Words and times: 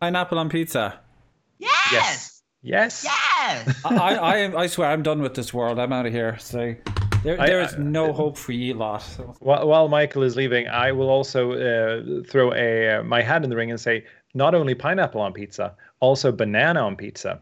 Pineapple 0.00 0.38
on 0.38 0.48
pizza. 0.48 1.00
Yes. 1.58 1.72
Yes. 1.92 2.42
Yes. 2.62 3.06
I, 3.84 4.16
I, 4.16 4.62
I 4.62 4.66
swear, 4.66 4.90
I'm 4.90 5.02
done 5.02 5.22
with 5.22 5.34
this 5.34 5.54
world. 5.54 5.78
I'm 5.78 5.92
out 5.92 6.04
of 6.06 6.12
here. 6.12 6.36
So 6.38 6.74
there, 7.22 7.40
I- 7.40 7.46
there 7.46 7.60
is 7.60 7.74
I- 7.74 7.78
no 7.78 8.12
hope 8.12 8.36
for 8.36 8.52
ye 8.52 8.72
lot. 8.72 9.02
So. 9.02 9.34
While, 9.40 9.66
while 9.68 9.88
Michael 9.88 10.22
is 10.24 10.36
leaving, 10.36 10.66
I 10.68 10.92
will 10.92 11.08
also 11.08 11.52
uh, 11.52 12.22
throw 12.28 12.52
a 12.54 12.98
uh, 12.98 13.02
my 13.04 13.22
hat 13.22 13.44
in 13.44 13.50
the 13.50 13.56
ring 13.56 13.70
and 13.70 13.80
say 13.80 14.04
not 14.34 14.54
only 14.54 14.74
pineapple 14.74 15.20
on 15.20 15.32
pizza, 15.32 15.74
also 16.00 16.30
banana 16.32 16.80
on 16.80 16.96
pizza. 16.96 17.40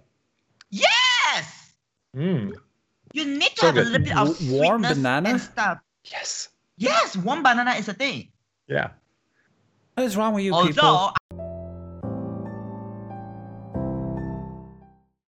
yes. 0.71 1.73
Mm. 2.16 2.52
You 3.12 3.25
need 3.25 3.50
to 3.57 3.61
So 3.61 3.66
have 3.66 3.77
a 3.77 3.80
little 3.82 3.98
bit 4.07 4.16
of 4.16 4.39
W- 4.39 4.52
warm 4.62 4.82
banana? 4.82 5.30
and 5.30 5.41
stuff. 5.41 5.79
Yes. 6.05 6.48
Yes, 6.77 7.16
warm 7.16 7.43
banana 7.43 7.73
is 7.73 7.89
a 7.89 7.95
thing. 7.95 8.29
Yeah. 8.68 8.91
What 9.95 10.05
is 10.05 10.16
wrong 10.16 10.34
with 10.34 10.45
you 10.45 10.52
people? 10.66 10.84
Although 10.84 11.12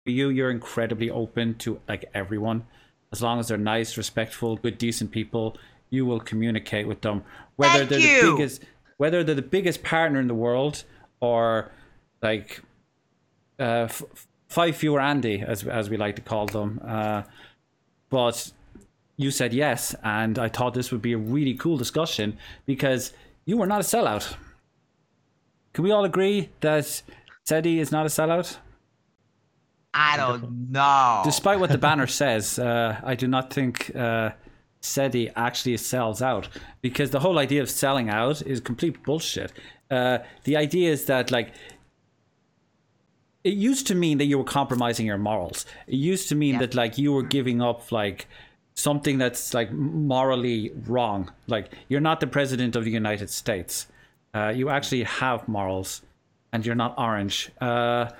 you 0.04 0.28
you're 0.28 0.50
incredibly 0.50 1.10
open 1.10 1.54
to 1.56 1.80
like 1.88 2.04
everyone. 2.14 2.66
As 3.12 3.22
long 3.22 3.40
as 3.40 3.48
they're 3.48 3.58
nice 3.58 3.96
respectful 3.96 4.56
good 4.56 4.78
decent 4.78 5.10
people 5.10 5.56
you 5.92 6.06
will 6.06 6.20
communicate 6.20 6.86
with 6.86 7.00
them. 7.00 7.24
Whether 7.56 7.78
Thank 7.84 7.90
they're 7.90 7.98
the 8.22 8.32
biggest 8.32 8.62
whether 8.96 9.24
they're 9.24 9.34
the 9.34 9.42
biggest 9.42 9.82
partner 9.82 10.20
in 10.20 10.28
the 10.28 10.34
world 10.34 10.84
or 11.20 11.70
like 12.22 12.60
uh 13.58 13.88
f- 13.88 14.02
five 14.48 14.76
fewer 14.76 15.00
andy 15.00 15.42
as 15.46 15.64
as 15.64 15.90
we 15.90 15.96
like 15.96 16.16
to 16.16 16.22
call 16.22 16.46
them 16.46 16.80
uh 16.84 17.22
but 18.08 18.52
you 19.16 19.30
said 19.30 19.52
yes 19.52 19.94
and 20.02 20.38
i 20.38 20.48
thought 20.48 20.74
this 20.74 20.90
would 20.90 21.02
be 21.02 21.12
a 21.12 21.18
really 21.18 21.54
cool 21.54 21.76
discussion 21.76 22.36
because 22.66 23.12
you 23.50 23.56
were 23.56 23.66
not 23.66 23.80
a 23.80 23.84
sellout. 23.84 24.36
Can 25.72 25.84
we 25.84 25.90
all 25.90 26.04
agree 26.04 26.50
that 26.60 27.02
Ceddy 27.48 27.78
is 27.78 27.90
not 27.90 28.06
a 28.06 28.08
sellout? 28.08 28.58
I 29.92 30.16
don't 30.16 30.70
know. 30.70 31.22
Despite 31.24 31.58
what 31.60 31.70
the 31.70 31.78
banner 31.88 32.06
says, 32.06 32.58
uh, 32.58 33.00
I 33.02 33.14
do 33.14 33.26
not 33.26 33.52
think 33.52 33.90
uh, 33.96 34.30
Ceddy 34.80 35.32
actually 35.36 35.76
sells 35.78 36.22
out 36.22 36.48
because 36.80 37.10
the 37.10 37.20
whole 37.20 37.38
idea 37.38 37.60
of 37.62 37.68
selling 37.70 38.08
out 38.08 38.40
is 38.42 38.60
complete 38.60 39.02
bullshit. 39.02 39.52
Uh, 39.90 40.18
the 40.44 40.56
idea 40.56 40.90
is 40.92 41.06
that 41.06 41.30
like 41.30 41.52
it 43.42 43.54
used 43.54 43.86
to 43.86 43.94
mean 43.94 44.18
that 44.18 44.26
you 44.26 44.38
were 44.38 44.44
compromising 44.44 45.06
your 45.06 45.18
morals. 45.18 45.64
It 45.86 45.96
used 45.96 46.28
to 46.28 46.34
mean 46.34 46.54
Yeah. 46.54 46.60
that 46.60 46.74
like 46.74 46.98
you 46.98 47.12
were 47.12 47.22
giving 47.22 47.60
up 47.62 47.90
like 47.90 48.28
something 48.74 49.18
that's 49.18 49.54
like 49.54 49.72
morally 49.72 50.70
wrong. 50.86 51.30
Like 51.46 51.72
you're 51.88 52.00
not 52.00 52.20
the 52.20 52.26
president 52.26 52.76
of 52.76 52.84
the 52.84 52.90
United 52.90 53.30
States. 53.30 53.86
Uh, 54.34 54.48
you 54.54 54.68
actually 54.70 55.02
have 55.02 55.48
morals, 55.48 56.02
and 56.52 56.64
you're 56.64 56.76
not 56.76 56.94
orange. 56.96 57.50
Uh, 57.60 58.10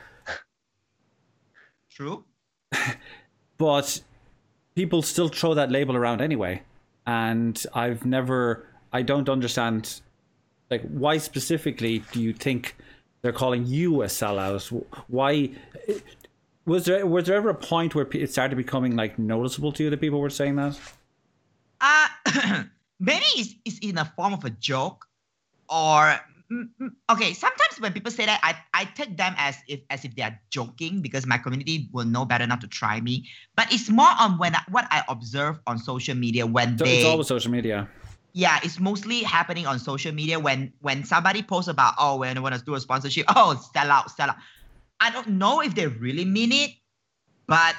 True. 2.00 2.24
but 3.58 4.00
people 4.74 5.02
still 5.02 5.28
throw 5.28 5.52
that 5.52 5.70
label 5.70 5.96
around 5.96 6.22
anyway. 6.22 6.62
And 7.06 7.62
i've 7.74 8.06
never 8.06 8.66
i 8.92 9.02
don't 9.02 9.28
understand 9.28 10.00
like 10.70 10.82
why 10.82 11.18
specifically 11.18 11.98
do 12.12 12.22
you 12.22 12.32
think 12.32 12.76
they're 13.20 13.32
calling 13.32 13.66
you 13.66 14.02
a 14.02 14.06
sellout? 14.06 14.82
Why 15.08 15.50
was 16.64 16.86
there 16.86 17.06
was 17.06 17.26
there 17.26 17.36
ever 17.36 17.50
a 17.50 17.54
point 17.54 17.94
where 17.94 18.06
it 18.12 18.32
started 18.32 18.56
becoming 18.56 18.96
like 18.96 19.18
noticeable 19.18 19.70
to 19.72 19.84
you 19.84 19.90
that 19.90 20.00
people 20.00 20.20
were 20.20 20.30
saying 20.30 20.56
that? 20.56 20.80
Uh, 21.82 22.08
maybe 22.98 23.26
it's, 23.36 23.54
it's 23.66 23.78
in 23.80 23.98
a 23.98 24.06
form 24.16 24.32
of 24.32 24.46
a 24.46 24.50
joke, 24.50 25.06
or 25.68 26.18
Mm, 26.52 26.68
mm, 26.80 26.90
okay. 27.10 27.32
Sometimes 27.32 27.80
when 27.80 27.92
people 27.92 28.10
say 28.10 28.26
that, 28.26 28.40
I, 28.42 28.56
I 28.74 28.84
take 28.84 29.16
them 29.16 29.34
as 29.38 29.56
if 29.68 29.80
as 29.88 30.04
if 30.04 30.16
they 30.16 30.22
are 30.22 30.38
joking 30.50 31.00
because 31.00 31.24
my 31.26 31.38
community 31.38 31.88
will 31.92 32.04
know 32.04 32.24
better 32.24 32.46
not 32.46 32.60
to 32.62 32.66
try 32.66 33.00
me. 33.00 33.28
But 33.54 33.72
it's 33.72 33.88
more 33.88 34.10
on 34.18 34.38
when 34.38 34.56
I, 34.56 34.62
what 34.68 34.86
I 34.90 35.04
observe 35.08 35.60
on 35.66 35.78
social 35.78 36.16
media 36.16 36.46
when 36.46 36.76
so 36.76 36.84
they 36.84 36.96
it's 36.96 37.04
always 37.04 37.28
social 37.28 37.52
media 37.52 37.88
yeah, 38.32 38.60
it's 38.62 38.78
mostly 38.78 39.22
happening 39.22 39.66
on 39.66 39.78
social 39.78 40.12
media 40.12 40.38
when 40.38 40.72
when 40.80 41.04
somebody 41.04 41.42
posts 41.42 41.68
about 41.68 41.94
oh 41.98 42.16
when 42.16 42.36
I 42.36 42.40
want 42.40 42.54
to 42.54 42.62
do 42.62 42.74
a 42.74 42.80
sponsorship, 42.80 43.26
oh 43.36 43.60
sell 43.72 43.90
out, 43.90 44.10
sell 44.10 44.30
out. 44.30 44.36
I 45.00 45.10
don't 45.10 45.28
know 45.28 45.60
if 45.60 45.74
they 45.74 45.86
really 45.86 46.24
mean 46.24 46.52
it, 46.52 46.70
but 47.46 47.74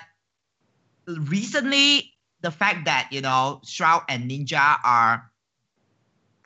recently 1.08 2.14
the 2.42 2.52
fact 2.52 2.86
that 2.86 3.10
you 3.12 3.22
know 3.22 3.62
Shroud 3.66 4.04
and 4.10 4.30
Ninja 4.30 4.78
are 4.84 5.31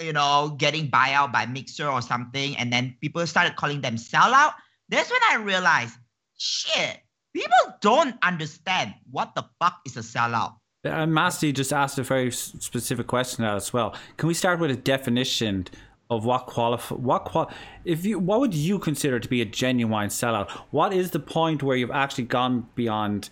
you 0.01 0.13
know 0.13 0.56
getting 0.57 0.89
buyout 0.89 1.31
by 1.31 1.45
Mixer 1.45 1.88
or 1.88 2.01
something, 2.01 2.56
and 2.57 2.72
then 2.72 2.95
people 3.01 3.25
started 3.28 3.56
calling 3.56 3.81
them 3.81 3.95
sellout. 3.95 4.53
That's 4.89 5.09
when 5.09 5.22
I 5.31 5.35
realized, 5.38 5.95
shit, 6.38 7.00
people 7.33 7.57
don't 7.81 8.16
understand 8.23 8.94
what 9.11 9.35
the 9.35 9.44
fuck 9.59 9.79
is 9.85 9.97
a 9.97 10.01
sellout. 10.01 10.55
and 10.84 11.11
Masti 11.11 11.51
just 11.53 11.73
asked 11.73 11.97
a 11.97 12.03
very 12.03 12.31
specific 12.31 13.07
question 13.07 13.44
as 13.44 13.73
well 13.73 13.95
can 14.17 14.28
we 14.28 14.34
start 14.35 14.59
with 14.59 14.69
a 14.69 14.75
definition 14.75 15.66
of 16.11 16.23
what 16.25 16.45
qualify 16.45 16.94
what 16.95 17.25
qual 17.25 17.50
if 17.85 18.05
you 18.05 18.19
what 18.19 18.39
would 18.39 18.53
you 18.53 18.78
consider 18.78 19.19
to 19.19 19.28
be 19.28 19.41
a 19.41 19.45
genuine 19.45 20.09
sellout 20.09 20.47
what 20.69 20.94
is 20.94 21.09
the 21.09 21.19
point 21.19 21.63
where 21.63 21.75
you've 21.75 21.89
actually 22.03 22.25
gone 22.25 22.67
beyond 22.75 23.29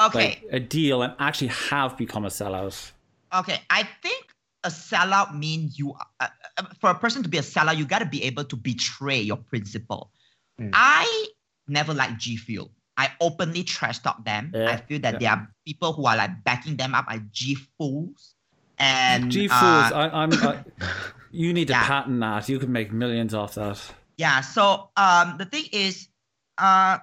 Okay. 0.00 0.18
like 0.18 0.44
a 0.50 0.58
deal 0.58 1.02
and 1.02 1.14
actually 1.20 1.48
have 1.70 1.96
become 1.96 2.24
a 2.24 2.28
sellout 2.30 2.90
Okay, 3.32 3.60
I 3.70 3.88
think 4.02 4.29
a 4.64 4.68
sellout 4.68 5.36
means 5.36 5.78
you, 5.78 5.94
uh, 6.20 6.28
uh, 6.58 6.64
for 6.80 6.90
a 6.90 6.94
person 6.94 7.22
to 7.22 7.28
be 7.28 7.38
a 7.38 7.42
sellout, 7.42 7.76
you 7.76 7.84
got 7.84 8.00
to 8.00 8.06
be 8.06 8.22
able 8.24 8.44
to 8.44 8.56
betray 8.56 9.20
your 9.20 9.36
principle. 9.36 10.10
Mm. 10.60 10.70
I 10.74 11.26
never 11.68 11.94
liked 11.94 12.18
G 12.18 12.36
Fuel. 12.36 12.70
I 12.96 13.10
openly 13.20 13.64
trash 13.64 14.00
talk 14.00 14.24
them. 14.24 14.52
Yeah, 14.54 14.70
I 14.70 14.76
feel 14.76 15.00
that 15.00 15.14
yeah. 15.14 15.18
there 15.18 15.30
are 15.30 15.54
people 15.66 15.92
who 15.94 16.04
are 16.06 16.16
like 16.16 16.44
backing 16.44 16.76
them 16.76 16.94
up 16.94 17.06
are 17.08 17.22
G 17.32 17.56
fools. 17.78 18.34
And 18.78 19.30
G 19.30 19.48
uh, 19.48 19.58
fools 19.58 19.92
I, 19.92 20.08
I'm 20.08 20.32
I, 20.32 20.64
you 21.30 21.52
need 21.52 21.68
to 21.68 21.72
Yeah. 21.72 21.86
patent 21.86 22.20
that 22.20 22.48
you 22.48 22.58
can 22.58 22.72
make 22.72 22.92
millions 22.92 23.32
off 23.32 23.54
that 23.54 23.80
Yeah. 24.16 24.42
So 24.42 24.90
um, 24.96 25.38
the 25.38 25.46
thing 25.46 25.64
is, 25.72 26.08
uh, 26.58 26.98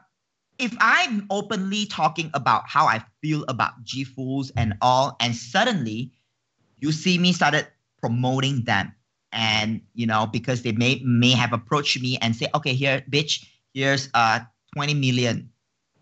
if 0.60 0.76
I'm 0.80 1.26
openly 1.30 1.86
talking 1.86 2.30
about 2.34 2.64
how 2.68 2.86
I 2.86 3.04
feel 3.22 3.46
about 3.48 3.84
G 3.84 4.04
Fools 4.04 4.52
and 4.56 4.76
all, 4.82 5.16
and 5.20 5.36
suddenly 5.36 6.12
you 6.80 6.92
see 6.92 7.18
me 7.18 7.34
started 7.34 7.68
promoting 8.00 8.64
them, 8.64 8.94
and 9.32 9.82
you 9.94 10.06
know 10.06 10.28
because 10.28 10.62
they 10.62 10.72
may 10.72 11.02
may 11.04 11.32
have 11.32 11.54
approached 11.54 12.02
me 12.02 12.18
and 12.22 12.36
say, 12.36 12.48
okay, 12.56 12.74
here, 12.74 13.04
bitch, 13.10 13.46
here's 13.74 14.10
uh 14.14 14.40
20 14.76 14.94
million, 14.94 15.50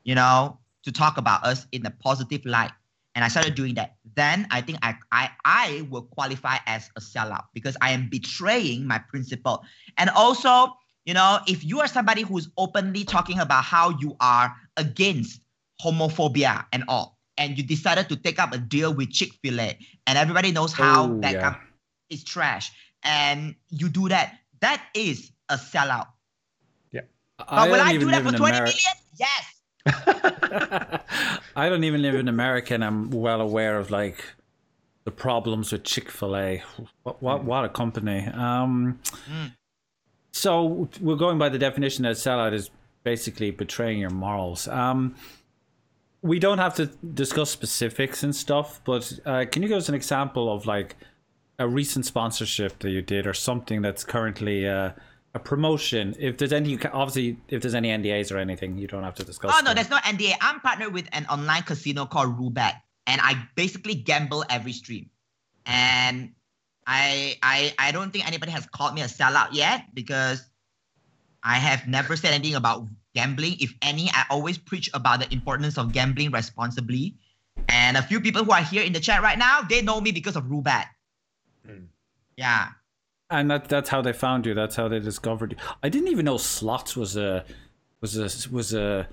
you 0.03 0.15
know, 0.15 0.57
to 0.83 0.91
talk 0.91 1.17
about 1.17 1.43
us 1.45 1.67
in 1.71 1.85
a 1.85 1.91
positive 1.91 2.45
light. 2.45 2.71
And 3.15 3.23
I 3.23 3.29
started 3.29 3.55
doing 3.55 3.75
that. 3.75 3.95
Then 4.15 4.47
I 4.51 4.59
think 4.61 4.79
I 4.81 4.95
I 5.11 5.29
I 5.45 5.87
will 5.89 6.03
qualify 6.03 6.57
as 6.67 6.89
a 6.97 6.99
sellout 6.99 7.45
because 7.53 7.77
I 7.81 7.91
am 7.91 8.09
betraying 8.09 8.85
my 8.85 8.97
principle. 8.97 9.63
And 9.97 10.09
also, 10.09 10.75
you 11.05 11.13
know, 11.13 11.39
if 11.47 11.63
you 11.63 11.79
are 11.79 11.87
somebody 11.87 12.23
who's 12.23 12.49
openly 12.57 13.05
talking 13.05 13.39
about 13.39 13.63
how 13.63 13.91
you 13.99 14.17
are 14.19 14.53
against 14.75 15.41
homophobia 15.81 16.65
and 16.73 16.83
all, 16.89 17.14
and 17.37 17.57
you 17.57 17.63
decided 17.63 18.07
to 18.09 18.15
take 18.15 18.39
up 18.39 18.53
a 18.53 18.57
deal 18.57 18.93
with 18.93 19.11
Chick 19.11 19.31
fil 19.43 19.59
A, 19.59 19.77
and 20.07 20.17
everybody 20.17 20.51
knows 20.51 20.73
how 20.73 21.05
Oh, 21.11 21.19
that 21.21 21.33
yeah. 21.33 21.41
com- 21.51 21.61
is 22.09 22.23
trash, 22.23 22.71
and 23.03 23.55
you 23.69 23.89
do 23.89 24.07
that, 24.09 24.37
that 24.61 24.81
is 24.93 25.31
a 25.49 25.55
sellout. 25.55 26.07
Yeah. 26.91 27.01
But 27.37 27.69
will 27.71 27.81
I 27.81 27.97
do 27.97 28.09
that 28.11 28.23
for 28.23 28.29
in 28.29 28.35
20 28.35 28.57
Ameri- 28.57 28.61
million? 28.61 28.95
Yes. 29.19 29.51
I 31.55 31.69
don't 31.69 31.83
even 31.83 32.01
live 32.01 32.15
in 32.15 32.27
America, 32.27 32.73
and 32.73 32.83
I'm 32.83 33.09
well 33.11 33.41
aware 33.41 33.77
of 33.77 33.91
like 33.91 34.23
the 35.03 35.11
problems 35.11 35.71
with 35.71 35.83
Chick 35.83 36.09
Fil 36.09 36.35
A. 36.35 36.63
What, 37.03 37.21
what 37.21 37.43
what 37.43 37.65
a 37.65 37.69
company. 37.69 38.25
Um, 38.27 38.99
Mm. 39.29 39.51
so 40.31 40.89
we're 40.99 41.15
going 41.15 41.37
by 41.37 41.49
the 41.49 41.59
definition 41.59 42.03
that 42.03 42.15
sellout 42.15 42.53
is 42.53 42.69
basically 43.03 43.51
betraying 43.51 43.99
your 43.99 44.09
morals. 44.09 44.67
Um, 44.67 45.15
we 46.25 46.39
don't 46.39 46.57
have 46.57 46.73
to 46.73 46.87
discuss 47.13 47.51
specifics 47.51 48.23
and 48.23 48.35
stuff, 48.35 48.81
but 48.83 49.13
uh, 49.27 49.45
can 49.51 49.61
you 49.61 49.69
give 49.69 49.77
us 49.77 49.89
an 49.89 49.93
example 49.93 50.51
of 50.51 50.65
like 50.65 50.95
a 51.59 51.67
recent 51.67 52.03
sponsorship 52.03 52.79
that 52.79 52.89
you 52.89 53.03
did, 53.03 53.27
or 53.27 53.33
something 53.35 53.83
that's 53.83 54.03
currently 54.03 54.67
uh, 54.67 54.91
a 55.35 55.39
promotion? 55.39 56.15
If 56.17 56.39
there's 56.39 56.51
any, 56.51 56.79
obviously, 56.91 57.37
if 57.47 57.61
there's 57.61 57.75
any 57.75 57.89
NDAs 57.89 58.33
or 58.33 58.39
anything, 58.39 58.75
you 58.75 58.87
don't 58.87 59.03
have 59.03 59.13
to 59.15 59.23
discuss. 59.23 59.51
Oh 59.53 59.59
no, 59.59 59.67
them. 59.67 59.75
there's 59.75 59.91
no 59.91 59.97
NDA. 59.97 60.33
I'm 60.41 60.59
partnered 60.61 60.93
with 60.93 61.07
an 61.13 61.27
online 61.27 61.61
casino 61.61 62.07
called 62.07 62.35
Roobet, 62.39 62.73
and 63.05 63.21
I 63.21 63.47
basically 63.53 63.93
gamble 63.93 64.43
every 64.49 64.73
stream. 64.73 65.11
And 65.67 66.33
I 66.87 67.37
I 67.43 67.75
I 67.77 67.91
don't 67.91 68.11
think 68.11 68.27
anybody 68.27 68.51
has 68.51 68.65
called 68.65 68.95
me 68.95 69.01
a 69.01 69.05
sellout 69.05 69.49
yet 69.51 69.93
because 69.93 70.43
I 71.43 71.57
have 71.57 71.87
never 71.87 72.15
said 72.15 72.33
anything 72.33 72.55
about 72.55 72.87
gambling. 73.15 73.55
If 73.59 73.73
any, 73.81 74.11
I 74.13 74.25
always 74.29 74.59
preach 74.59 74.89
about 74.93 75.21
the 75.21 75.33
importance 75.33 75.77
of 75.77 75.91
gambling 75.91 76.31
responsibly. 76.31 77.15
And 77.69 77.97
a 77.97 78.03
few 78.03 78.19
people 78.19 78.43
who 78.43 78.51
are 78.51 78.61
here 78.61 78.83
in 78.83 78.93
the 78.93 78.99
chat 78.99 79.23
right 79.23 79.39
now, 79.39 79.61
they 79.61 79.81
know 79.81 79.99
me 79.99 80.11
because 80.11 80.35
of 80.35 80.43
Roobet. 80.43 80.85
Mm. 81.67 81.87
Yeah. 82.37 82.67
And 83.29 83.49
that 83.49 83.69
that's 83.69 83.89
how 83.89 84.01
they 84.03 84.13
found 84.13 84.45
you. 84.45 84.53
That's 84.53 84.75
how 84.75 84.87
they 84.87 84.99
discovered 84.99 85.53
you. 85.53 85.57
I 85.81 85.89
didn't 85.89 86.09
even 86.09 86.25
know 86.25 86.37
slots 86.37 86.95
was 86.95 87.17
a 87.17 87.43
was 88.01 88.17
a 88.17 88.29
was 88.51 88.73
a 88.73 89.07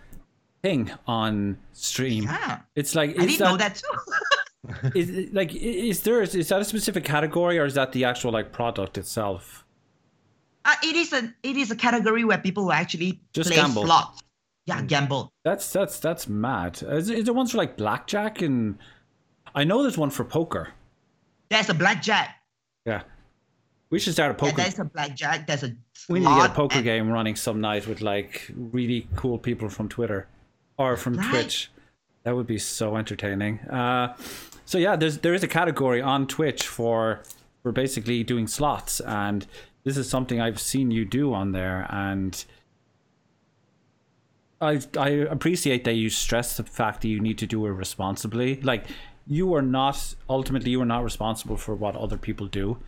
thing 0.60 0.90
on 1.06 1.56
stream. 1.72 2.24
Yeah. 2.24 2.60
It's 2.74 2.94
like 2.94 3.10
I 3.18 3.26
didn't 3.26 3.40
know 3.40 3.56
that 3.56 3.76
too. 3.76 4.92
is 4.94 5.32
like 5.32 5.54
is 5.54 6.02
there 6.02 6.20
is 6.20 6.48
that 6.48 6.60
a 6.60 6.64
specific 6.64 7.04
category 7.04 7.58
or 7.58 7.64
is 7.64 7.74
that 7.74 7.92
the 7.92 8.04
actual 8.04 8.32
like 8.32 8.52
product 8.52 8.98
itself? 8.98 9.61
Uh, 10.64 10.74
it 10.82 10.96
is 10.96 11.12
a 11.12 11.32
it 11.42 11.56
is 11.56 11.70
a 11.70 11.76
category 11.76 12.24
where 12.24 12.38
people 12.38 12.64
will 12.64 12.72
actually 12.72 13.20
Just 13.32 13.48
play 13.50 13.56
gamble. 13.56 13.84
slots. 13.84 14.22
Yeah, 14.66 14.80
gamble. 14.82 15.32
That's 15.44 15.72
that's 15.72 15.98
that's 15.98 16.28
mad. 16.28 16.82
Is, 16.82 17.10
is 17.10 17.24
there 17.24 17.34
ones 17.34 17.50
for 17.52 17.58
like 17.58 17.76
blackjack 17.76 18.42
and 18.42 18.78
I 19.54 19.64
know 19.64 19.82
there's 19.82 19.98
one 19.98 20.10
for 20.10 20.24
poker. 20.24 20.68
There's 21.50 21.68
a 21.68 21.74
blackjack. 21.74 22.36
Yeah, 22.86 23.02
we 23.90 23.98
should 23.98 24.12
start 24.12 24.30
a 24.30 24.34
Yeah, 24.44 24.50
poker. 24.50 24.62
there's 24.62 24.78
a 24.78 24.84
blackjack. 24.84 25.46
There's 25.46 25.64
a 25.64 25.74
we 26.08 26.20
need 26.20 26.26
to 26.26 26.34
get 26.36 26.50
a 26.50 26.54
poker 26.54 26.76
and- 26.76 26.84
game 26.84 27.10
running 27.10 27.34
some 27.36 27.60
night 27.60 27.86
with 27.88 28.00
like 28.00 28.50
really 28.56 29.08
cool 29.16 29.38
people 29.38 29.68
from 29.68 29.88
Twitter 29.88 30.28
or 30.78 30.96
from 30.96 31.14
Right. 31.14 31.28
Twitch. 31.30 31.70
That 32.24 32.36
would 32.36 32.46
be 32.46 32.58
so 32.58 32.96
entertaining. 32.96 33.58
Uh, 33.68 34.16
so 34.64 34.78
yeah, 34.78 34.94
there's 34.94 35.18
there 35.18 35.34
is 35.34 35.42
a 35.42 35.48
category 35.48 36.00
on 36.00 36.28
Twitch 36.28 36.66
for 36.68 37.22
for 37.64 37.72
basically 37.72 38.22
doing 38.24 38.46
slots, 38.46 39.00
and 39.00 39.44
this 39.84 39.96
is 39.96 40.08
something 40.08 40.40
I've 40.40 40.60
seen 40.60 40.90
you 40.90 41.04
do 41.04 41.32
on 41.34 41.52
there, 41.52 41.86
and 41.90 42.44
I 44.60 44.80
I 44.96 45.08
appreciate 45.08 45.84
that 45.84 45.94
you 45.94 46.08
stress 46.10 46.56
the 46.56 46.64
fact 46.64 47.02
that 47.02 47.08
you 47.08 47.20
need 47.20 47.38
to 47.38 47.46
do 47.46 47.66
it 47.66 47.70
responsibly. 47.70 48.60
Like 48.60 48.86
you 49.26 49.54
are 49.54 49.62
not 49.62 50.14
ultimately 50.28 50.70
you 50.70 50.80
are 50.82 50.86
not 50.86 51.04
responsible 51.04 51.56
for 51.56 51.74
what 51.74 51.96
other 51.96 52.16
people 52.16 52.46
do. 52.46 52.78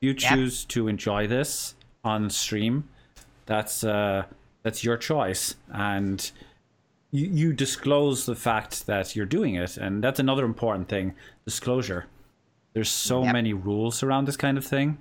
You 0.00 0.12
choose 0.14 0.64
to 0.66 0.88
enjoy 0.88 1.26
this 1.26 1.74
on 2.04 2.28
stream. 2.30 2.88
That's 3.46 3.84
uh 3.84 4.24
that's 4.62 4.84
your 4.84 4.96
choice 4.96 5.54
and 5.72 6.30
you, 7.10 7.26
you 7.26 7.52
disclose 7.52 8.26
the 8.26 8.34
fact 8.34 8.86
that 8.86 9.14
you're 9.14 9.26
doing 9.26 9.54
it 9.54 9.76
and 9.76 10.02
that's 10.02 10.18
another 10.18 10.44
important 10.46 10.88
thing 10.88 11.14
disclosure 11.44 12.06
there's 12.72 12.88
so 12.88 13.22
Yep. 13.22 13.32
many 13.34 13.52
rules 13.52 14.02
around 14.02 14.24
this 14.26 14.38
kind 14.38 14.56
of 14.56 14.64
thing 14.64 14.96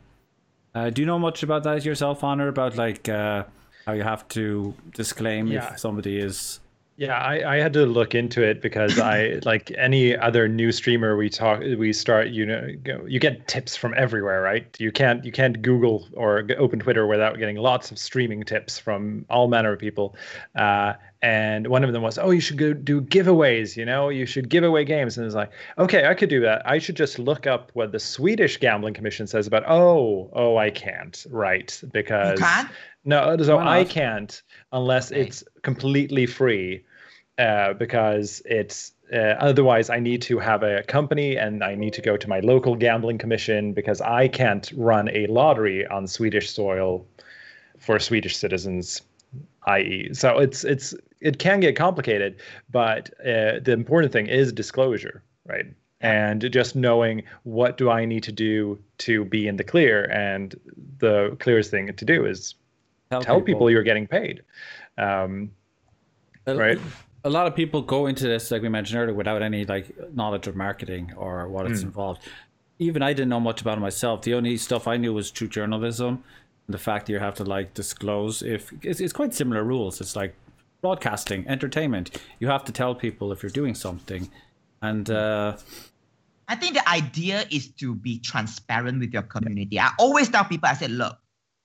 uh, 0.76 0.90
do 0.90 1.02
you 1.02 1.06
know 1.06 1.20
much 1.20 1.44
about 1.44 1.64
that 1.64 1.86
yourself 1.86 2.24
honor? 2.24 2.48
About 2.48 2.76
like 2.78 3.08
uh, 3.10 3.44
how 3.86 3.94
you 3.94 4.04
have 4.04 4.28
to 4.30 4.74
disclaim 4.94 5.48
Yeah. 5.48 5.74
if 5.74 5.80
somebody 5.80 6.18
is 6.18 6.60
Yeah, 6.96 7.18
I, 7.18 7.56
I 7.56 7.58
had 7.58 7.74
to 7.74 7.86
look 7.88 8.14
into 8.14 8.44
it 8.44 8.62
because 8.62 9.00
I 9.00 9.40
like 9.46 9.72
any 9.78 10.16
other 10.16 10.48
new 10.48 10.72
streamer 10.72 11.18
we 11.18 11.30
talk 11.30 11.60
we 11.78 11.92
start 11.92 12.28
you 12.30 12.46
know 12.46 12.68
go, 12.84 13.04
you 13.08 13.20
get 13.20 13.48
tips 13.48 13.76
from 13.76 13.94
everywhere 13.98 14.42
right? 14.42 14.66
You 14.80 14.92
can't 14.92 15.26
you 15.26 15.32
can't 15.32 15.62
Google 15.62 16.08
or 16.14 16.48
open 16.58 16.80
Twitter 16.80 17.08
without 17.08 17.38
getting 17.40 17.58
lots 17.58 17.92
of 17.92 17.98
streaming 17.98 18.44
tips 18.44 18.78
from 18.80 19.26
all 19.30 19.48
manner 19.48 19.74
of 19.74 19.80
people. 19.80 20.16
Uh, 20.56 20.94
and 21.24 21.68
one 21.68 21.84
of 21.86 21.94
them 21.94 22.02
was 22.04 22.18
oh 22.20 22.30
you 22.32 22.42
should 22.42 22.58
go 22.58 22.74
do 22.74 23.02
giveaways 23.02 23.78
you 23.78 23.86
know 23.86 24.10
you 24.10 24.26
should 24.26 24.50
give 24.50 24.64
away 24.64 24.84
games 24.84 25.18
and 25.18 25.26
it's 25.26 25.34
like 25.34 25.50
okay 25.80 26.06
I 26.06 26.14
could 26.14 26.30
do 26.30 26.42
that 26.42 26.62
I 26.70 26.78
should 26.80 26.98
just 26.98 27.18
look 27.18 27.48
up 27.48 27.72
what 27.74 27.92
the 27.94 28.00
Swedish 28.00 28.58
gambling 28.58 28.94
commission 28.94 29.26
says 29.26 29.48
about 29.48 29.64
oh 29.68 30.30
oh 30.34 30.58
I 30.58 30.70
can't 30.70 31.26
right 31.32 31.82
because 31.94 32.40
You 32.40 32.46
can't. 32.46 32.70
no, 33.06 33.38
so 33.38 33.56
Why 33.56 33.80
I 33.80 33.84
can't 33.86 34.42
unless 34.74 35.12
Okay. 35.12 35.22
it's 35.22 35.44
completely 35.62 36.26
free, 36.26 36.84
uh, 37.38 37.74
because 37.74 38.42
it's 38.46 38.92
uh, 39.14 39.36
otherwise 39.40 39.90
I 39.90 40.00
need 40.00 40.22
to 40.24 40.40
have 40.40 40.62
a 40.64 40.84
company 40.84 41.38
and 41.38 41.64
I 41.64 41.76
need 41.76 41.94
to 41.94 42.02
go 42.02 42.18
to 42.18 42.28
my 42.30 42.40
local 42.42 42.76
gambling 42.76 43.18
commission 43.18 43.74
because 43.74 44.02
I 44.02 44.28
can't 44.28 44.72
run 44.76 45.10
a 45.10 45.28
lottery 45.28 45.86
on 45.88 46.08
Swedish 46.08 46.50
soil 46.52 47.06
for 47.80 48.00
Swedish 48.00 48.36
citizens, 48.38 49.02
i.e. 49.68 50.10
So 50.14 50.40
it's 50.40 50.64
it's 50.64 50.94
it 51.24 51.40
can 51.40 51.60
get 51.62 51.76
complicated, 51.76 52.42
but 52.70 53.10
uh, 53.22 53.60
the 53.64 53.72
important 53.72 54.12
thing 54.12 54.28
is 54.28 54.52
disclosure, 54.52 55.24
right? 55.46 55.66
And 56.02 56.52
just 56.52 56.76
knowing 56.76 57.24
what 57.44 57.78
do 57.78 57.90
I 57.90 58.04
need 58.04 58.24
to 58.24 58.32
do 58.34 58.78
to 59.00 59.24
be 59.24 59.48
in 59.48 59.56
the 59.56 59.64
clear, 59.64 60.04
and 60.12 60.54
the 61.00 61.36
clearest 61.40 61.72
thing 61.72 61.92
to 61.94 62.06
do 62.06 62.26
is 62.26 62.56
tell 63.10 63.42
people 63.42 63.72
you're 63.72 63.84
getting 63.84 64.06
paid. 64.06 64.44
Um, 64.98 65.52
A- 66.46 66.56
right? 66.56 66.80
A 67.24 67.30
lot 67.30 67.48
of 67.48 67.56
people 67.56 67.82
go 67.82 68.08
into 68.08 68.28
this, 68.28 68.52
like 68.52 68.62
we 68.62 68.68
mentioned 68.68 69.00
earlier, 69.00 69.16
without 69.16 69.42
any 69.42 69.64
like 69.66 69.96
knowledge 70.14 70.46
of 70.48 70.58
marketing 70.58 71.14
or 71.16 71.48
what 71.48 71.66
it's 71.72 71.82
involved. 71.84 72.22
Even 72.80 73.02
I 73.02 73.14
didn't 73.14 73.30
know 73.30 73.40
much 73.40 73.62
about 73.62 73.78
it 73.78 73.82
myself. 73.82 74.24
The 74.24 74.34
only 74.34 74.58
stuff 74.58 74.90
I 74.90 74.98
knew 74.98 75.14
was 75.14 75.32
true 75.32 75.48
journalism, 75.48 76.22
and 76.68 76.74
the 76.74 76.78
fact 76.78 77.06
that 77.06 77.14
you 77.14 77.20
have 77.20 77.36
to 77.36 77.46
like 77.46 77.74
disclose 77.74 78.42
if 78.42 78.74
it's, 78.82 79.00
it's 79.00 79.14
quite 79.14 79.34
similar 79.34 79.64
rules. 79.64 80.02
It's 80.02 80.18
like 80.18 80.36
broadcasting, 80.84 81.48
entertainment. 81.48 82.22
You 82.40 82.50
have 82.50 82.64
to 82.66 82.72
tell 82.72 82.94
people 82.94 83.32
if 83.32 83.42
you're 83.42 83.50
doing 83.50 83.74
something, 83.74 84.30
and 84.82 85.10
uh, 85.10 85.58
I 86.48 86.56
think 86.56 86.76
the 86.76 86.88
idea 86.88 87.46
is 87.50 87.70
to 87.82 87.96
be 87.96 88.20
transparent 88.20 89.00
with 89.00 89.14
your 89.14 89.24
community. 89.24 89.80
I 89.80 89.92
always 89.98 90.30
tell 90.30 90.44
people, 90.44 90.70
I 90.70 90.74
said, 90.74 90.92
look, 90.92 91.18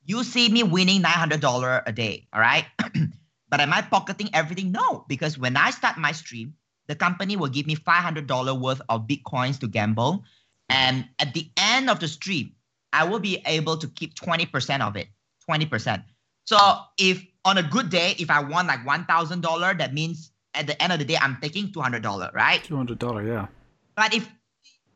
you 0.06 0.22
see 0.24 0.48
me 0.48 0.62
winning 0.62 1.02
$900 1.02 1.82
a 1.84 1.92
day, 1.92 2.28
all 2.32 2.40
right? 2.40 2.64
but 3.50 3.60
am 3.60 3.72
I 3.72 3.82
pocketing 3.82 4.30
everything? 4.32 4.72
No, 4.72 5.04
because 5.08 5.36
when 5.36 5.56
I 5.56 5.70
start 5.70 5.98
my 5.98 6.12
stream, 6.12 6.54
the 6.86 6.94
company 6.94 7.36
will 7.36 7.48
give 7.48 7.66
me 7.66 7.74
$500 7.76 8.60
worth 8.60 8.80
of 8.88 9.06
Bitcoins 9.06 9.58
to 9.60 9.68
gamble. 9.68 10.24
And 10.70 11.06
at 11.18 11.34
the 11.34 11.50
end 11.58 11.90
of 11.90 11.98
the 12.00 12.08
stream, 12.08 12.52
I 12.92 13.04
will 13.04 13.18
be 13.18 13.42
able 13.44 13.76
to 13.76 13.88
keep 13.88 14.14
20% 14.14 14.80
of 14.80 14.96
it, 14.96 15.08
20%. 15.50 16.04
So 16.46 16.56
if 16.96 17.26
on 17.48 17.56
a 17.58 17.62
good 17.62 17.88
day, 17.88 18.14
if 18.18 18.30
I 18.30 18.40
won 18.40 18.66
like 18.66 18.84
$1,000, 18.84 19.78
that 19.78 19.94
means 19.94 20.32
at 20.54 20.66
the 20.66 20.80
end 20.82 20.92
of 20.92 20.98
the 20.98 21.04
day, 21.04 21.16
I'm 21.16 21.38
taking 21.40 21.68
$200, 21.68 22.34
right? 22.34 22.62
two 22.62 22.76
hundred 22.76 22.98
dollar, 22.98 23.22
yeah. 23.26 23.46
But 23.96 24.14
if 24.14 24.28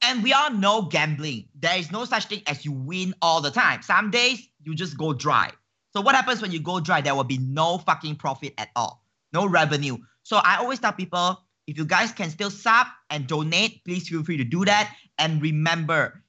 and 0.05 0.23
we 0.23 0.33
all 0.33 0.51
know 0.51 0.83
gambling, 0.83 1.49
there 1.55 1.79
is 1.79 1.91
no 1.91 2.05
such 2.05 2.27
thing 2.27 2.43
as 2.47 2.65
you 2.65 2.73
win 2.73 3.15
all 3.23 3.41
the 3.41 3.51
time. 3.51 3.83
Some 3.83 4.11
days 4.11 4.49
you 4.63 4.75
just 4.75 4.99
go 4.99 5.13
dry. 5.13 5.51
So 5.95 6.01
what 6.01 6.15
happens 6.15 6.43
when 6.43 6.51
you 6.51 6.61
go 6.61 6.81
dry? 6.81 7.01
There 7.01 7.15
will 7.15 7.25
be 7.25 7.39
no 7.39 7.79
fucking 7.79 8.17
profit 8.17 8.53
at 8.59 8.69
all, 8.75 9.05
no 9.33 9.47
revenue. 9.47 9.97
So 10.25 10.39
I 10.39 10.57
always 10.57 10.81
tell 10.81 10.93
people, 10.93 11.41
if 11.67 11.79
you 11.79 11.85
guys 11.85 12.13
can 12.13 12.31
still 12.31 12.51
sub 12.51 12.89
and 13.11 13.27
donate, 13.27 13.85
please 13.85 14.09
feel 14.09 14.25
free 14.25 14.37
to 14.37 14.45
do 14.45 14.65
that. 14.65 14.95
And 15.19 15.41
remember, 15.41 16.23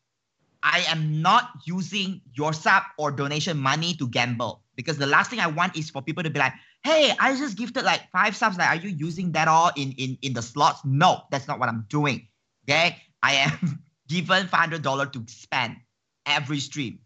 I 0.62 0.86
am 0.88 1.22
not 1.22 1.50
using 1.66 2.22
your 2.34 2.54
sub 2.54 2.84
or 2.98 3.12
donation 3.12 3.58
money 3.58 3.96
to 3.96 4.08
gamble 4.08 4.63
because 4.76 4.98
the 4.98 5.08
last 5.08 5.30
thing 5.30 5.40
I 5.40 5.48
want 5.48 5.78
is 5.78 5.90
for 5.90 6.02
people 6.02 6.24
to 6.24 6.30
be 6.30 6.40
like, 6.40 6.54
"Hey, 6.84 7.14
I 7.20 7.36
just 7.36 7.58
gifted 7.58 7.84
like 7.84 8.10
five 8.12 8.36
subs. 8.36 8.58
Like, 8.58 8.70
are 8.70 8.82
you 8.82 8.90
using 8.90 9.32
that 9.34 9.48
all 9.48 9.72
in 9.76 9.94
in 9.94 10.18
in 10.22 10.34
the 10.34 10.42
slots?" 10.42 10.82
No, 10.86 11.24
that's 11.32 11.48
not 11.48 11.60
what 11.60 11.70
I'm 11.70 11.86
doing. 11.90 12.28
Okay, 12.68 12.98
I 13.22 13.34
am 13.36 13.84
given 14.08 14.48
five 14.48 14.60
hundred 14.60 14.82
dollar 14.82 15.06
to 15.08 15.24
spend 15.28 15.78
every 16.26 16.60
stream. 16.60 17.00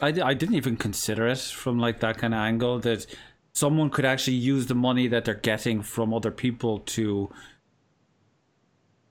I, 0.00 0.08
I 0.22 0.34
didn't 0.34 0.54
even 0.54 0.76
consider 0.76 1.26
it 1.26 1.38
from 1.38 1.78
like 1.78 2.00
that 2.00 2.18
kind 2.18 2.34
of 2.34 2.38
angle 2.38 2.78
that 2.80 3.06
someone 3.52 3.90
could 3.90 4.04
actually 4.04 4.36
use 4.36 4.66
the 4.66 4.74
money 4.74 5.08
that 5.08 5.24
they're 5.24 5.34
getting 5.34 5.82
from 5.82 6.14
other 6.14 6.30
people 6.30 6.78
to 6.80 7.30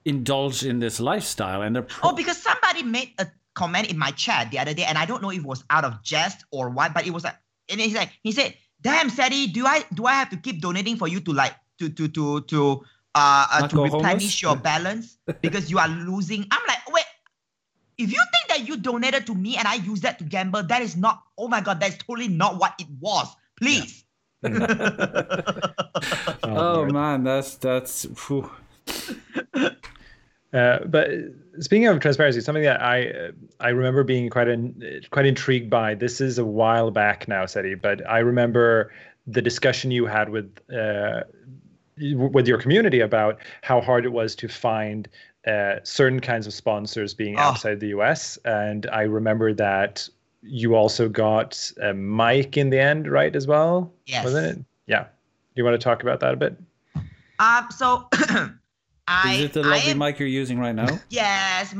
indulge 0.05 0.63
in 0.63 0.79
this 0.79 1.01
lifestyle 1.01 1.61
and 1.61 1.75
they're 1.75 1.83
pro- 1.83 2.11
Oh, 2.11 2.15
because 2.15 2.37
somebody 2.37 2.83
made 2.83 3.11
a 3.19 3.27
comment 3.55 3.89
in 3.89 3.97
my 3.97 4.11
chat 4.11 4.51
the 4.51 4.59
other 4.59 4.73
day, 4.73 4.83
and 4.83 4.97
I 4.97 5.05
don't 5.05 5.21
know 5.21 5.31
if 5.31 5.39
it 5.39 5.43
was 5.45 5.65
out 5.69 5.83
of 5.83 6.01
jest 6.03 6.45
or 6.51 6.69
what, 6.69 6.93
but 6.93 7.05
it 7.05 7.11
was 7.11 7.23
like, 7.23 7.35
and 7.69 7.79
he's 7.79 7.95
like, 7.95 8.11
he 8.23 8.31
said, 8.31 8.55
"Damn, 8.81 9.09
Ceddy, 9.09 9.51
do 9.51 9.65
I 9.65 9.83
do 9.93 10.05
I 10.05 10.13
have 10.13 10.29
to 10.31 10.37
keep 10.37 10.61
donating 10.61 10.97
for 10.97 11.07
you 11.07 11.19
to 11.21 11.33
like 11.33 11.55
to 11.79 11.89
to 11.89 12.07
to 12.07 12.41
to 12.41 12.83
uh, 13.15 13.47
uh 13.51 13.67
to 13.67 13.83
replenish 13.83 14.41
homeless? 14.41 14.41
your 14.41 14.55
balance 14.55 15.17
because 15.41 15.69
you 15.71 15.79
are 15.79 15.89
losing?" 15.89 16.45
I'm 16.51 16.61
like, 16.67 16.91
wait. 16.91 17.05
If 17.97 18.11
you 18.13 18.21
think 18.31 18.47
that 18.49 18.67
you 18.67 18.77
donated 18.77 19.25
to 19.25 19.33
me 19.33 19.57
and 19.57 19.67
I 19.67 19.75
use 19.81 20.01
that 20.01 20.19
to 20.19 20.23
gamble, 20.23 20.61
that 20.61 20.83
is 20.83 20.95
not. 20.95 21.23
Oh 21.35 21.47
my 21.47 21.61
god, 21.61 21.79
that's 21.79 21.97
totally 21.97 22.27
not 22.27 22.59
what 22.59 22.75
it 22.79 22.85
was. 22.99 23.25
Please. 23.57 24.05
oh 26.43 26.85
man 26.85 27.23
that's 27.23 27.55
that's 27.55 28.05
phew. 28.15 28.51
Uh, 30.53 30.79
but 30.85 31.09
speaking 31.59 31.87
of 31.87 31.99
transparency, 31.99 32.39
something 32.41 32.63
that 32.63 32.81
I 32.81 33.09
uh, 33.09 33.31
I 33.59 33.69
remember 33.69 34.03
being 34.03 34.29
quite 34.29 34.47
in, 34.47 35.01
quite 35.11 35.25
intrigued 35.25 35.69
by. 35.69 35.93
This 35.95 36.21
is 36.21 36.37
a 36.37 36.45
while 36.45 36.89
back 36.91 37.27
now, 37.27 37.43
Ceddy, 37.45 37.79
but 37.79 38.07
I 38.09 38.19
remember 38.19 38.91
the 39.25 39.41
discussion 39.41 39.91
you 39.91 40.05
had 40.05 40.29
with 40.29 40.49
uh, 40.73 41.23
with 41.97 42.47
your 42.47 42.57
community 42.59 42.99
about 43.01 43.39
how 43.61 43.81
hard 43.81 44.05
it 44.05 44.11
was 44.13 44.35
to 44.35 44.47
find 44.47 45.09
uh, 45.47 45.75
certain 45.83 46.19
kinds 46.19 46.47
of 46.47 46.53
sponsors 46.53 47.13
being 47.13 47.35
Oh. 47.37 47.41
outside 47.41 47.79
the 47.79 47.87
U.S. 47.89 48.37
And 48.45 48.85
I 48.91 49.01
remember 49.01 49.53
that 49.53 50.07
you 50.43 50.75
also 50.75 51.09
got 51.09 51.71
a 51.81 51.93
mic 51.93 52.55
in 52.57 52.69
the 52.69 52.79
end, 52.79 53.11
right? 53.11 53.35
As 53.35 53.47
well, 53.47 53.91
Yes. 54.05 54.23
wasn't 54.23 54.45
it? 54.59 54.65
Yeah. 54.85 55.03
Do 55.03 55.07
you 55.55 55.65
want 55.65 55.73
to 55.79 55.83
talk 55.83 56.03
about 56.03 56.19
that 56.21 56.33
a 56.33 56.37
bit? 56.37 56.55
Um, 57.39 57.67
so 57.75 58.07
I, 59.07 59.35
Is 59.35 59.41
it 59.45 59.53
the 59.53 59.63
lovely 59.63 59.91
am- 59.91 59.99
mic 59.99 60.19
you're 60.19 60.27
using 60.27 60.59
right 60.59 60.75
now? 60.75 60.99
Yes. 61.09 61.73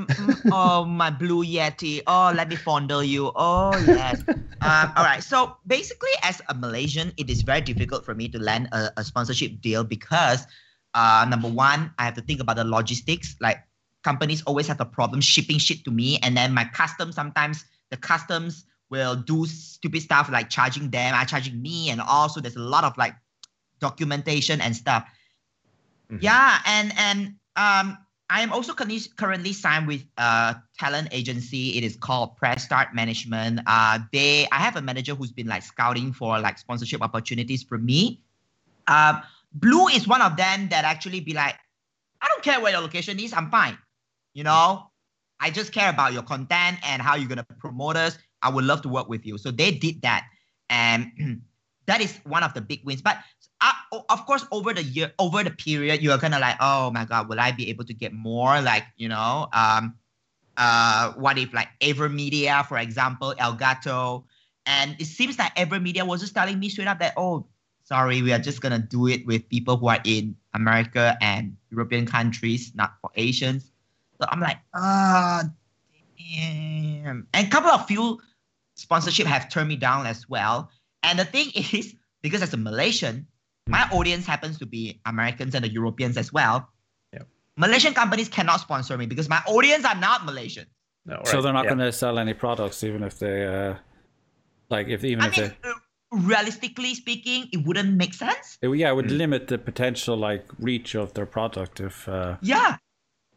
oh, 0.51 0.86
my 0.86 1.10
blue 1.10 1.43
Yeti. 1.43 2.01
Oh, 2.07 2.31
let 2.34 2.48
me 2.48 2.55
fondle 2.55 3.03
you. 3.03 3.31
Oh, 3.36 3.77
yes. 3.86 4.24
um, 4.29 4.93
all 4.96 5.03
right. 5.03 5.22
So 5.22 5.57
basically, 5.67 6.12
as 6.24 6.41
a 6.48 6.53
Malaysian, 6.53 7.12
it 7.17 7.29
is 7.29 7.41
very 7.41 7.60
difficult 7.60 8.05
for 8.05 8.15
me 8.15 8.29
to 8.29 8.39
land 8.39 8.69
a, 8.72 8.91
a 8.96 9.03
sponsorship 9.03 9.60
deal 9.60 9.84
because, 9.84 10.48
uh, 10.93 11.25
number 11.29 11.50
one, 11.50 11.91
I 12.00 12.05
have 12.05 12.13
to 12.13 12.22
think 12.22 12.39
about 12.39 12.55
the 12.55 12.63
logistics. 12.63 13.36
Like 13.41 13.57
companies 14.05 14.41
always 14.43 14.67
have 14.67 14.79
a 14.79 14.86
problem 14.86 15.19
shipping 15.19 15.57
shit 15.57 15.84
to 15.84 15.91
me, 15.91 16.19
and 16.24 16.36
then 16.38 16.53
my 16.53 16.63
customs 16.63 17.15
sometimes 17.15 17.65
the 17.91 17.98
customs 17.98 18.63
will 18.89 19.15
do 19.17 19.46
stupid 19.46 20.01
stuff 20.01 20.29
like 20.31 20.50
charging 20.50 20.89
them, 20.91 21.13
are 21.13 21.25
charging 21.25 21.62
me, 21.62 21.89
and 21.89 22.00
also 22.00 22.39
there's 22.39 22.55
a 22.55 22.62
lot 22.62 22.86
of 22.86 22.98
like 22.98 23.15
documentation 23.79 24.62
and 24.62 24.74
stuff. 24.75 25.05
Mhm. 26.11 26.19
Yeah, 26.21 26.59
and 26.65 26.93
and 26.97 27.19
um, 27.55 27.97
I 28.29 28.41
am 28.41 28.51
also 28.51 28.73
currently 28.73 29.01
currently 29.17 29.53
signed 29.53 29.87
with 29.87 30.03
a 30.17 30.55
talent 30.79 31.09
agency. 31.11 31.77
It 31.77 31.83
is 31.83 31.95
called 31.95 32.35
Press 32.37 32.63
Start 32.63 32.93
Management. 32.93 33.61
Uh, 33.65 33.99
they 34.11 34.47
I 34.51 34.57
have 34.57 34.75
a 34.75 34.81
manager 34.81 35.15
who's 35.15 35.31
been 35.31 35.47
like 35.47 35.63
scouting 35.63 36.13
for 36.13 36.39
like 36.39 36.57
sponsorship 36.57 37.01
opportunities 37.01 37.63
for 37.63 37.77
me. 37.77 38.21
Um, 38.87 39.21
Blue 39.53 39.87
is 39.87 40.07
one 40.07 40.21
of 40.21 40.35
them 40.37 40.69
that 40.69 40.85
actually 40.85 41.19
be 41.19 41.33
like, 41.33 41.55
I 42.21 42.27
don't 42.27 42.43
care 42.43 42.59
where 42.59 42.71
your 42.71 42.81
location 42.81 43.19
is, 43.19 43.33
I'm 43.33 43.49
fine. 43.49 43.77
You 44.33 44.43
know, 44.43 44.91
I 45.39 45.49
just 45.49 45.71
care 45.71 45.89
about 45.89 46.13
your 46.13 46.23
content 46.23 46.77
and 46.83 47.01
how 47.01 47.15
you're 47.15 47.29
gonna 47.29 47.45
promote 47.59 47.95
us. 47.97 48.17
I 48.41 48.49
would 48.49 48.65
love 48.65 48.81
to 48.83 48.89
work 48.89 49.09
with 49.09 49.25
you. 49.25 49.37
So 49.37 49.51
they 49.51 49.71
did 49.71 50.01
that, 50.03 50.27
and 50.69 51.11
that 51.87 52.01
is 52.01 52.17
one 52.23 52.43
of 52.43 52.53
the 52.53 52.61
big 52.61 52.81
wins. 52.85 53.01
But 53.01 53.17
of 54.09 54.25
course, 54.25 54.45
over 54.51 54.73
the 54.73 54.83
year, 54.83 55.11
over 55.19 55.43
the 55.43 55.51
period, 55.51 56.01
you 56.01 56.11
are 56.11 56.17
kind 56.17 56.33
of 56.33 56.41
like, 56.41 56.57
oh 56.59 56.91
my 56.91 57.05
god, 57.05 57.29
will 57.29 57.39
I 57.39 57.51
be 57.51 57.69
able 57.69 57.85
to 57.85 57.93
get 57.93 58.13
more? 58.13 58.61
Like, 58.61 58.83
you 58.97 59.09
know, 59.09 59.47
um, 59.53 59.95
uh, 60.57 61.13
what 61.13 61.37
if 61.37 61.53
like 61.53 61.69
AVerMedia, 61.81 62.65
for 62.67 62.77
example, 62.77 63.33
Elgato, 63.39 64.23
and 64.65 64.95
it 64.99 65.05
seems 65.05 65.39
like 65.39 65.55
AVerMedia 65.55 66.05
was 66.05 66.21
just 66.21 66.33
telling 66.33 66.59
me 66.59 66.69
straight 66.69 66.87
up 66.87 66.99
that, 66.99 67.13
oh, 67.17 67.45
sorry, 67.83 68.21
we 68.21 68.33
are 68.33 68.39
just 68.39 68.61
gonna 68.61 68.79
do 68.79 69.07
it 69.07 69.25
with 69.25 69.47
people 69.49 69.77
who 69.77 69.87
are 69.87 70.01
in 70.03 70.35
America 70.53 71.17
and 71.21 71.55
European 71.71 72.05
countries, 72.05 72.71
not 72.75 72.93
for 73.01 73.09
Asians. 73.15 73.71
So 74.19 74.27
I'm 74.29 74.39
like, 74.39 74.57
ah, 74.73 75.43
damn. 76.17 77.27
And 77.33 77.47
a 77.47 77.49
couple 77.49 77.69
of 77.69 77.85
few 77.87 78.19
sponsorship 78.75 79.27
have 79.27 79.49
turned 79.49 79.69
me 79.69 79.75
down 79.75 80.05
as 80.05 80.27
well. 80.27 80.69
And 81.03 81.17
the 81.19 81.25
thing 81.25 81.51
is, 81.55 81.95
because 82.21 82.41
as 82.41 82.53
a 82.53 82.57
Malaysian, 82.57 83.27
my 83.67 83.88
audience 83.91 84.25
happens 84.25 84.57
to 84.59 84.65
be 84.65 85.00
Americans 85.05 85.55
and 85.55 85.63
the 85.63 85.69
Europeans 85.69 86.17
as 86.17 86.31
well. 86.33 86.69
Yeah. 87.13 87.21
Malaysian 87.57 87.93
companies 87.93 88.29
cannot 88.29 88.59
sponsor 88.59 88.97
me 88.97 89.05
because 89.05 89.29
my 89.29 89.41
audience 89.47 89.86
are 89.86 89.95
not 89.95 90.25
Malaysian. 90.25 90.65
No, 91.05 91.21
So 91.25 91.41
they're 91.41 91.53
not 91.53 91.63
yeah. 91.65 91.69
going 91.75 91.79
to 91.79 91.91
sell 91.91 92.19
any 92.19 92.33
products, 92.33 92.83
even 92.83 93.01
if 93.03 93.17
they, 93.19 93.45
uh, 93.45 93.75
like, 94.69 94.88
if 94.88 95.03
even 95.05 95.24
I 95.24 95.27
if 95.27 95.38
mean, 95.38 95.51
they, 95.63 95.69
uh, 95.69 95.74
realistically 96.12 96.93
speaking, 96.95 97.47
it 97.51 97.65
wouldn't 97.65 97.93
make 97.95 98.13
sense. 98.13 98.57
it, 98.62 98.69
yeah, 98.75 98.89
it 98.91 98.95
would 98.95 99.05
Mm. 99.07 99.17
limit 99.17 99.47
the 99.47 99.57
potential 99.57 100.17
like 100.17 100.45
reach 100.59 100.95
of 100.95 101.13
their 101.13 101.25
product 101.25 101.79
if. 101.79 102.07
Uh, 102.07 102.38
Yeah. 102.41 102.77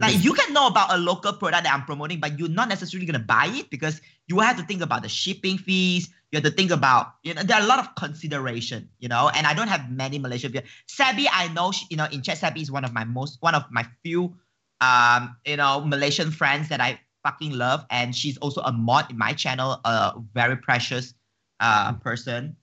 Like 0.00 0.24
you 0.24 0.32
can 0.32 0.54
know 0.54 0.66
about 0.66 0.94
a 0.94 0.96
local 0.96 1.34
product 1.34 1.64
that 1.64 1.74
I'm 1.74 1.84
promoting, 1.84 2.20
but 2.20 2.38
you're 2.38 2.48
not 2.48 2.68
necessarily 2.70 3.04
gonna 3.06 3.18
buy 3.18 3.46
it 3.52 3.68
because 3.68 4.00
you 4.28 4.38
have 4.40 4.56
to 4.56 4.62
think 4.62 4.80
about 4.80 5.02
the 5.02 5.10
shipping 5.10 5.58
fees. 5.58 6.08
You 6.32 6.36
have 6.36 6.44
to 6.44 6.50
think 6.50 6.70
about, 6.70 7.14
you 7.24 7.34
know, 7.34 7.42
there 7.42 7.56
are 7.56 7.62
a 7.62 7.66
lot 7.66 7.80
of 7.80 7.94
consideration, 7.96 8.88
you 9.00 9.08
know, 9.08 9.30
and 9.34 9.46
I 9.46 9.54
don't 9.54 9.68
have 9.68 9.90
many 9.90 10.18
Malaysian 10.18 10.52
viewers. 10.52 10.68
Sabi, 10.86 11.28
I 11.28 11.48
know, 11.52 11.72
she, 11.72 11.86
you 11.90 11.96
know, 11.96 12.06
in 12.12 12.22
chat, 12.22 12.38
Sabi 12.38 12.60
is 12.60 12.70
one 12.70 12.84
of 12.84 12.92
my 12.92 13.02
most, 13.02 13.38
one 13.40 13.56
of 13.56 13.64
my 13.70 13.84
few, 14.04 14.36
um, 14.80 15.36
you 15.44 15.56
know, 15.56 15.84
Malaysian 15.84 16.30
friends 16.30 16.68
that 16.68 16.80
I 16.80 17.00
fucking 17.24 17.52
love. 17.52 17.84
And 17.90 18.14
she's 18.14 18.38
also 18.38 18.60
a 18.62 18.70
mod 18.70 19.10
in 19.10 19.18
my 19.18 19.32
channel, 19.32 19.80
a 19.84 20.14
very 20.32 20.56
precious 20.56 21.14
uh, 21.58 21.94
person. 21.94 22.56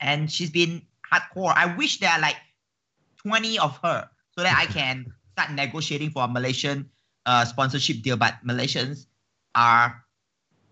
And 0.00 0.30
she's 0.30 0.50
been 0.50 0.82
hardcore. 1.10 1.54
I 1.56 1.74
wish 1.76 1.98
there 1.98 2.10
are 2.10 2.20
like 2.20 2.36
20 3.24 3.58
of 3.58 3.78
her 3.82 4.08
so 4.36 4.42
that 4.42 4.56
I 4.56 4.66
can 4.66 5.06
start 5.32 5.52
negotiating 5.52 6.10
for 6.10 6.24
a 6.24 6.28
Malaysian 6.28 6.90
uh, 7.24 7.44
sponsorship 7.44 8.02
deal. 8.02 8.16
But 8.16 8.34
Malaysians 8.44 9.06
are 9.54 10.04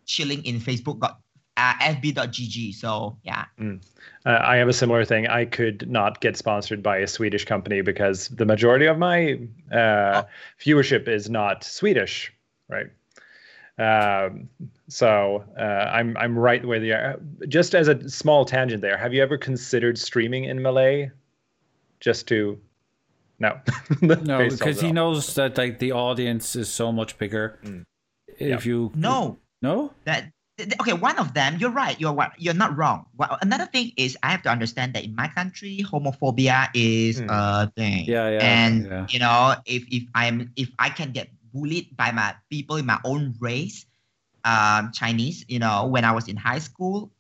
chilling 0.07 0.45
in 0.45 0.59
Facebook 0.59 0.99
got 0.99 1.21
uh, 1.61 1.75
fb.gg. 1.95 2.75
So 2.75 3.17
yeah. 3.23 3.45
Uh, 3.61 3.75
I 4.25 4.57
have 4.57 4.69
a 4.69 4.73
similar 4.73 5.05
thing. 5.05 5.26
I 5.26 5.45
could 5.45 5.90
not 5.90 6.21
get 6.21 6.37
sponsored 6.37 6.83
by 6.83 6.99
a 6.99 7.07
Swedish 7.07 7.45
company 7.45 7.81
because 7.83 8.29
the 8.29 8.45
majority 8.45 8.87
of 8.87 8.99
my 8.99 9.38
uh, 9.73 10.23
viewership 10.61 11.09
is 11.09 11.29
not 11.29 11.64
Swedish, 11.64 12.33
right? 12.69 12.87
Um, 13.79 14.49
so 14.88 15.45
uh, 15.59 15.62
I'm 15.62 16.17
I'm 16.17 16.38
right 16.38 16.64
where 16.64 16.81
they 16.81 16.90
are. 16.90 17.19
Just 17.49 17.75
as 17.75 17.88
a 17.88 18.09
small 18.09 18.45
tangent 18.45 18.83
there, 18.83 18.97
have 18.97 19.14
you 19.14 19.23
ever 19.23 19.38
considered 19.38 19.99
streaming 19.99 20.45
in 20.45 20.61
Malay? 20.61 21.11
Just 22.00 22.26
to 22.29 22.59
no, 23.38 23.59
no, 24.02 24.49
because 24.49 24.81
he 24.81 24.88
that. 24.88 24.93
knows 24.93 25.35
that 25.35 25.57
like 25.57 25.79
the 25.79 25.93
audience 25.93 26.55
is 26.57 26.71
so 26.71 26.93
much 26.93 27.17
bigger. 27.19 27.59
Mm. 27.64 27.85
If 28.38 28.67
you 28.67 28.93
No, 28.95 29.38
no, 29.62 29.93
that 30.05 30.21
th- 30.21 30.25
th- 30.25 30.33
okay. 30.81 30.93
One 30.93 31.19
of 31.19 31.35
them, 31.35 31.57
you're 31.59 31.71
right. 31.75 31.99
You're 32.00 32.12
right. 32.12 32.31
You're 32.38 32.55
not 32.55 32.76
wrong. 32.76 33.07
Well, 33.17 33.38
another 33.43 33.67
thing 33.67 33.93
is 33.97 34.17
I 34.23 34.31
have 34.31 34.43
to 34.43 34.50
understand 34.50 34.95
that 34.95 35.05
in 35.05 35.14
my 35.14 35.29
country, 35.29 35.81
homophobia 35.85 36.69
is 36.75 37.21
Hmm. 37.21 37.26
a 37.31 37.73
thing. 37.76 38.05
yeah, 38.07 38.29
yeah, 38.31 38.38
and 38.43 38.87
yeah. 38.87 39.07
you 39.09 39.19
know 39.19 39.55
if 39.67 39.83
if 39.90 40.05
i'm 40.14 40.50
if 40.57 40.71
i 40.79 40.88
can 40.88 41.11
get 41.12 41.29
bullied 41.52 41.97
by 41.97 42.11
my 42.12 42.35
people 42.49 42.76
in 42.76 42.87
my 42.87 42.99
own 43.05 43.35
race 43.40 43.85
um 44.45 44.90
chinese 44.93 45.45
you 45.49 45.59
know 45.59 45.87
when 45.87 46.05
i 46.05 46.12
was 46.12 46.29
in 46.29 46.37
high 46.37 46.59
school 46.59 47.11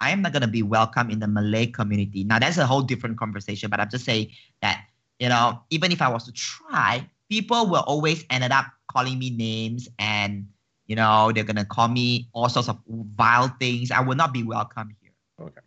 i 0.00 0.10
am 0.10 0.22
not 0.22 0.32
going 0.32 0.42
to 0.42 0.48
be 0.50 0.62
welcome 0.62 1.10
in 1.10 1.18
the 1.20 1.28
malay 1.28 1.66
community 1.66 2.24
now 2.24 2.38
that's 2.38 2.58
a 2.58 2.66
whole 2.66 2.82
different 2.82 3.18
conversation 3.18 3.68
but 3.70 3.78
i'm 3.78 3.88
just 3.90 4.04
saying 4.04 4.28
that 4.62 4.84
you 5.20 5.28
know 5.28 5.60
even 5.70 5.92
if 5.92 6.00
i 6.02 6.08
was 6.08 6.24
to 6.24 6.32
try 6.32 7.04
people 7.28 7.66
will 7.68 7.84
always 7.86 8.24
ended 8.30 8.50
up 8.52 8.66
calling 8.90 9.18
me 9.18 9.30
names 9.30 9.88
and 9.98 10.46
you 10.86 10.96
know 10.96 11.32
they're 11.32 11.44
going 11.44 11.56
to 11.56 11.64
call 11.64 11.88
me 11.88 12.28
all 12.32 12.48
sorts 12.48 12.68
of 12.68 12.78
vile 12.88 13.48
things 13.60 13.90
i 13.90 14.00
will 14.00 14.16
not 14.16 14.32
be 14.32 14.42
welcome 14.42 14.94
here 15.00 15.10
Okay. 15.40 15.60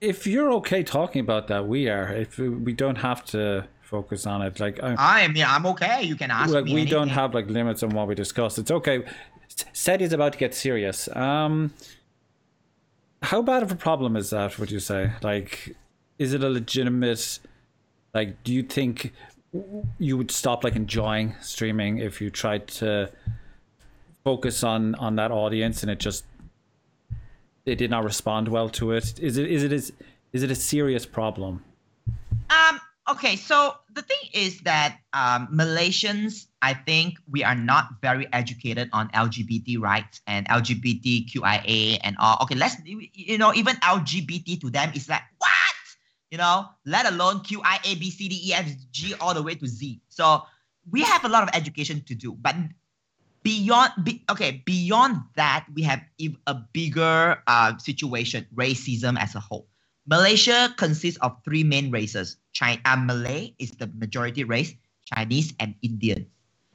If 0.00 0.26
you're 0.26 0.50
okay 0.54 0.82
talking 0.82 1.20
about 1.20 1.46
that, 1.46 1.68
we 1.68 1.88
are. 1.88 2.12
If 2.12 2.36
we 2.38 2.72
don't 2.72 2.96
have 2.96 3.24
to 3.26 3.68
focus 3.82 4.26
on 4.26 4.42
it, 4.42 4.58
like 4.58 4.82
I, 4.82 5.22
i 5.24 5.28
mean 5.28 5.44
i'm 5.46 5.66
okay 5.66 6.02
you 6.02 6.16
can 6.16 6.30
ask 6.30 6.52
like 6.52 6.64
me 6.64 6.74
we 6.74 6.84
don't 6.86 7.10
have 7.10 7.34
like 7.34 7.48
limits 7.48 7.82
on 7.84 7.90
what 7.90 8.08
we 8.08 8.14
discuss. 8.14 8.58
It's 8.58 8.70
okay. 8.70 9.04
Ceddy's 9.72 10.12
about 10.12 10.32
to 10.32 10.38
get 10.38 10.54
serious. 10.54 11.08
Um, 11.14 11.72
how 13.22 13.42
bad 13.42 13.62
of 13.62 13.70
a 13.70 13.76
problem 13.76 14.16
is 14.16 14.30
that? 14.30 14.58
Would 14.58 14.70
you 14.70 14.80
say? 14.80 15.12
Like, 15.22 15.76
is 16.18 16.32
it 16.32 16.42
a 16.42 16.48
legitimate? 16.48 17.38
Like, 18.12 18.42
do 18.42 18.52
you 18.52 18.62
think 18.62 19.12
you 19.98 20.16
would 20.16 20.30
stop 20.30 20.64
like 20.64 20.74
enjoying 20.74 21.36
streaming 21.40 21.98
if 21.98 22.20
you 22.20 22.30
tried 22.30 22.66
to 22.66 23.10
focus 24.24 24.62
on 24.62 24.94
on 24.96 25.16
that 25.16 25.30
audience 25.30 25.82
and 25.82 25.90
it 25.90 25.98
just 25.98 26.24
they 27.64 27.74
did 27.74 27.90
not 27.90 28.04
respond 28.04 28.48
well 28.48 28.68
to 28.70 28.92
it? 28.92 29.18
Is 29.20 29.36
it 29.36 29.50
is 29.50 29.62
it 29.62 29.72
is 29.72 29.92
is 30.32 30.42
it 30.42 30.50
a 30.50 30.54
serious 30.54 31.06
problem? 31.06 31.62
Um. 32.50 32.80
Okay. 33.10 33.36
So 33.36 33.74
the 33.92 34.02
thing 34.02 34.30
is 34.32 34.60
that 34.60 34.98
um, 35.12 35.48
Malaysians, 35.52 36.46
I 36.62 36.74
think 36.74 37.18
we 37.30 37.44
are 37.44 37.54
not 37.54 38.00
very 38.00 38.26
educated 38.32 38.88
on 38.92 39.08
LGBT 39.10 39.80
rights 39.80 40.20
and 40.26 40.48
LGBTQIA 40.48 41.98
and 42.02 42.16
all. 42.18 42.38
Okay. 42.42 42.54
Let's 42.54 42.76
you 42.84 43.38
know 43.38 43.52
even 43.54 43.76
LGBT 43.76 44.60
to 44.60 44.70
them 44.70 44.92
is 44.94 45.08
like 45.08 45.22
what 45.38 45.50
you 46.30 46.38
know. 46.38 46.66
Let 46.86 47.06
alone 47.06 47.40
QIA 47.40 47.98
B 47.98 48.10
C 48.10 48.28
D 48.28 48.50
E 48.50 48.54
F 48.54 48.70
G 48.90 49.14
all 49.20 49.34
the 49.34 49.42
way 49.42 49.54
to 49.54 49.66
Z. 49.66 50.00
So 50.08 50.42
we 50.90 51.02
have 51.02 51.24
a 51.24 51.28
lot 51.28 51.42
of 51.42 51.50
education 51.54 52.02
to 52.06 52.14
do, 52.14 52.36
but 52.40 52.56
beyond 53.42 53.92
be, 54.04 54.24
okay 54.30 54.62
beyond 54.64 55.22
that 55.34 55.66
we 55.74 55.82
have 55.82 56.00
a 56.46 56.54
bigger 56.72 57.42
uh, 57.46 57.76
situation 57.78 58.46
racism 58.54 59.18
as 59.18 59.34
a 59.34 59.40
whole. 59.40 59.68
Malaysia 60.06 60.74
consists 60.76 61.18
of 61.20 61.36
three 61.44 61.62
main 61.62 61.90
races. 61.90 62.36
China, 62.52 62.80
uh, 62.84 62.96
malay 62.96 63.54
is 63.58 63.70
the 63.72 63.90
majority 63.98 64.44
race 64.44 64.74
chinese 65.14 65.54
and 65.60 65.74
indian. 65.82 66.26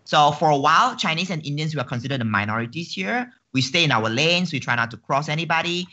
So 0.03 0.31
for 0.31 0.49
a 0.49 0.57
while 0.57 0.95
chinese 0.95 1.29
and 1.29 1.45
indians 1.45 1.75
were 1.75 1.83
considered 1.83 2.21
the 2.21 2.25
minorities 2.25 2.93
here. 2.93 3.31
We 3.53 3.61
stay 3.61 3.83
in 3.83 3.91
our 3.91 4.09
lanes. 4.09 4.51
We 4.51 4.59
try 4.59 4.75
not 4.75 4.91
to 4.91 4.97
cross 4.97 5.29
anybody. 5.29 5.87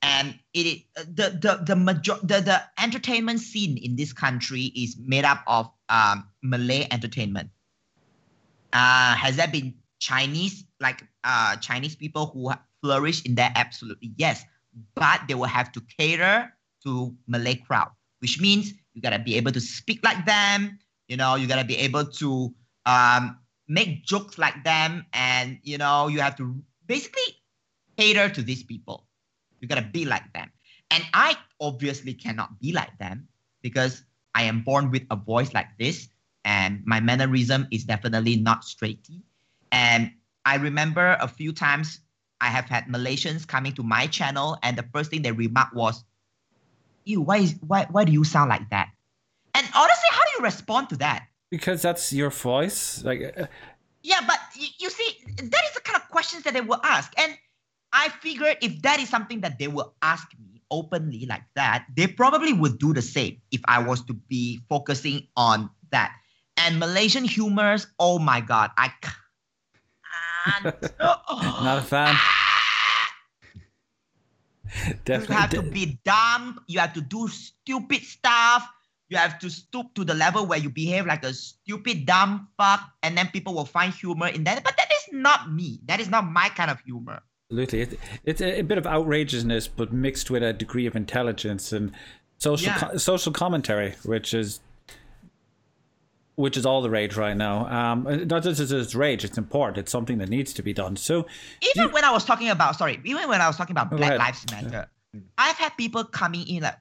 And 0.00 0.38
it 0.54 0.84
the 0.94 1.34
the 1.34 1.62
the 1.64 1.76
major 1.76 2.16
the, 2.22 2.40
the 2.40 2.62
entertainment 2.80 3.40
scene 3.40 3.76
in 3.76 3.96
this 3.96 4.12
country 4.12 4.70
is 4.76 4.96
made 4.96 5.24
up 5.24 5.42
of 5.46 5.70
um, 5.88 6.28
malay 6.42 6.86
entertainment. 6.90 7.50
Uh, 8.72 9.14
has 9.16 9.36
that 9.36 9.50
been 9.50 9.74
Chinese 9.98 10.64
like 10.80 11.02
uh, 11.24 11.56
Chinese 11.56 11.96
people 11.96 12.26
who 12.26 12.52
flourish 12.82 13.24
in 13.24 13.34
there? 13.34 13.52
Absolutely 13.54 14.12
yes, 14.16 14.44
but 14.94 15.20
they 15.28 15.34
will 15.34 15.50
have 15.50 15.72
to 15.72 15.82
cater 15.98 16.52
to 16.84 17.14
Malay 17.26 17.56
crowd, 17.56 17.90
which 18.20 18.40
means 18.40 18.72
you 18.94 19.02
gotta 19.02 19.18
be 19.18 19.36
able 19.36 19.52
to 19.52 19.60
speak 19.60 20.00
like 20.04 20.24
them. 20.26 20.78
You 21.08 21.16
know, 21.16 21.34
you 21.34 21.46
gotta 21.46 21.64
be 21.64 21.76
able 21.76 22.04
to 22.04 22.54
um, 22.86 23.38
make 23.66 24.04
jokes 24.04 24.38
like 24.38 24.64
them, 24.64 25.06
and 25.12 25.58
you 25.62 25.78
know, 25.78 26.08
you 26.08 26.20
have 26.20 26.36
to 26.36 26.62
basically 26.86 27.42
cater 27.96 28.28
to 28.28 28.42
these 28.42 28.62
people. 28.62 29.06
You 29.60 29.68
gotta 29.68 29.88
be 29.92 30.04
like 30.04 30.32
them, 30.32 30.50
and 30.90 31.04
I 31.14 31.36
obviously 31.60 32.14
cannot 32.14 32.60
be 32.60 32.72
like 32.72 32.96
them 32.98 33.28
because 33.62 34.04
I 34.34 34.44
am 34.44 34.62
born 34.62 34.90
with 34.90 35.02
a 35.10 35.16
voice 35.16 35.52
like 35.52 35.76
this, 35.78 36.08
and 36.44 36.82
my 36.86 37.00
mannerism 37.00 37.66
is 37.72 37.84
definitely 37.84 38.36
not 38.36 38.62
straighty. 38.62 39.22
And 39.72 40.12
I 40.44 40.56
remember 40.56 41.16
a 41.20 41.28
few 41.28 41.52
times 41.52 42.00
I 42.40 42.48
have 42.48 42.66
had 42.66 42.84
Malaysians 42.86 43.46
coming 43.46 43.72
to 43.74 43.82
my 43.82 44.06
channel, 44.06 44.56
and 44.62 44.76
the 44.78 44.84
first 44.94 45.10
thing 45.10 45.22
they 45.22 45.32
remarked 45.32 45.74
was, 45.74 46.04
"You, 47.04 47.20
why 47.20 47.38
is 47.38 47.54
why 47.60 47.86
why 47.90 48.04
do 48.04 48.12
you 48.12 48.24
sound 48.24 48.48
like 48.50 48.68
that?" 48.70 48.88
And 49.54 49.66
honestly, 49.74 50.08
how 50.10 50.22
do 50.24 50.30
you 50.38 50.44
respond 50.44 50.88
to 50.90 50.96
that? 50.98 51.26
Because 51.50 51.82
that's 51.82 52.12
your 52.12 52.30
voice. 52.30 53.02
Like, 53.02 53.34
uh, 53.36 53.46
Yeah, 54.02 54.20
but 54.26 54.38
y- 54.58 54.68
you 54.78 54.90
see, 54.90 55.16
that 55.36 55.64
is 55.64 55.74
the 55.74 55.80
kind 55.82 55.96
of 55.96 56.08
questions 56.08 56.44
that 56.44 56.54
they 56.54 56.60
will 56.60 56.80
ask, 56.84 57.12
and 57.18 57.36
I 57.92 58.08
figured 58.10 58.58
if 58.62 58.82
that 58.82 59.00
is 59.00 59.08
something 59.08 59.40
that 59.40 59.58
they 59.58 59.68
will 59.68 59.94
ask 60.02 60.28
me 60.38 60.62
openly 60.70 61.26
like 61.26 61.44
that, 61.56 61.86
they 61.96 62.06
probably 62.06 62.52
would 62.52 62.78
do 62.78 62.92
the 62.92 63.02
same 63.02 63.40
if 63.50 63.60
I 63.66 63.80
was 63.82 64.04
to 64.04 64.14
be 64.14 64.60
focusing 64.68 65.26
on 65.36 65.70
that. 65.90 66.14
And 66.56 66.78
Malaysian 66.78 67.24
humors, 67.24 67.86
oh 67.98 68.18
my 68.18 68.40
god, 68.40 68.70
I 68.76 68.92
can't. 70.62 70.82
not 70.98 71.78
a 71.78 71.82
fan. 71.82 72.16
You 75.06 75.14
have 75.20 75.50
to 75.50 75.62
be 75.62 75.98
dumb. 76.04 76.60
You 76.66 76.78
have 76.80 76.92
to 76.92 77.00
do 77.00 77.26
stupid 77.28 78.02
stuff. 78.02 78.68
You 79.08 79.16
have 79.16 79.38
to 79.38 79.48
stoop 79.48 79.94
to 79.94 80.04
the 80.04 80.14
level 80.14 80.44
where 80.44 80.58
you 80.58 80.68
behave 80.68 81.06
like 81.06 81.24
a 81.24 81.32
stupid 81.32 82.04
dumb 82.04 82.48
fuck, 82.58 82.82
and 83.02 83.16
then 83.16 83.28
people 83.28 83.54
will 83.54 83.64
find 83.64 83.92
humor 83.94 84.28
in 84.28 84.44
that. 84.44 84.62
But 84.62 84.76
that 84.76 84.90
is 84.92 85.12
not 85.14 85.50
me. 85.50 85.80
That 85.86 86.00
is 86.00 86.10
not 86.10 86.30
my 86.30 86.50
kind 86.50 86.70
of 86.70 86.80
humor. 86.80 87.22
Absolutely. 87.50 87.80
It, 87.80 88.00
it's 88.24 88.40
a, 88.42 88.58
a 88.60 88.62
bit 88.62 88.76
of 88.76 88.86
outrageousness, 88.86 89.68
but 89.68 89.92
mixed 89.92 90.30
with 90.30 90.42
a 90.42 90.52
degree 90.52 90.84
of 90.84 90.94
intelligence 90.94 91.72
and 91.72 91.92
social 92.36 92.66
Yeah. 92.66 92.78
co- 92.78 92.96
social 92.98 93.32
commentary, 93.32 93.94
which 94.04 94.34
is 94.34 94.60
which 96.38 96.56
is 96.56 96.64
all 96.64 96.80
the 96.82 96.88
rage 96.88 97.16
right 97.16 97.36
now. 97.36 97.66
Um, 97.66 98.04
not 98.28 98.44
just 98.44 98.60
as 98.60 98.70
it's 98.70 98.94
rage; 98.94 99.24
it's 99.24 99.36
important. 99.36 99.76
It's 99.76 99.90
something 99.90 100.18
that 100.18 100.28
needs 100.28 100.52
to 100.54 100.62
be 100.62 100.72
done. 100.72 100.94
So, 100.94 101.26
Even 101.74 101.90
when 101.90 102.04
I 102.04 102.12
was 102.12 102.24
talking 102.24 102.48
about, 102.48 102.76
sorry, 102.76 103.00
even 103.04 103.28
when 103.28 103.40
I 103.40 103.48
was 103.48 103.56
talking 103.56 103.74
about 103.74 103.90
Black 103.90 104.12
ahead. 104.12 104.18
Lives 104.18 104.44
Matter, 104.52 104.88
I've 105.36 105.56
had 105.56 105.70
people 105.76 106.04
coming 106.04 106.46
in 106.46 106.62
like, 106.62 106.76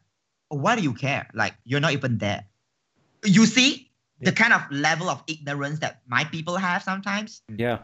why 0.49 0.75
do 0.75 0.83
you 0.83 0.93
care? 0.93 1.27
Like, 1.33 1.55
you're 1.63 1.79
not 1.79 1.93
even 1.93 2.19
there. 2.19 2.45
You 3.25 3.47
see 3.47 3.89
the 4.21 4.31
kind 4.31 4.53
of 4.53 4.61
level 4.69 5.09
of 5.09 5.23
ignorance 5.27 5.79
that 5.79 6.01
my 6.07 6.23
people 6.25 6.55
have 6.55 6.83
sometimes. 6.83 7.41
yeah, 7.55 7.79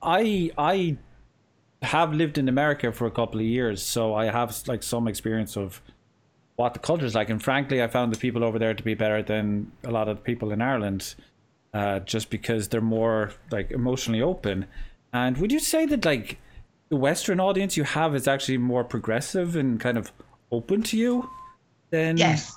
I 0.00 0.52
I 0.56 0.96
have 1.82 2.14
lived 2.14 2.38
in 2.38 2.48
America 2.48 2.92
for 2.92 3.06
a 3.06 3.10
couple 3.10 3.40
of 3.40 3.46
years, 3.46 3.82
so 3.82 4.14
I 4.14 4.26
have 4.26 4.56
like 4.68 4.84
some 4.84 5.08
experience 5.08 5.56
of 5.56 5.82
what 6.56 6.74
the 6.74 6.80
culture 6.80 7.04
is 7.04 7.14
like. 7.14 7.30
And 7.30 7.42
frankly, 7.42 7.82
I 7.82 7.88
found 7.88 8.12
the 8.12 8.18
people 8.18 8.44
over 8.44 8.58
there 8.58 8.74
to 8.74 8.82
be 8.82 8.94
better 8.94 9.22
than 9.22 9.72
a 9.82 9.90
lot 9.90 10.08
of 10.08 10.18
the 10.18 10.22
people 10.22 10.52
in 10.52 10.62
Ireland, 10.62 11.14
uh, 11.72 12.00
just 12.00 12.30
because 12.30 12.68
they're 12.68 12.80
more 12.80 13.32
like 13.50 13.70
emotionally 13.70 14.22
open. 14.22 14.66
And 15.12 15.38
would 15.38 15.52
you 15.52 15.60
say 15.60 15.86
that 15.86 16.04
like 16.04 16.38
the 16.88 16.96
Western 16.96 17.40
audience 17.40 17.76
you 17.76 17.84
have 17.84 18.14
is 18.14 18.28
actually 18.28 18.58
more 18.58 18.84
progressive 18.84 19.56
and 19.56 19.80
kind 19.80 19.98
of 19.98 20.12
open 20.52 20.82
to 20.84 20.96
you 20.96 21.28
than 21.90 22.16
Yes. 22.16 22.56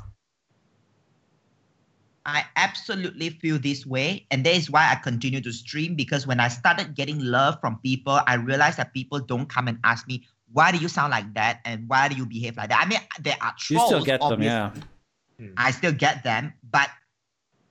I 2.25 2.43
absolutely 2.57 3.29
feel 3.29 3.57
this 3.57 3.85
way. 3.85 4.27
And 4.31 4.45
that 4.45 4.53
is 4.53 4.69
why 4.69 4.91
I 4.91 4.95
continue 4.95 5.39
to 5.39 5.53
stream 5.53 5.95
because 5.95 6.27
when 6.27 6.41
I 6.41 6.49
started 6.49 6.93
getting 6.93 7.19
love 7.19 7.57
from 7.61 7.79
people, 7.79 8.19
I 8.27 8.35
realized 8.35 8.77
that 8.77 8.93
people 8.93 9.19
don't 9.19 9.47
come 9.47 9.69
and 9.69 9.79
ask 9.85 10.05
me, 10.09 10.27
why 10.51 10.71
do 10.71 10.77
you 10.77 10.87
sound 10.87 11.11
like 11.11 11.33
that? 11.33 11.59
And 11.65 11.87
why 11.89 12.07
do 12.07 12.15
you 12.15 12.25
behave 12.25 12.57
like 12.57 12.69
that? 12.69 12.81
I 12.85 12.87
mean, 12.87 12.99
there 13.19 13.37
are 13.41 13.53
You 13.69 13.77
trolls. 13.77 13.89
still 13.89 14.03
get 14.03 14.21
them, 14.21 14.41
yeah. 14.41 14.71
Hmm. 15.39 15.53
I 15.57 15.71
still 15.71 15.91
get 15.91 16.23
them, 16.23 16.53
but 16.69 16.89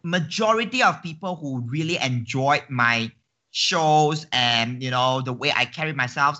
majority 0.02 0.82
of 0.82 1.02
people 1.02 1.34
who 1.36 1.60
really 1.66 1.98
enjoyed 1.98 2.62
my 2.68 3.10
shows 3.50 4.26
and 4.32 4.82
you 4.82 4.90
know 4.90 5.20
the 5.22 5.32
way 5.32 5.52
I 5.54 5.64
carry 5.64 5.92
myself, 5.92 6.38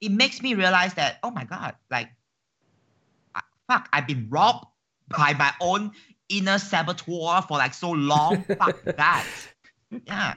it 0.00 0.10
makes 0.12 0.40
me 0.40 0.54
realize 0.54 0.94
that 0.94 1.18
oh 1.22 1.30
my 1.30 1.44
god, 1.44 1.74
like 1.90 2.08
I- 3.34 3.42
fuck, 3.68 3.88
I've 3.92 4.06
been 4.06 4.28
robbed 4.30 4.64
by 5.08 5.34
my 5.34 5.52
own 5.60 5.92
inner 6.28 6.58
saboteur 6.58 7.42
for 7.46 7.58
like 7.58 7.74
so 7.74 7.90
long. 7.90 8.42
fuck 8.58 8.82
that. 8.84 9.26
Yeah. 10.06 10.34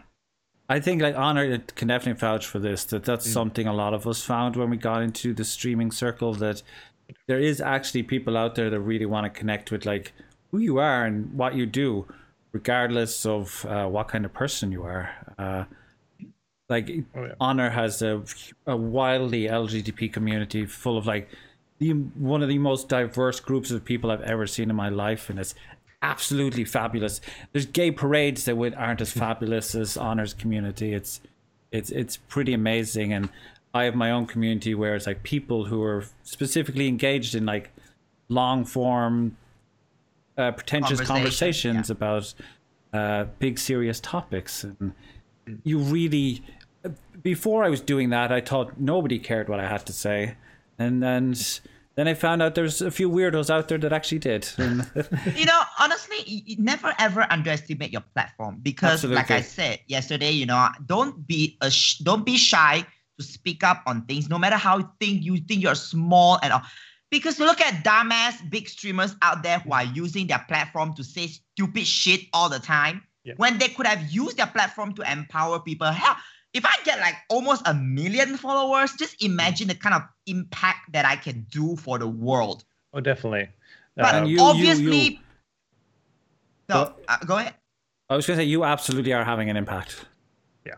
I 0.67 0.79
think 0.79 1.01
like 1.01 1.15
Honor 1.15 1.59
can 1.59 1.87
definitely 1.87 2.19
vouch 2.19 2.47
for 2.47 2.59
this. 2.59 2.85
That 2.85 3.03
that's 3.03 3.29
something 3.29 3.67
a 3.67 3.73
lot 3.73 3.93
of 3.93 4.07
us 4.07 4.23
found 4.23 4.55
when 4.55 4.69
we 4.69 4.77
got 4.77 5.03
into 5.03 5.33
the 5.33 5.45
streaming 5.45 5.91
circle. 5.91 6.33
That 6.33 6.63
there 7.27 7.39
is 7.39 7.61
actually 7.61 8.03
people 8.03 8.35
out 8.35 8.55
there 8.55 8.69
that 8.69 8.79
really 8.79 9.05
want 9.05 9.31
to 9.31 9.39
connect 9.39 9.71
with 9.71 9.85
like 9.85 10.13
who 10.51 10.59
you 10.59 10.77
are 10.79 11.05
and 11.05 11.33
what 11.33 11.55
you 11.55 11.65
do, 11.65 12.07
regardless 12.51 13.25
of 13.25 13.65
uh, 13.65 13.85
what 13.85 14.07
kind 14.07 14.25
of 14.25 14.33
person 14.33 14.71
you 14.71 14.83
are. 14.83 15.09
Uh, 15.37 15.65
like 16.67 16.89
Oh, 17.15 17.25
yeah. 17.25 17.33
Honor 17.39 17.69
has 17.69 18.01
a, 18.01 18.23
a 18.65 18.75
wildly 18.75 19.43
LGBT 19.43 20.11
community 20.11 20.65
full 20.65 20.97
of 20.97 21.05
like 21.05 21.29
the 21.77 21.91
one 21.91 22.41
of 22.41 22.49
the 22.49 22.57
most 22.57 22.89
diverse 22.89 23.39
groups 23.39 23.69
of 23.69 23.83
people 23.85 24.09
I've 24.09 24.21
ever 24.21 24.47
seen 24.47 24.69
in 24.69 24.75
my 24.75 24.89
life, 24.89 25.29
and 25.29 25.37
it's 25.37 25.53
absolutely 26.05 26.63
fabulous. 26.65 27.19
There's 27.51 27.65
gay 27.65 27.91
parades 27.91 28.45
that 28.45 28.75
aren't 28.77 29.01
as 29.01 29.11
fabulous 29.11 29.75
as 29.75 29.97
Honor's 29.97 30.33
community. 30.33 30.93
It's 30.93 31.19
it's 31.71 31.89
it's 31.89 32.17
pretty 32.17 32.53
amazing, 32.53 33.11
and 33.11 33.29
I 33.73 33.83
have 33.85 33.95
my 33.95 34.11
own 34.11 34.27
community 34.27 34.75
where 34.75 34.95
it's 34.95 35.07
like 35.07 35.23
people 35.23 35.65
who 35.65 35.81
are 35.83 36.05
specifically 36.23 36.87
engaged 36.87 37.33
in 37.35 37.45
like 37.45 37.71
long 38.29 38.65
form, 38.65 39.35
uh, 40.37 40.51
pretentious 40.51 41.01
Conversation, 41.01 41.75
conversations 41.75 41.89
about 41.89 42.33
uh, 42.93 43.25
big 43.39 43.59
serious 43.59 43.99
topics, 43.99 44.63
and 44.63 44.93
you 45.63 45.79
really. 45.79 46.43
Before 47.23 47.63
I 47.63 47.69
was 47.69 47.81
doing 47.81 48.11
that, 48.11 48.31
I 48.31 48.41
thought 48.41 48.79
nobody 48.79 49.17
cared 49.17 49.49
what 49.49 49.59
I 49.59 49.67
had 49.67 49.83
to 49.87 49.93
say, 49.93 50.35
and 50.77 51.01
then 51.01 51.33
then 51.95 52.07
I 52.07 52.13
found 52.13 52.41
out 52.41 52.55
there's 52.55 52.81
a 52.81 52.91
few 52.91 53.09
weirdos 53.09 53.49
out 53.49 53.67
there 53.67 53.77
that 53.77 53.93
actually 53.93 54.19
did. 54.19 54.47
You 55.35 55.45
know, 55.45 55.61
honestly, 55.79 56.17
you, 56.25 56.41
you 56.45 56.55
never 56.59 56.93
ever 56.99 57.25
underestimate 57.29 57.91
your 57.91 58.03
platform 58.13 58.59
because, 58.61 59.03
like 59.03 59.31
I 59.31 59.41
said 59.41 59.79
yesterday, 59.87 60.31
you 60.31 60.45
know, 60.45 60.67
don't 60.85 61.25
be 61.27 61.57
a 61.61 61.69
sh- 61.71 61.99
don't 61.99 62.25
be 62.25 62.37
shy 62.37 62.85
to 63.17 63.23
speak 63.25 63.63
up 63.63 63.81
on 63.87 64.05
things, 64.05 64.29
no 64.29 64.37
matter 64.37 64.57
how 64.57 64.79
you 64.79 64.89
think 64.99 65.23
you 65.23 65.37
think 65.37 65.61
you're 65.61 65.75
small 65.75 66.37
and 66.43 66.51
all. 66.53 66.61
Because 67.11 67.39
look 67.39 67.61
at 67.61 67.83
dumbass 67.85 68.49
big 68.49 68.67
streamers 68.67 69.15
out 69.21 69.41
there 69.43 69.59
who 69.59 69.71
are 69.71 69.85
using 69.85 70.27
their 70.27 70.43
platform 70.49 70.93
to 70.95 71.03
say 71.03 71.27
stupid 71.27 71.85
shit 71.87 72.21
all 72.33 72.49
the 72.49 72.59
time, 72.59 73.03
Yeah. 73.23 73.35
when 73.37 73.57
they 73.57 73.69
could 73.69 73.87
have 73.87 74.11
used 74.11 74.35
their 74.37 74.47
platform 74.47 74.93
to 74.95 75.09
empower 75.09 75.59
people. 75.59 75.87
Hell, 75.87 76.17
if 76.55 76.65
I 76.65 76.73
get 76.85 76.99
like 76.99 77.15
almost 77.29 77.61
a 77.67 77.73
million 77.73 78.37
followers, 78.37 78.93
just 78.97 79.21
imagine 79.21 79.67
the 79.67 79.75
kind 79.75 79.93
of 79.93 80.03
impact 80.25 80.93
that 80.93 81.05
I 81.05 81.17
can 81.17 81.45
do 81.51 81.75
for 81.75 81.99
the 81.99 82.07
world. 82.07 82.63
Oh, 82.93 83.01
definitely. 83.01 83.49
But 83.97 84.15
And 84.15 84.27
you- 84.29 84.37
you- 84.37 84.41
obviously, 84.41 85.01
you- 85.15 85.19
no, 86.69 86.75
Well- 86.75 86.99
uh, 87.09 87.17
go 87.25 87.37
ahead. 87.37 87.55
I 88.09 88.15
was 88.15 88.25
going 88.25 88.37
to 88.37 88.43
say 88.43 88.47
you 88.47 88.63
absolutely 88.63 89.11
are 89.13 89.25
having 89.25 89.49
an 89.49 89.57
impact. 89.57 90.05
Yeah. 90.65 90.75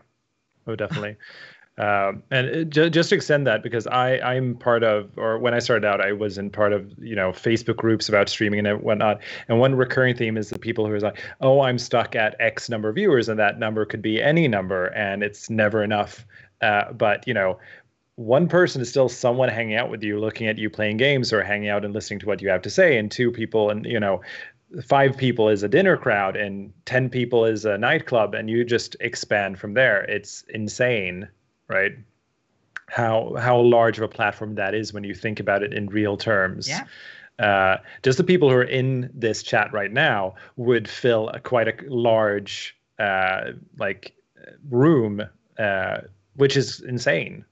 Oh, 0.66 0.74
definitely. 0.74 1.16
Um, 1.78 2.24
and 2.32 2.72
just 2.72 3.10
to 3.10 3.14
extend 3.14 3.46
that, 3.46 3.62
because 3.62 3.86
I 3.86 4.18
I'm 4.18 4.56
part 4.56 4.82
of, 4.82 5.16
or 5.16 5.38
when 5.38 5.54
I 5.54 5.60
started 5.60 5.86
out, 5.86 6.00
I 6.00 6.12
was 6.12 6.36
in 6.36 6.50
part 6.50 6.72
of 6.72 6.92
you 6.98 7.14
know 7.14 7.30
Facebook 7.30 7.76
groups 7.76 8.08
about 8.08 8.28
streaming 8.28 8.66
and 8.66 8.82
whatnot. 8.82 9.20
And 9.46 9.60
one 9.60 9.76
recurring 9.76 10.16
theme 10.16 10.36
is 10.36 10.50
the 10.50 10.58
people 10.58 10.86
who 10.86 10.92
are 10.92 11.00
like, 11.00 11.22
oh, 11.40 11.60
I'm 11.60 11.78
stuck 11.78 12.16
at 12.16 12.34
X 12.40 12.68
number 12.68 12.88
of 12.88 12.96
viewers, 12.96 13.28
and 13.28 13.38
that 13.38 13.60
number 13.60 13.84
could 13.84 14.02
be 14.02 14.20
any 14.20 14.48
number, 14.48 14.86
and 14.86 15.22
it's 15.22 15.48
never 15.48 15.84
enough. 15.84 16.26
Uh, 16.60 16.92
but 16.92 17.26
you 17.28 17.34
know, 17.34 17.58
one 18.16 18.48
person 18.48 18.82
is 18.82 18.90
still 18.90 19.08
someone 19.08 19.48
hanging 19.48 19.76
out 19.76 19.88
with 19.88 20.02
you, 20.02 20.18
looking 20.18 20.48
at 20.48 20.58
you 20.58 20.68
playing 20.68 20.96
games, 20.96 21.32
or 21.32 21.44
hanging 21.44 21.68
out 21.68 21.84
and 21.84 21.94
listening 21.94 22.18
to 22.18 22.26
what 22.26 22.42
you 22.42 22.48
have 22.48 22.62
to 22.62 22.70
say. 22.70 22.98
And 22.98 23.08
two 23.08 23.30
people, 23.30 23.70
and 23.70 23.86
you 23.86 24.00
know, 24.00 24.20
five 24.84 25.16
people 25.16 25.48
is 25.48 25.62
a 25.62 25.68
dinner 25.68 25.96
crowd 25.96 26.36
and 26.36 26.72
10 26.84 27.08
people 27.08 27.44
is 27.44 27.64
a 27.64 27.78
nightclub 27.78 28.34
and 28.34 28.50
you 28.50 28.64
just 28.64 28.96
expand 29.00 29.58
from 29.58 29.72
there 29.72 30.02
it's 30.04 30.44
insane 30.50 31.26
right 31.68 31.92
how 32.88 33.34
how 33.38 33.58
large 33.60 33.98
of 33.98 34.04
a 34.04 34.08
platform 34.08 34.54
that 34.54 34.74
is 34.74 34.92
when 34.92 35.04
you 35.04 35.14
think 35.14 35.40
about 35.40 35.62
it 35.62 35.72
in 35.72 35.86
real 35.88 36.16
terms 36.16 36.68
Yeah. 36.68 36.84
uh, 37.38 37.76
just 38.02 38.18
the 38.18 38.24
people 38.24 38.48
who 38.50 38.56
are 38.56 38.62
in 38.62 39.10
this 39.14 39.42
chat 39.42 39.72
right 39.72 39.92
now 39.92 40.34
would 40.56 40.88
fill 40.88 41.28
a, 41.30 41.40
quite 41.40 41.68
a 41.68 41.74
large 41.88 42.76
uh, 42.98 43.52
like 43.78 44.14
room 44.70 45.22
uh, 45.58 45.98
which 46.34 46.56
is 46.56 46.80
insane 46.80 47.44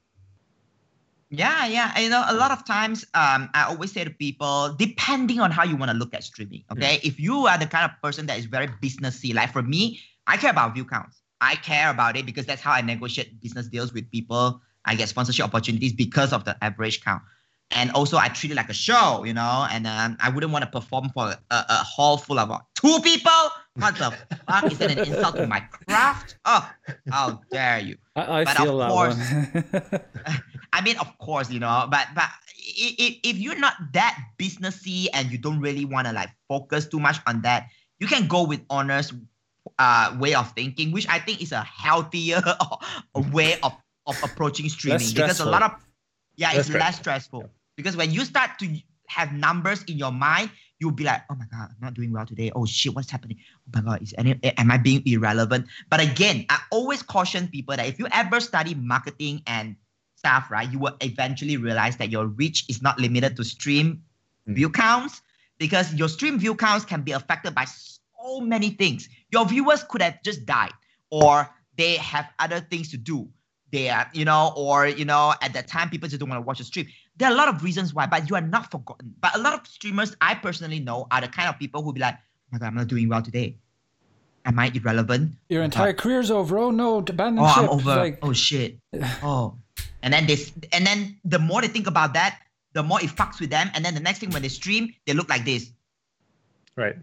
Yeah, 1.29 1.67
yeah. 1.67 1.99
You 1.99 2.09
know, 2.09 2.23
a 2.29 2.35
lot 2.35 2.53
of 2.53 2.65
times, 2.65 3.05
um, 3.15 3.51
I 3.53 3.65
always 3.69 3.91
say 3.91 4.05
to 4.05 4.11
people, 4.11 4.75
depending 4.79 5.41
on 5.41 5.51
how 5.51 5.65
you 5.65 5.77
want 5.77 5.91
to 5.91 5.97
look 5.97 6.15
at 6.15 6.23
streaming, 6.23 6.63
okay? 6.71 7.01
If 7.03 7.19
you 7.19 7.47
are 7.51 7.59
the 7.59 7.67
kind 7.67 7.85
of 7.85 7.91
person 8.01 8.27
that 8.27 8.39
is 8.39 8.45
very 8.47 8.69
businessy, 8.69 9.35
like 9.35 9.53
for 9.53 9.63
me, 9.63 9.99
I 10.29 10.37
care 10.37 10.53
about 10.53 10.75
view 10.75 10.85
counts. 10.85 11.23
I 11.41 11.57
care 11.57 11.91
about 11.91 12.17
it 12.17 12.27
because 12.27 12.47
that's 12.47 12.63
how 12.63 12.73
I 12.73 12.81
negotiate 12.81 13.41
business 13.41 13.69
deals 13.69 13.93
with 13.93 14.11
people. 14.11 14.61
I 14.85 14.95
get 14.95 15.09
sponsorship 15.09 15.45
opportunities 15.45 15.93
because 15.93 16.33
of 16.33 16.45
the 16.45 16.57
average 16.65 17.05
count. 17.05 17.23
And 17.73 17.91
also, 17.93 18.17
I 18.17 18.29
treat 18.29 18.53
it 18.53 18.55
like 18.55 18.69
a 18.69 18.73
show, 18.75 19.25
you 19.25 19.35
know, 19.35 19.67
and 19.73 19.89
um, 19.89 20.17
I 20.21 20.29
wouldn't 20.29 20.53
want 20.53 20.65
to 20.65 20.71
perform 20.71 21.11
for 21.11 21.31
a, 21.31 21.37
a 21.51 21.75
hall 21.83 22.17
full 22.17 22.39
of 22.39 22.49
uh, 22.53 22.61
two 22.77 23.01
people. 23.01 23.33
What 23.75 23.97
the 23.97 24.15
fuck? 24.49 24.71
Is 24.73 24.79
that 24.79 24.93
an 24.93 24.99
insult 25.01 25.35
to 25.37 25.49
my 25.49 25.59
craft? 25.61 26.37
Oh, 26.45 26.71
how 27.11 27.41
dare 27.51 27.81
you? 27.81 27.97
I, 28.15 28.43
I 28.43 28.45
But 28.45 28.57
feel 28.59 28.81
of 28.81 28.91
course- 28.93 29.17
one. 29.33 30.01
I 30.73 30.81
mean, 30.83 30.97
of 30.99 31.19
course, 31.19 31.51
you 31.51 31.59
know, 31.59 31.89
but 31.91 32.07
but 32.15 32.29
if, 32.57 33.17
if 33.25 33.37
you're 33.37 33.59
not 33.59 33.75
that 33.95 34.17
businessy 34.39 35.07
and 35.13 35.31
you 35.33 35.39
don't 35.39 35.61
really 35.61 35.85
want 35.85 36.07
to 36.07 36.13
like 36.13 36.31
focus 36.49 36.87
too 36.87 37.01
much 37.01 37.17
on 37.27 37.43
that, 37.43 37.67
you 37.99 38.07
can 38.07 38.29
go 38.29 38.45
with 38.45 38.61
honest 38.71 39.13
uh, 39.79 40.17
way 40.19 40.35
of 40.35 40.53
thinking, 40.53 40.93
which 40.93 41.09
I 41.09 41.19
think 41.19 41.43
is 41.43 41.53
a 41.53 41.63
healthier 41.63 42.43
way 43.33 43.59
of, 43.63 43.73
of 44.07 44.23
approaching 44.23 44.69
streaming 44.69 45.09
because 45.15 45.41
a 45.41 45.45
lot 45.45 45.63
of 45.63 45.73
yeah, 46.37 46.53
Less 46.53 46.69
it's 46.69 46.75
less 46.75 46.97
stressful 46.97 47.49
because 47.77 47.97
when 47.97 48.11
you 48.11 48.25
start 48.25 48.59
to 48.59 48.79
have 49.09 49.33
numbers 49.33 49.83
in 49.85 49.97
your 49.97 50.13
mind, 50.13 50.51
you'll 50.79 50.91
be 50.91 51.05
like, 51.05 51.23
oh 51.31 51.35
my 51.35 51.47
god, 51.51 51.71
I'm 51.71 51.81
not 51.81 51.95
doing 51.95 52.13
well 52.13 52.27
today. 52.27 52.53
Oh 52.55 52.67
shit, 52.67 52.95
what's 52.95 53.11
happening? 53.11 53.39
Oh 53.67 53.81
my 53.81 53.81
god, 53.81 54.03
is 54.03 54.15
any 54.19 54.39
am 54.43 54.71
I 54.71 54.77
being 54.77 55.03
irrelevant? 55.07 55.67
But 55.89 56.01
again, 56.01 56.45
I 56.51 56.61
always 56.71 57.03
caution 57.03 57.49
people 57.49 57.75
that 57.77 57.87
if 57.87 57.99
you 57.99 58.07
ever 58.13 58.41
study 58.41 58.75
marketing 58.75 59.43
and 59.47 59.77
stuff, 60.17 60.51
right, 60.51 60.71
you 60.71 60.79
will 60.79 60.97
eventually 61.01 61.57
realize 61.57 61.97
that 61.97 62.11
your 62.11 62.27
reach 62.27 62.65
is 62.69 62.83
not 62.83 62.99
limited 62.99 63.37
to 63.37 63.45
stream 63.45 64.03
Mm. 64.49 64.55
view 64.55 64.71
counts 64.71 65.23
because 65.59 65.93
your 65.95 66.09
stream 66.09 66.39
view 66.39 66.55
counts 66.55 66.85
can 66.85 67.03
be 67.03 67.13
affected 67.13 67.55
by 67.55 67.65
so 68.27 68.41
many 68.41 68.71
things. 68.71 69.09
Your 69.31 69.47
viewers 69.47 69.85
could 69.85 70.03
have 70.03 70.23
just 70.23 70.47
died, 70.47 70.73
or 71.11 71.49
they 71.77 71.97
have 71.97 72.27
other 72.39 72.61
things 72.61 72.91
to 72.91 72.97
do. 72.97 73.29
They 73.73 73.91
are, 73.91 74.09
you 74.13 74.25
know, 74.25 74.53
or 74.57 74.87
you 74.87 75.05
know, 75.05 75.35
at 75.43 75.53
that 75.55 75.69
time 75.69 75.91
people 75.91 76.09
just 76.09 76.21
don't 76.21 76.29
want 76.29 76.41
to 76.41 76.47
watch 76.47 76.59
the 76.59 76.65
stream. 76.65 76.87
There 77.17 77.29
are 77.29 77.33
a 77.33 77.37
lot 77.37 77.49
of 77.49 77.63
reasons 77.63 77.93
why, 77.93 78.07
but 78.07 78.29
you 78.31 78.37
are 78.37 78.41
not 78.41 78.71
forgotten. 78.71 79.15
But 79.21 79.35
a 79.35 79.39
lot 79.39 79.55
of 79.55 79.67
streamers 79.67 80.17
I 80.21 80.35
personally 80.35 80.81
know 80.81 81.07
are 81.11 81.21
the 81.21 81.29
kind 81.29 81.49
of 81.49 81.59
people 81.59 81.83
who 81.83 81.93
be 81.93 82.01
like, 82.01 82.15
oh 82.15 82.49
my 82.53 82.59
god, 82.59 82.67
I'm 82.67 82.75
not 82.75 82.89
doing 82.89 83.09
well 83.09 83.23
today. 83.23 83.57
Am 84.45 84.59
I 84.59 84.71
irrelevant? 84.73 85.35
Your 85.49 85.65
entire 85.65 85.93
career's 85.93 86.31
over. 86.31 86.59
Oh 86.59 86.71
no, 86.71 86.99
abandon 86.99 87.45
oh, 87.45 87.49
ship. 87.49 87.63
I'm 87.65 87.69
over. 87.69 87.97
Like, 87.97 88.19
oh 88.23 88.33
shit. 88.33 88.79
Oh, 89.23 89.59
and 90.03 90.15
then 90.15 90.27
this, 90.27 90.53
and 90.73 90.87
then 90.87 91.19
the 91.25 91.39
more 91.39 91.61
they 91.63 91.69
think 91.69 91.89
about 91.89 92.15
that, 92.15 92.39
the 92.75 92.83
more 92.83 93.01
it 93.03 93.11
fucks 93.11 93.41
with 93.41 93.51
them. 93.51 93.69
And 93.75 93.85
then 93.85 93.95
the 93.95 94.01
next 94.01 94.21
thing 94.21 94.31
when 94.31 94.43
they 94.43 94.49
stream, 94.49 94.95
they 95.05 95.15
look 95.15 95.29
like 95.29 95.45
this. 95.45 95.73
Right. 96.77 96.97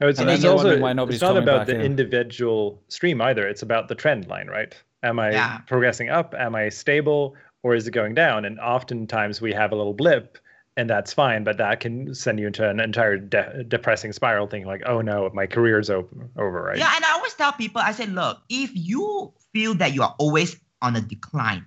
No, 0.00 0.08
it's, 0.08 0.20
it's 0.20 0.44
also 0.44 0.80
why 0.80 0.92
nobody's 0.92 1.22
it's 1.22 1.22
not 1.22 1.36
about 1.36 1.66
the 1.66 1.76
in. 1.76 1.82
individual 1.82 2.82
stream 2.88 3.20
either. 3.20 3.46
It's 3.46 3.62
about 3.62 3.88
the 3.88 3.94
trend 3.94 4.26
line, 4.26 4.48
right? 4.48 4.74
Am 5.02 5.18
I 5.18 5.30
Yeah. 5.30 5.58
progressing 5.66 6.08
up? 6.08 6.34
Am 6.36 6.54
I 6.54 6.68
stable, 6.68 7.36
or 7.62 7.74
is 7.74 7.86
it 7.86 7.92
going 7.92 8.14
down? 8.14 8.44
And 8.44 8.58
oftentimes 8.58 9.40
we 9.40 9.52
have 9.52 9.72
a 9.72 9.76
little 9.76 9.94
blip, 9.94 10.38
and 10.76 10.88
that's 10.88 11.12
fine, 11.12 11.44
but 11.44 11.58
that 11.58 11.80
can 11.80 12.14
send 12.14 12.40
you 12.40 12.46
into 12.46 12.68
an 12.68 12.80
entire 12.80 13.16
de- 13.18 13.64
depressing 13.64 14.12
spiral, 14.12 14.46
thinking 14.46 14.66
like, 14.66 14.82
"Oh 14.86 15.00
no, 15.02 15.30
my 15.34 15.46
career's 15.46 15.90
over, 15.90 16.30
over 16.36 16.62
right?" 16.62 16.78
Yeah, 16.78 16.90
and 16.94 17.04
I 17.04 17.12
always 17.12 17.34
tell 17.34 17.52
people, 17.52 17.80
I 17.82 17.92
say, 17.92 18.06
look, 18.06 18.40
if 18.48 18.70
you 18.74 19.32
feel 19.52 19.74
that 19.74 19.92
you 19.94 20.02
are 20.02 20.14
always 20.18 20.58
on 20.80 20.96
a 20.96 21.00
decline, 21.00 21.64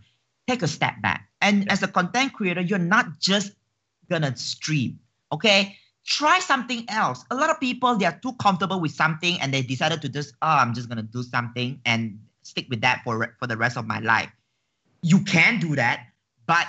take 0.47 0.61
a 0.63 0.67
step 0.67 0.95
back. 1.01 1.29
And 1.41 1.71
as 1.71 1.83
a 1.83 1.87
content 1.87 2.33
creator, 2.33 2.61
you're 2.61 2.79
not 2.79 3.19
just 3.19 3.53
gonna 4.09 4.35
stream, 4.35 4.99
okay? 5.31 5.77
Try 6.05 6.39
something 6.39 6.85
else. 6.87 7.25
A 7.31 7.35
lot 7.35 7.49
of 7.49 7.59
people 7.59 7.97
they 7.97 8.05
are 8.05 8.19
too 8.21 8.33
comfortable 8.33 8.79
with 8.79 8.91
something 8.91 9.41
and 9.41 9.53
they 9.53 9.61
decided 9.61 10.01
to 10.03 10.09
just, 10.09 10.33
oh, 10.41 10.47
I'm 10.47 10.73
just 10.73 10.87
gonna 10.87 11.03
do 11.03 11.23
something 11.23 11.81
and 11.85 12.19
stick 12.43 12.67
with 12.69 12.81
that 12.81 13.01
for 13.03 13.35
for 13.39 13.47
the 13.47 13.57
rest 13.57 13.77
of 13.77 13.87
my 13.87 13.99
life. 13.99 14.29
You 15.01 15.23
can 15.23 15.59
do 15.59 15.75
that, 15.75 16.07
but 16.45 16.67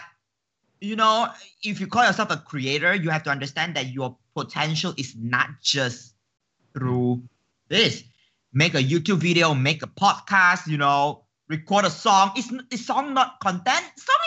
you 0.81 0.97
know, 0.97 1.29
if 1.63 1.81
you 1.81 1.87
call 1.87 2.05
yourself 2.07 2.31
a 2.31 2.37
creator, 2.37 2.95
you 2.95 3.11
have 3.11 3.23
to 3.25 3.31
understand 3.31 3.77
that 3.77 3.89
your 3.93 4.17
potential 4.35 4.95
is 4.97 5.15
not 5.17 5.49
just 5.63 6.15
through 6.75 7.23
this. 7.69 8.05
Make 8.53 8.75
a 8.75 8.83
YouTube 8.83 9.19
video, 9.19 9.55
make 9.55 9.83
a 9.83 9.87
podcast, 9.87 10.67
you 10.67 10.77
know, 10.77 11.25
record 11.49 11.85
a 11.85 11.91
song. 11.91 12.33
Is 12.37 12.53
is 12.71 12.87
song 12.87 13.15
not 13.15 13.41
content? 13.41 13.85
Song. 13.97 14.26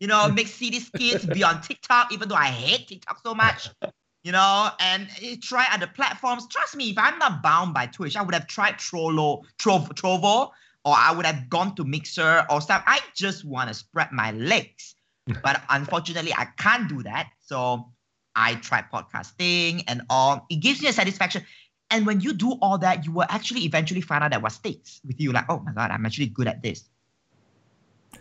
You 0.00 0.06
know, 0.06 0.28
make 0.28 0.48
CD 0.48 0.80
skits, 0.80 1.24
be 1.26 1.44
on 1.44 1.60
TikTok, 1.60 2.12
even 2.12 2.28
though 2.28 2.34
I 2.34 2.46
hate 2.46 2.88
TikTok 2.88 3.20
so 3.22 3.34
much. 3.34 3.70
You 4.22 4.32
know, 4.32 4.68
and 4.80 5.08
try 5.40 5.66
other 5.72 5.86
platforms. 5.86 6.46
Trust 6.48 6.76
me, 6.76 6.90
if 6.90 6.98
I'm 6.98 7.18
not 7.18 7.42
bound 7.42 7.72
by 7.72 7.86
Twitch, 7.86 8.18
I 8.18 8.22
would 8.22 8.34
have 8.34 8.46
tried 8.46 8.74
Trollo, 8.74 9.44
Trovo, 9.58 9.88
Trovo, 9.94 10.50
or 10.84 10.94
I 10.94 11.10
would 11.10 11.24
have 11.24 11.48
gone 11.48 11.74
to 11.76 11.84
Mixer 11.84 12.44
or 12.50 12.60
stuff. 12.60 12.84
I 12.86 13.00
just 13.16 13.46
want 13.46 13.68
to 13.68 13.74
spread 13.74 14.12
my 14.12 14.32
legs. 14.32 14.94
But 15.42 15.62
unfortunately, 15.70 16.34
I 16.34 16.48
can't 16.58 16.86
do 16.86 17.02
that. 17.04 17.30
So 17.40 17.92
I 18.36 18.56
tried 18.56 18.90
podcasting 18.92 19.84
and 19.88 20.02
all. 20.10 20.44
It 20.50 20.56
gives 20.56 20.82
me 20.82 20.88
a 20.88 20.92
satisfaction. 20.92 21.42
And 21.90 22.04
when 22.04 22.20
you 22.20 22.34
do 22.34 22.58
all 22.60 22.76
that, 22.76 23.06
you 23.06 23.12
will 23.12 23.26
actually 23.30 23.62
eventually 23.62 24.02
find 24.02 24.22
out 24.22 24.32
that 24.32 24.42
what 24.42 24.52
sticks 24.52 25.00
with 25.02 25.18
you. 25.18 25.32
Like, 25.32 25.46
oh 25.48 25.60
my 25.60 25.72
God, 25.72 25.90
I'm 25.92 26.04
actually 26.04 26.26
good 26.26 26.46
at 26.46 26.62
this. 26.62 26.89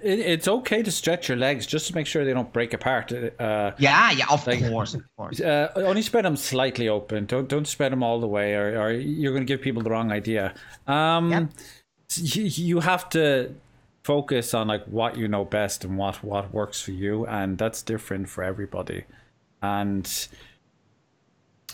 It, 0.03 0.19
it's 0.19 0.47
okay 0.47 0.81
to 0.83 0.91
stretch 0.91 1.27
your 1.29 1.37
legs 1.37 1.65
just 1.65 1.87
to 1.87 1.95
make 1.95 2.07
sure 2.07 2.23
they 2.25 2.33
don't 2.33 2.51
break 2.53 2.73
apart. 2.73 3.11
Uh, 3.11 3.71
Yeah, 3.77 4.11
yeah, 4.11 4.25
of 4.29 4.45
Like- 4.47 4.67
course, 4.69 4.93
of 4.95 5.03
course. 5.17 5.39
uh, 5.41 5.71
only 5.75 6.01
spread 6.01 6.25
them 6.25 6.35
slightly 6.37 6.87
open. 6.89 7.25
Don't 7.25 7.47
don't 7.47 7.67
spread 7.67 7.91
them 7.91 8.03
all 8.03 8.19
the 8.19 8.27
way, 8.27 8.53
or, 8.55 8.81
or 8.81 8.91
you're 8.91 9.31
going 9.33 9.45
to 9.45 9.51
give 9.53 9.61
people 9.61 9.81
the 9.83 9.89
wrong 9.89 10.11
idea. 10.11 10.53
Um, 10.87 11.31
Yep. 11.31 11.49
you, 12.15 12.43
you 12.43 12.79
have 12.79 13.09
to 13.09 13.53
focus 14.03 14.53
on 14.53 14.67
like 14.67 14.85
what 14.85 15.17
you 15.17 15.27
know 15.27 15.45
best 15.45 15.83
and 15.85 15.97
what 15.97 16.23
what 16.23 16.53
works 16.53 16.81
for 16.81 16.91
you, 16.91 17.25
and 17.27 17.57
that's 17.57 17.81
different 17.83 18.29
for 18.29 18.43
everybody. 18.43 19.03
And 19.61 20.05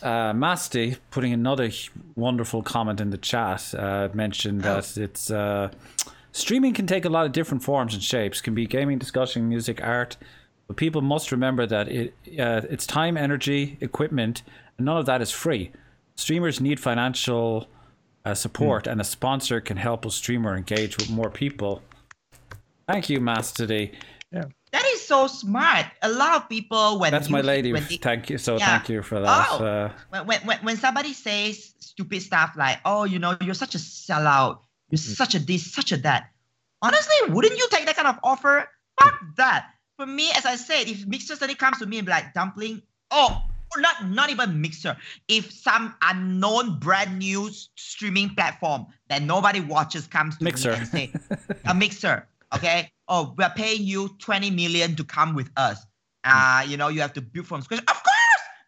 uh, 0.03 0.33
Masty 0.33 0.97
putting 1.11 1.31
another 1.33 1.69
wonderful 2.15 2.61
comment 2.63 2.99
in 2.99 3.11
the 3.11 3.17
chat 3.17 3.73
uh, 3.75 4.09
mentioned 4.13 4.61
that 4.63 4.97
it's 4.97 5.31
uh, 5.31 5.69
streaming 6.35 6.73
can 6.73 6.85
take 6.87 7.05
a 7.05 7.09
lot 7.09 7.25
of 7.25 7.31
different 7.31 7.63
forms 7.63 7.93
and 7.93 8.03
shapes. 8.03 8.41
Can 8.41 8.53
be 8.53 8.67
gaming, 8.67 8.97
discussion, 8.97 9.47
music, 9.49 9.81
art. 9.83 10.17
But 10.67 10.77
people 10.77 11.01
must 11.01 11.31
remember 11.31 11.65
that 11.67 11.87
it 11.87 12.13
uh, 12.39 12.61
it's 12.69 12.85
time, 12.87 13.17
energy, 13.17 13.77
equipment, 13.81 14.41
and 14.77 14.85
none 14.85 14.97
of 14.97 15.05
that 15.05 15.21
is 15.21 15.31
free. 15.31 15.71
Streamers 16.15 16.59
need 16.59 16.79
financial 16.79 17.67
uh, 18.25 18.33
support, 18.33 18.87
and 18.87 18.99
a 18.99 19.03
sponsor 19.03 19.61
can 19.61 19.77
help 19.77 20.05
a 20.05 20.09
streamer 20.11 20.55
engage 20.55 20.97
with 20.97 21.09
more 21.09 21.29
people. 21.29 21.81
Thank 22.87 23.09
you, 23.09 23.19
Mastody. 23.19 23.93
Yeah. 24.31 24.45
That 24.71 24.85
is 24.87 25.05
so 25.07 25.27
smart. 25.27 25.85
A 26.01 26.09
lot 26.09 26.35
of 26.41 26.49
people 26.49 26.99
when 26.99 27.11
That's 27.11 27.29
you, 27.29 27.33
my 27.33 27.41
lady. 27.41 27.71
when 27.71 27.85
they- 27.87 27.97
Thank 27.97 28.29
you. 28.29 28.37
So 28.37 28.57
Yeah. 28.57 28.65
thank 28.77 28.89
you 28.89 29.01
for 29.03 29.19
that. 29.21 29.47
Oh. 29.51 29.63
Uh, 29.65 29.91
when, 30.09 30.25
when, 30.27 30.39
when, 30.41 30.57
when 30.59 30.77
somebody 30.77 31.13
says 31.13 31.73
stupid 31.79 32.21
stuff 32.21 32.53
like, 32.57 32.79
oh, 32.85 33.03
you 33.05 33.19
know, 33.19 33.37
you're 33.41 33.53
such 33.53 33.75
a 33.75 33.77
sellout, 33.77 34.59
you're 34.89 34.97
such 34.97 35.35
a 35.35 35.39
this, 35.39 35.71
such 35.71 35.91
a 35.91 35.97
that. 35.97 36.31
Honestly, 36.81 37.15
wouldn't 37.29 37.57
you 37.57 37.67
take 37.71 37.85
that 37.85 37.95
kind 37.95 38.07
of 38.07 38.19
offer? 38.23 38.67
Fuck 38.99 39.19
that. 39.37 39.69
For 39.97 40.05
me, 40.05 40.29
as 40.35 40.45
I 40.45 40.55
said, 40.55 40.87
if 40.87 41.05
Mixer 41.07 41.35
suddenly 41.35 41.55
comes 41.55 41.79
to 41.79 41.85
me 41.85 41.97
and 41.97 42.05
be 42.05 42.11
like, 42.11 42.33
dumpling, 42.33 42.81
oh, 43.11 43.41
not, 43.77 44.07
not 44.09 44.29
even 44.29 44.61
Mixer. 44.61 44.95
If 45.27 45.51
some 45.51 45.95
unknown 46.01 46.79
brand 46.79 47.17
new 47.19 47.49
streaming 47.75 48.29
platform 48.35 48.87
that 49.09 49.21
nobody 49.23 49.61
watches 49.61 50.07
comes 50.07 50.37
to 50.37 50.43
Mixer. 50.43 50.71
me 50.71 50.77
and 50.77 50.87
say, 50.87 51.13
a 51.65 51.73
Mixer, 51.73 52.27
okay? 52.53 52.89
Oh, 53.07 53.33
we're 53.37 53.49
paying 53.49 53.83
you 53.83 54.09
20 54.19 54.51
million 54.51 54.95
to 54.95 55.03
come 55.03 55.33
with 55.33 55.49
us. 55.57 55.85
Uh, 56.23 56.65
you 56.67 56.75
know, 56.75 56.87
you 56.87 57.01
have 57.01 57.13
to 57.13 57.21
build 57.21 57.47
from 57.47 57.61
scratch. 57.61 57.81
Of 57.81 57.85
course, 57.87 58.14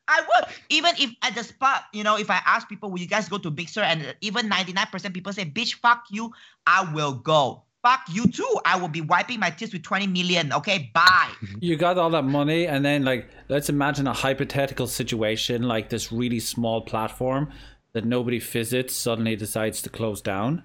I 0.07 0.21
would. 0.21 0.53
Even 0.69 0.93
if 0.97 1.11
at 1.21 1.35
the 1.35 1.43
spot, 1.43 1.83
you 1.93 2.03
know, 2.03 2.17
if 2.17 2.29
I 2.29 2.39
ask 2.45 2.67
people, 2.67 2.89
will 2.89 2.99
you 2.99 3.07
guys 3.07 3.27
go 3.29 3.37
to 3.37 3.51
Mixer? 3.51 3.81
And 3.81 4.15
even 4.21 4.49
99% 4.49 5.13
people 5.13 5.33
say, 5.33 5.45
bitch, 5.45 5.75
fuck 5.75 6.05
you, 6.09 6.31
I 6.65 6.91
will 6.93 7.13
go. 7.13 7.63
Fuck 7.83 8.01
you 8.11 8.27
too. 8.27 8.59
I 8.65 8.77
will 8.77 8.87
be 8.87 9.01
wiping 9.01 9.39
my 9.39 9.49
tears 9.49 9.71
with 9.71 9.83
20 9.83 10.07
million. 10.07 10.51
Okay, 10.51 10.91
bye. 10.93 11.31
you 11.59 11.75
got 11.75 11.97
all 11.97 12.09
that 12.09 12.23
money 12.23 12.67
and 12.67 12.83
then 12.83 13.05
like 13.05 13.29
let's 13.49 13.69
imagine 13.69 14.07
a 14.07 14.13
hypothetical 14.13 14.87
situation 14.87 15.63
like 15.63 15.89
this 15.89 16.11
really 16.11 16.39
small 16.39 16.81
platform 16.81 17.51
that 17.93 18.03
nobody 18.03 18.39
visits 18.39 18.95
suddenly 18.95 19.35
decides 19.35 19.81
to 19.83 19.89
close 19.89 20.21
down 20.21 20.63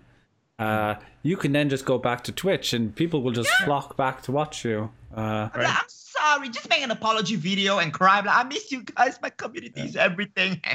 uh, 0.63 0.95
you 1.23 1.37
can 1.37 1.53
then 1.53 1.69
just 1.69 1.85
go 1.85 1.99
back 1.99 2.25
to 2.25 2.33
twitch 2.33 2.73
and 2.73 2.95
people 2.95 3.23
will 3.23 3.33
just 3.33 3.51
flock 3.65 3.97
back 3.97 4.23
to 4.23 4.33
watch 4.33 4.65
you 4.65 4.91
uh, 5.17 5.49
I'm, 5.55 5.63
like, 5.63 5.69
I'm 5.69 5.85
sorry. 5.89 6.49
Just 6.49 6.69
make 6.71 6.83
an 6.83 6.91
apology 6.91 7.37
video 7.37 7.79
and 7.79 7.93
cry. 7.93 8.19
I'm 8.19 8.25
Like, 8.27 8.37
I 8.47 8.49
miss 8.49 8.73
you 8.73 8.83
guys. 8.83 9.19
My 9.21 9.31
community 9.31 9.81
is 9.83 9.97
everything. 9.97 10.61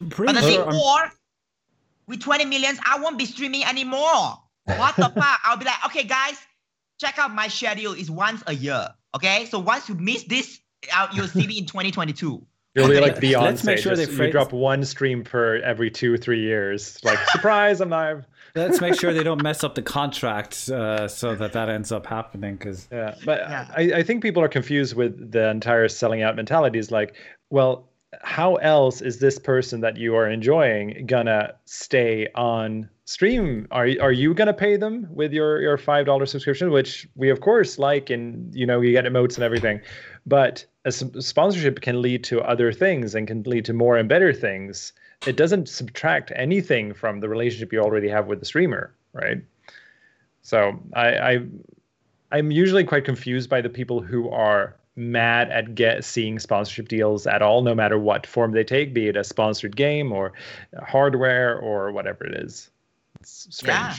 But 0.00 0.34
the 0.34 0.40
thing, 0.42 0.60
I'm- 0.60 0.74
or 0.74 1.12
with 2.08 2.20
20 2.20 2.44
millions, 2.46 2.78
I 2.84 2.98
won't 3.00 3.16
be 3.18 3.24
streaming 3.24 3.64
anymore. 3.64 4.38
What 4.64 4.96
the 4.96 5.08
fuck? 5.16 5.40
I'll 5.44 5.56
be 5.56 5.64
like, 5.64 5.84
okay, 5.86 6.02
guys, 6.04 6.36
check 7.00 7.18
out 7.18 7.32
my 7.32 7.46
schedule. 7.46 7.92
It's 7.92 8.10
once 8.10 8.42
a 8.48 8.54
year. 8.54 8.88
Okay, 9.14 9.46
so 9.46 9.60
once 9.60 9.88
you 9.88 9.94
miss 9.94 10.24
this, 10.24 10.58
out 10.92 11.14
you'll 11.14 11.28
see 11.28 11.46
me 11.46 11.58
in 11.58 11.66
2022. 11.74 12.44
You'll 12.74 12.88
be 12.88 13.00
like 13.00 13.16
Beyonce. 13.16 13.42
Let's 13.42 13.64
make 13.64 13.78
sure 13.78 13.94
just- 13.94 14.16
they 14.16 14.26
you 14.26 14.32
drop 14.32 14.52
one 14.52 14.84
stream 14.84 15.22
per 15.22 15.56
every 15.62 15.90
two, 15.90 16.16
three 16.16 16.40
years. 16.40 16.98
Like, 17.04 17.18
surprise, 17.28 17.80
I'm 17.80 17.90
live. 17.90 18.26
Let's 18.54 18.80
make 18.80 18.98
sure 18.98 19.12
they 19.12 19.22
don't 19.22 19.42
mess 19.42 19.64
up 19.64 19.74
the 19.74 19.82
contract 19.82 20.68
uh, 20.68 21.08
so 21.08 21.34
that 21.34 21.52
that 21.52 21.68
ends 21.68 21.90
up 21.90 22.06
happening. 22.06 22.56
Because 22.56 22.88
Yeah, 22.92 23.14
but 23.24 23.40
Yeah. 23.40 23.66
I, 23.76 23.82
I 23.96 24.02
think 24.02 24.22
people 24.22 24.42
are 24.42 24.48
confused 24.48 24.94
with 24.94 25.32
the 25.32 25.48
entire 25.48 25.88
selling 25.88 26.22
out 26.22 26.36
mentality. 26.36 26.78
Is 26.78 26.90
like, 26.90 27.14
well, 27.50 27.88
how 28.20 28.56
else 28.56 29.00
is 29.00 29.18
this 29.20 29.38
person 29.38 29.80
that 29.80 29.96
you 29.96 30.14
are 30.16 30.28
enjoying 30.28 31.06
gonna 31.06 31.54
stay 31.64 32.28
on 32.34 32.88
stream? 33.06 33.66
Are 33.70 33.88
are 34.00 34.12
you 34.12 34.34
gonna 34.34 34.52
pay 34.52 34.76
them 34.76 35.06
with 35.10 35.32
your 35.32 35.60
your 35.60 35.78
five 35.78 36.04
dollar 36.04 36.26
subscription, 36.26 36.70
which 36.70 37.08
we 37.14 37.30
of 37.30 37.40
course 37.40 37.78
like, 37.78 38.10
and 38.10 38.54
you 38.54 38.66
know 38.66 38.80
you 38.82 38.92
get 38.92 39.06
emotes 39.06 39.36
and 39.36 39.44
everything, 39.44 39.80
but 40.26 40.66
a 40.84 40.88
s- 40.88 41.04
sponsorship 41.20 41.80
can 41.80 42.02
lead 42.02 42.24
to 42.24 42.42
other 42.42 42.72
things 42.72 43.14
and 43.14 43.26
can 43.26 43.42
lead 43.44 43.64
to 43.64 43.72
more 43.72 43.96
and 43.96 44.08
better 44.08 44.32
things. 44.32 44.92
It 45.26 45.36
doesn't 45.36 45.68
subtract 45.68 46.32
anything 46.34 46.94
from 46.94 47.20
the 47.20 47.28
relationship 47.28 47.72
you 47.72 47.80
already 47.80 48.08
have 48.08 48.26
with 48.26 48.40
the 48.40 48.46
streamer, 48.46 48.92
right? 49.12 49.42
So 50.42 50.80
I, 50.94 51.16
I 51.16 51.46
I'm 52.32 52.50
usually 52.50 52.84
quite 52.84 53.04
confused 53.04 53.48
by 53.48 53.60
the 53.60 53.68
people 53.68 54.00
who 54.00 54.30
are 54.30 54.76
mad 54.96 55.50
at 55.50 55.74
get 55.74 56.04
seeing 56.04 56.38
sponsorship 56.38 56.88
deals 56.88 57.26
at 57.26 57.42
all, 57.42 57.62
no 57.62 57.74
matter 57.74 57.98
what 57.98 58.26
form 58.26 58.52
they 58.52 58.64
take, 58.64 58.92
be 58.92 59.08
it 59.08 59.16
a 59.16 59.24
sponsored 59.24 59.76
game 59.76 60.12
or 60.12 60.32
hardware 60.82 61.58
or 61.58 61.92
whatever 61.92 62.24
it 62.24 62.34
is. 62.34 62.70
It's 63.20 63.48
strange. 63.50 63.76
Yeah. 63.76 63.96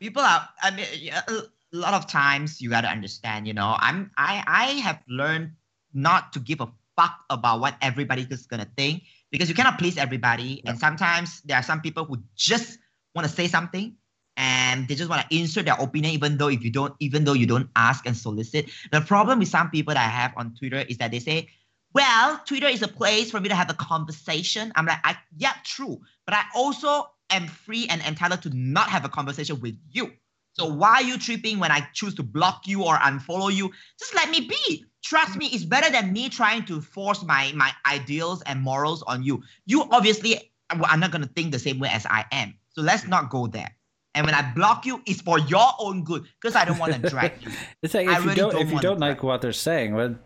People 0.00 0.22
are. 0.22 0.48
I 0.62 0.70
mean, 0.72 0.86
a 1.28 1.42
lot 1.72 1.94
of 1.94 2.06
times 2.06 2.60
you 2.60 2.68
gotta 2.68 2.88
understand. 2.88 3.46
You 3.46 3.54
know, 3.54 3.76
I'm. 3.78 4.10
I. 4.16 4.42
I 4.46 4.64
have 4.80 5.00
learned 5.08 5.52
not 5.94 6.32
to 6.32 6.40
give 6.40 6.60
a 6.60 6.68
fuck 6.96 7.18
about 7.30 7.60
what 7.60 7.76
everybody 7.80 8.26
is 8.28 8.46
gonna 8.46 8.68
think 8.76 9.04
because 9.30 9.48
you 9.48 9.54
cannot 9.54 9.78
please 9.78 9.96
everybody, 9.98 10.62
and 10.66 10.78
sometimes 10.78 11.40
there 11.42 11.56
are 11.56 11.62
some 11.62 11.80
people 11.80 12.04
who 12.04 12.22
just 12.36 12.78
want 13.14 13.26
to 13.26 13.32
say 13.32 13.48
something 13.48 13.96
and 14.36 14.86
they 14.86 14.94
just 14.94 15.08
want 15.08 15.28
to 15.28 15.36
insert 15.36 15.64
their 15.64 15.74
opinion 15.74 16.12
even 16.12 16.36
though 16.36 16.48
if 16.48 16.62
you 16.62 16.70
don't 16.70 16.94
even 17.00 17.24
though 17.24 17.32
you 17.32 17.46
don't 17.46 17.68
ask 17.74 18.06
and 18.06 18.16
solicit. 18.16 18.70
The 18.92 19.00
problem 19.00 19.38
with 19.38 19.48
some 19.48 19.70
people 19.70 19.94
that 19.94 20.04
i 20.04 20.08
have 20.08 20.32
on 20.36 20.54
twitter 20.54 20.80
is 20.88 20.98
that 20.98 21.10
they 21.10 21.18
say 21.18 21.48
well 21.94 22.40
twitter 22.44 22.68
is 22.68 22.82
a 22.82 22.88
place 22.88 23.30
for 23.30 23.40
me 23.40 23.48
to 23.48 23.54
have 23.54 23.70
a 23.70 23.74
conversation. 23.74 24.72
I'm 24.76 24.86
like 24.86 25.00
I, 25.04 25.16
yeah 25.36 25.54
true 25.64 26.00
but 26.26 26.34
i 26.34 26.44
also 26.54 27.10
am 27.30 27.46
free 27.46 27.86
and 27.88 28.02
entitled 28.02 28.42
to 28.42 28.50
not 28.50 28.88
have 28.88 29.04
a 29.04 29.08
conversation 29.08 29.60
with 29.60 29.76
you. 29.90 30.12
So 30.52 30.66
why 30.66 30.94
are 30.94 31.02
you 31.02 31.18
tripping 31.18 31.58
when 31.58 31.70
i 31.70 31.86
choose 31.92 32.14
to 32.16 32.22
block 32.22 32.66
you 32.66 32.84
or 32.84 32.96
unfollow 32.96 33.52
you? 33.52 33.72
Just 33.98 34.14
let 34.14 34.28
me 34.30 34.40
be 34.40 34.84
trust 35.08 35.36
me 35.36 35.46
it's 35.46 35.64
better 35.64 35.90
than 35.90 36.12
me 36.12 36.28
trying 36.28 36.64
to 36.64 36.80
force 36.80 37.22
my 37.22 37.52
my 37.54 37.70
ideals 37.86 38.42
and 38.42 38.60
morals 38.60 39.02
on 39.04 39.22
you 39.22 39.42
you 39.66 39.86
obviously 39.90 40.52
are 40.70 40.96
not 40.96 41.10
going 41.12 41.22
to 41.22 41.28
think 41.28 41.52
the 41.52 41.58
same 41.58 41.78
way 41.78 41.88
as 41.92 42.06
i 42.06 42.24
am 42.32 42.54
so 42.68 42.82
let's 42.82 43.06
not 43.06 43.30
go 43.30 43.46
there 43.46 43.76
and 44.16 44.24
when 44.24 44.34
I 44.34 44.50
block 44.54 44.86
you, 44.86 45.02
it's 45.04 45.20
for 45.20 45.38
your 45.38 45.68
own 45.78 46.02
good 46.02 46.24
because 46.40 46.56
I 46.56 46.64
don't 46.64 46.78
want 46.78 46.94
to 46.94 47.10
drag 47.10 47.32
you. 47.42 47.50
it's 47.82 47.92
like 47.92 48.08
I 48.08 48.16
if 48.16 48.20
you 48.20 48.24
really 48.24 48.36
don't, 48.36 48.52
don't 48.52 48.62
if 48.62 48.72
you 48.72 48.80
don't 48.80 48.98
like 48.98 49.22
what 49.22 49.42
they're 49.42 49.52
saying, 49.52 49.94
well, 49.94 50.16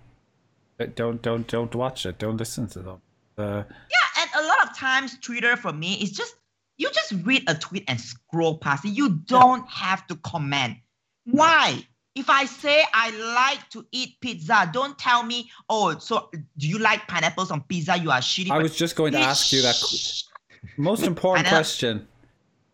uh, 0.78 0.86
don't 0.94 1.20
don't 1.20 1.46
don't 1.48 1.74
watch 1.74 2.06
it. 2.06 2.18
Don't 2.18 2.36
listen 2.36 2.68
to 2.68 2.78
them. 2.78 3.02
Uh, 3.36 3.64
Yeah, 3.90 4.22
and 4.22 4.44
a 4.44 4.46
lot 4.46 4.62
of 4.62 4.76
times 4.76 5.18
Twitter 5.20 5.56
for 5.56 5.72
me 5.72 5.94
is 5.94 6.12
just 6.12 6.36
you 6.76 6.88
just 6.92 7.12
read 7.24 7.42
a 7.48 7.54
tweet 7.54 7.84
and 7.88 8.00
scroll 8.00 8.58
past 8.58 8.84
it. 8.84 8.90
You 8.90 9.10
don't 9.26 9.68
have 9.68 10.06
to 10.06 10.14
comment. 10.16 10.76
Why? 11.24 11.84
If 12.16 12.28
I 12.28 12.44
say 12.44 12.84
I 12.92 13.10
like 13.34 13.68
to 13.70 13.86
eat 13.92 14.20
pizza, 14.20 14.68
don't 14.72 14.98
tell 14.98 15.22
me, 15.22 15.48
oh, 15.68 15.96
so 15.98 16.28
do 16.58 16.68
you 16.68 16.78
like 16.78 17.06
pineapples 17.06 17.50
on 17.52 17.60
pizza? 17.62 17.96
You 17.96 18.10
are 18.10 18.18
shitty. 18.18 18.50
I 18.50 18.58
was 18.58 18.74
just 18.74 18.96
going 18.96 19.12
to 19.12 19.18
ask 19.20 19.52
you 19.52 19.62
that 19.62 19.76
qu- 19.76 20.72
most 20.76 21.04
important 21.04 21.46
Pineapple- 21.46 21.58
question: 21.58 22.08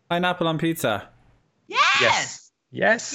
pineapple 0.09 0.49
on 0.49 0.57
pizza. 0.59 1.09
Yes. 1.69 2.51
Yes. 2.71 3.13
Yes. 3.13 3.15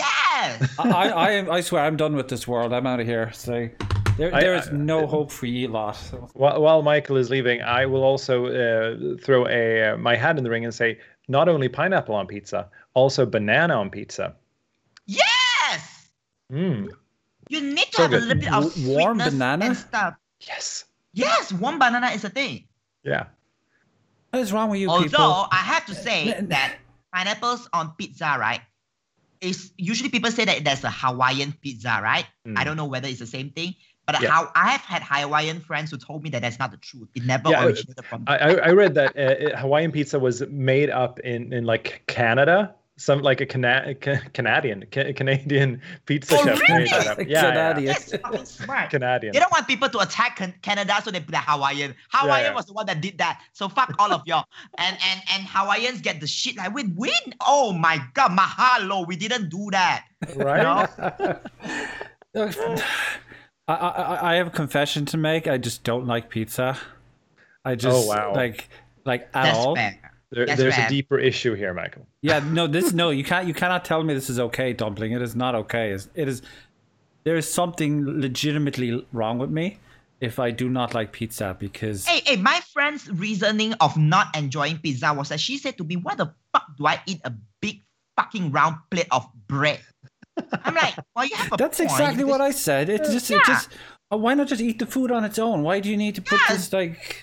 I, 0.79 0.89
I, 0.89 1.07
I, 1.39 1.55
I 1.57 1.61
swear, 1.61 1.83
I'm 1.83 1.97
done 1.97 2.15
with 2.15 2.27
this 2.29 2.47
world. 2.47 2.71
I'm 2.71 2.85
out 2.87 2.99
of 2.99 3.07
here. 3.07 3.31
So 3.33 3.69
there, 4.17 4.33
I- 4.33 4.41
there 4.41 4.53
is 4.55 4.67
I- 4.67 4.73
no 4.73 5.07
hope 5.07 5.31
for 5.31 5.47
you 5.47 5.69
lot. 5.69 5.95
So. 5.95 6.29
While, 6.33 6.61
while 6.61 6.81
Michael 6.83 7.17
is 7.17 7.29
leaving, 7.31 7.61
I 7.63 7.87
will 7.87 8.03
also 8.03 8.45
uh, 8.45 9.17
throw 9.23 9.47
a 9.47 9.93
uh, 9.93 9.97
my 9.97 10.15
hat 10.15 10.37
in 10.37 10.43
the 10.43 10.49
ring 10.51 10.65
and 10.65 10.73
say 10.73 10.99
not 11.27 11.49
only 11.49 11.67
pineapple 11.67 12.13
on 12.13 12.27
pizza, 12.27 12.69
also 12.93 13.25
banana 13.25 13.75
on 13.75 13.89
pizza. 13.89 14.35
Yes. 16.51 16.59
Mm, 16.59 16.89
You 17.49 17.61
need 17.61 17.85
to 17.91 17.95
So 17.97 18.01
have 18.03 18.13
a 18.13 18.17
little 18.19 18.35
bit 18.35 18.53
of 18.53 18.63
W- 18.75 18.97
warm 18.97 19.17
banana? 19.17 19.65
and 19.65 19.77
stuff. 19.77 20.15
yes. 20.39 20.85
Yes, 21.13 21.51
warm 21.51 21.79
banana 21.79 22.07
is 22.11 22.23
a 22.23 22.29
thing. 22.29 22.67
Yeah. 23.03 23.25
What 24.29 24.39
is 24.39 24.53
wrong 24.53 24.69
with 24.69 24.79
you 24.79 24.89
Although 24.89 25.03
people? 25.09 25.47
I 25.51 25.57
have 25.57 25.85
to 25.87 25.95
say 25.95 26.39
that 26.47 26.77
pineapples 27.13 27.67
on 27.73 27.91
pizza, 27.97 28.37
right? 28.39 28.61
Is 29.41 29.71
usually 29.77 30.09
people 30.09 30.31
say 30.31 30.45
that 30.45 30.63
there's 30.63 30.83
a 30.85 30.89
Hawaiian 30.91 31.51
pizza, 31.61 31.99
right? 32.01 32.25
Mm. 32.47 32.57
I 32.57 32.63
don't 32.63 32.77
know 32.77 32.85
whether 32.85 33.07
it's 33.09 33.19
the 33.19 33.25
same 33.27 33.49
thing, 33.49 33.75
but 34.05 34.21
Yeah. 34.21 34.29
how 34.29 34.51
I 34.55 34.69
have 34.69 34.81
had 34.81 35.03
Hawaiian 35.03 35.59
friends 35.59 35.91
who 35.91 35.97
told 35.97 36.23
me 36.23 36.29
that 36.29 36.43
that's 36.43 36.59
not 36.59 36.71
the 36.71 36.77
truth. 36.77 37.09
It 37.15 37.25
never 37.25 37.49
Yeah, 37.49 37.65
originated 37.65 38.05
from. 38.05 38.23
I, 38.27 38.37
I 38.37 38.49
I 38.67 38.71
read 38.71 38.93
that 38.95 39.17
uh, 39.17 39.57
Hawaiian 39.57 39.91
pizza 39.91 40.17
was 40.19 40.41
made 40.47 40.89
up 40.91 41.19
in, 41.21 41.51
in 41.51 41.65
like 41.65 42.03
Canada. 42.07 42.75
Some 43.01 43.21
like 43.23 43.41
a 43.41 43.47
Cana- 43.47 43.95
Ca- 43.95 44.21
Canadian 44.31 44.85
Ca- 44.91 45.11
Canadian 45.13 45.81
pizza 46.05 46.35
Oh, 46.37 46.43
chef 46.45 46.59
really? 46.61 46.81
made 46.81 46.89
that 46.91 47.07
up. 47.07 47.17
Yeah, 47.17 47.25
yeah, 47.25 47.41
Canadian. 47.71 47.85
That's 47.93 48.15
fucking 48.17 48.45
smart. 48.45 48.89
Canadian. 48.91 49.33
They 49.33 49.39
don't 49.39 49.51
want 49.51 49.67
people 49.67 49.89
to 49.89 49.99
attack 49.99 50.39
Canada, 50.61 50.93
so 51.03 51.09
they 51.09 51.19
put 51.19 51.31
the 51.31 51.39
Hawaiian. 51.39 51.95
Hawaiian 52.11 52.51
yeah. 52.51 52.55
was 52.55 52.67
the 52.67 52.73
one 52.73 52.85
that 52.85 53.01
did 53.01 53.17
that. 53.17 53.41
So 53.53 53.67
fuck 53.69 53.91
all 53.97 54.13
of 54.13 54.21
y'all. 54.27 54.45
And 54.77 54.95
and 55.09 55.21
and 55.33 55.47
Hawaiians 55.47 56.01
get 56.01 56.19
the 56.21 56.27
shit 56.27 56.57
like 56.57 56.75
we 56.75 56.83
win. 56.95 57.33
Oh 57.43 57.73
my 57.73 57.99
god, 58.13 58.37
mahalo. 58.37 59.07
We 59.07 59.15
didn't 59.15 59.49
do 59.49 59.69
that. 59.71 60.05
right? 60.35 60.87
I, 62.35 63.73
I, 63.73 63.73
I 63.75 64.31
I 64.33 64.35
have 64.35 64.47
a 64.47 64.51
confession 64.51 65.05
to 65.07 65.17
make. 65.17 65.47
I 65.47 65.57
just 65.57 65.83
don't 65.83 66.05
like 66.05 66.29
pizza. 66.29 66.77
I 67.65 67.71
oh, 67.71 67.75
just 67.75 68.05
Oh, 68.05 68.09
wow. 68.09 68.33
like 68.35 68.69
like 69.05 69.23
at 69.33 69.43
That's 69.43 69.57
all. 69.57 69.75
fair. 69.75 70.10
There, 70.31 70.45
That's 70.45 70.59
there's 70.59 70.77
rad. 70.77 70.87
a 70.89 70.89
deeper 70.89 71.19
issue 71.19 71.55
here, 71.55 71.73
Michael. 71.73 72.07
Yeah, 72.21 72.39
no, 72.39 72.65
this 72.67 72.93
no, 72.93 73.09
you 73.09 73.23
can't 73.23 73.47
you 73.47 73.53
cannot 73.53 73.83
tell 73.83 74.01
me 74.03 74.13
this 74.13 74.29
is 74.29 74.39
okay, 74.39 74.71
dumpling. 74.73 75.11
It 75.11 75.21
is 75.21 75.35
not 75.35 75.55
okay. 75.55 75.87
It's- 75.91 76.07
It 76.15 76.27
is 76.29 76.41
there 77.23 77.35
is 77.35 77.51
something 77.51 78.05
legitimately 78.21 79.05
wrong 79.11 79.37
with 79.37 79.49
me 79.51 79.77
if 80.21 80.39
I 80.39 80.51
do 80.51 80.69
not 80.69 80.93
like 80.93 81.11
pizza 81.11 81.55
because 81.59 82.05
Hey, 82.07 82.21
hey, 82.25 82.35
my 82.37 82.61
friend's 82.73 83.09
reasoning 83.11 83.73
of 83.81 83.97
not 83.97 84.35
enjoying 84.37 84.77
pizza 84.79 85.13
was 85.13 85.29
that 85.29 85.39
she 85.39 85.57
said 85.57 85.77
to 85.79 85.83
me, 85.83 85.97
Why 85.97 86.15
the 86.15 86.33
fuck 86.53 86.65
do 86.77 86.87
I 86.87 87.01
eat 87.05 87.19
a 87.25 87.33
big 87.61 87.81
fucking 88.17 88.51
round 88.51 88.77
plate 88.89 89.07
of 89.11 89.27
bread? 89.47 89.81
I'm 90.63 90.73
like, 90.75 90.95
Well, 91.15 91.25
you 91.25 91.35
have 91.35 91.51
a 91.53 91.57
that's 91.57 91.77
point, 91.77 91.91
exactly 91.91 92.23
what 92.23 92.39
I 92.39 92.51
said. 92.51 92.87
It 92.89 93.03
just 93.03 93.29
it 93.29 93.41
just 93.45 93.69
why 94.09 94.33
not 94.33 94.47
just 94.47 94.61
eat 94.61 94.79
the 94.79 94.85
food 94.85 95.11
on 95.11 95.23
its 95.25 95.37
own? 95.39 95.61
Why 95.63 95.79
do 95.81 95.89
you 95.89 95.97
need 95.97 96.15
to 96.15 96.21
put 96.21 96.39
Yeah. 96.49 96.55
this 96.55 96.71
like 96.73 97.21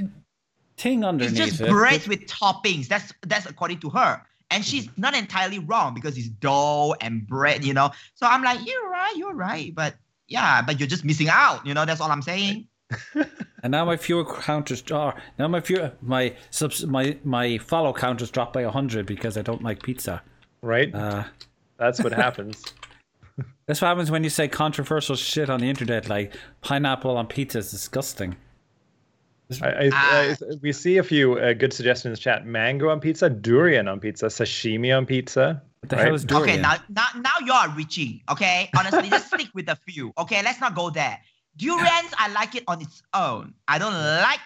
thing 0.78 1.02
It's 1.20 1.32
just 1.32 1.60
it? 1.60 1.70
bread 1.70 2.06
with 2.06 2.20
toppings. 2.26 2.88
That's 2.88 3.12
that's 3.26 3.46
according 3.46 3.80
to 3.80 3.90
her. 3.90 4.22
And 4.50 4.64
she's 4.64 4.86
Mm-hmm. 4.86 5.00
not 5.00 5.14
entirely 5.14 5.58
wrong 5.58 5.92
because 5.94 6.16
it's 6.16 6.28
dough 6.28 6.94
and 7.00 7.26
bread, 7.26 7.64
you 7.64 7.74
know. 7.74 7.90
So 8.14 8.26
I'm 8.26 8.42
like, 8.42 8.58
You're 8.66 8.88
right, 8.88 9.12
you're 9.16 9.34
right. 9.34 9.74
But 9.74 9.94
yeah, 10.26 10.62
but 10.62 10.78
you're 10.80 10.88
just 10.88 11.04
missing 11.04 11.28
out, 11.28 11.66
you 11.66 11.74
know, 11.74 11.84
that's 11.84 12.00
all 12.00 12.10
I'm 12.10 12.22
saying. 12.22 12.66
And 13.62 13.72
now 13.72 13.84
my 13.84 13.96
viewer 13.96 14.24
counters 14.24 14.82
are 14.92 15.14
now 15.38 15.48
my 15.48 15.60
viewer 15.60 15.92
my 16.00 16.34
subs 16.50 16.86
my 16.86 17.18
my 17.24 17.58
follow 17.58 17.92
counters 17.92 18.30
dropped 18.30 18.52
by 18.52 18.62
hundred 18.62 19.04
because 19.04 19.36
I 19.36 19.42
don't 19.42 19.62
like 19.62 19.82
pizza. 19.82 20.22
Right? 20.62 20.94
Uh, 20.94 21.24
That's 21.76 22.00
what 22.02 22.12
happens. 22.12 22.64
that's 23.66 23.80
what 23.82 23.88
happens 23.88 24.10
when 24.10 24.24
you 24.24 24.30
say 24.30 24.48
controversial 24.48 25.16
shit 25.16 25.50
on 25.50 25.60
the 25.60 25.68
internet, 25.68 26.08
like 26.08 26.34
pineapple 26.62 27.16
on 27.16 27.26
pizza 27.26 27.58
is 27.58 27.70
disgusting. 27.70 28.36
I, 29.62 29.68
I, 29.68 29.90
Ah. 29.92 30.20
I, 30.20 30.36
we 30.60 30.72
see 30.72 30.98
a 30.98 31.02
few 31.02 31.38
uh, 31.38 31.52
good 31.54 31.72
suggestions 31.72 32.06
in 32.06 32.12
the 32.12 32.18
chat: 32.18 32.44
mango 32.46 32.90
on 32.90 33.00
pizza, 33.00 33.30
durian 33.30 33.88
on 33.88 33.98
pizza, 34.00 34.26
sashimi 34.26 34.96
on 34.96 35.06
pizza. 35.06 35.62
What 35.80 35.90
the 35.90 35.96
right? 35.96 36.04
hell 36.06 36.14
is 36.14 36.24
durian? 36.24 36.48
Okay, 36.50 36.60
now 36.60 36.74
now 36.88 37.06
now 37.16 37.32
you 37.44 37.52
are 37.52 37.68
reaching. 37.70 38.20
Okay, 38.30 38.68
honestly, 38.76 39.08
just 39.08 39.28
stick 39.28 39.48
with 39.54 39.68
a 39.68 39.76
few. 39.76 40.12
Okay, 40.18 40.42
let's 40.42 40.60
not 40.60 40.74
go 40.74 40.90
there. 40.90 41.18
Durians, 41.56 42.12
I 42.18 42.28
like 42.32 42.54
it 42.54 42.64
on 42.68 42.80
its 42.82 43.02
own. 43.14 43.54
I 43.66 43.78
don't 43.78 43.94
like 43.94 44.40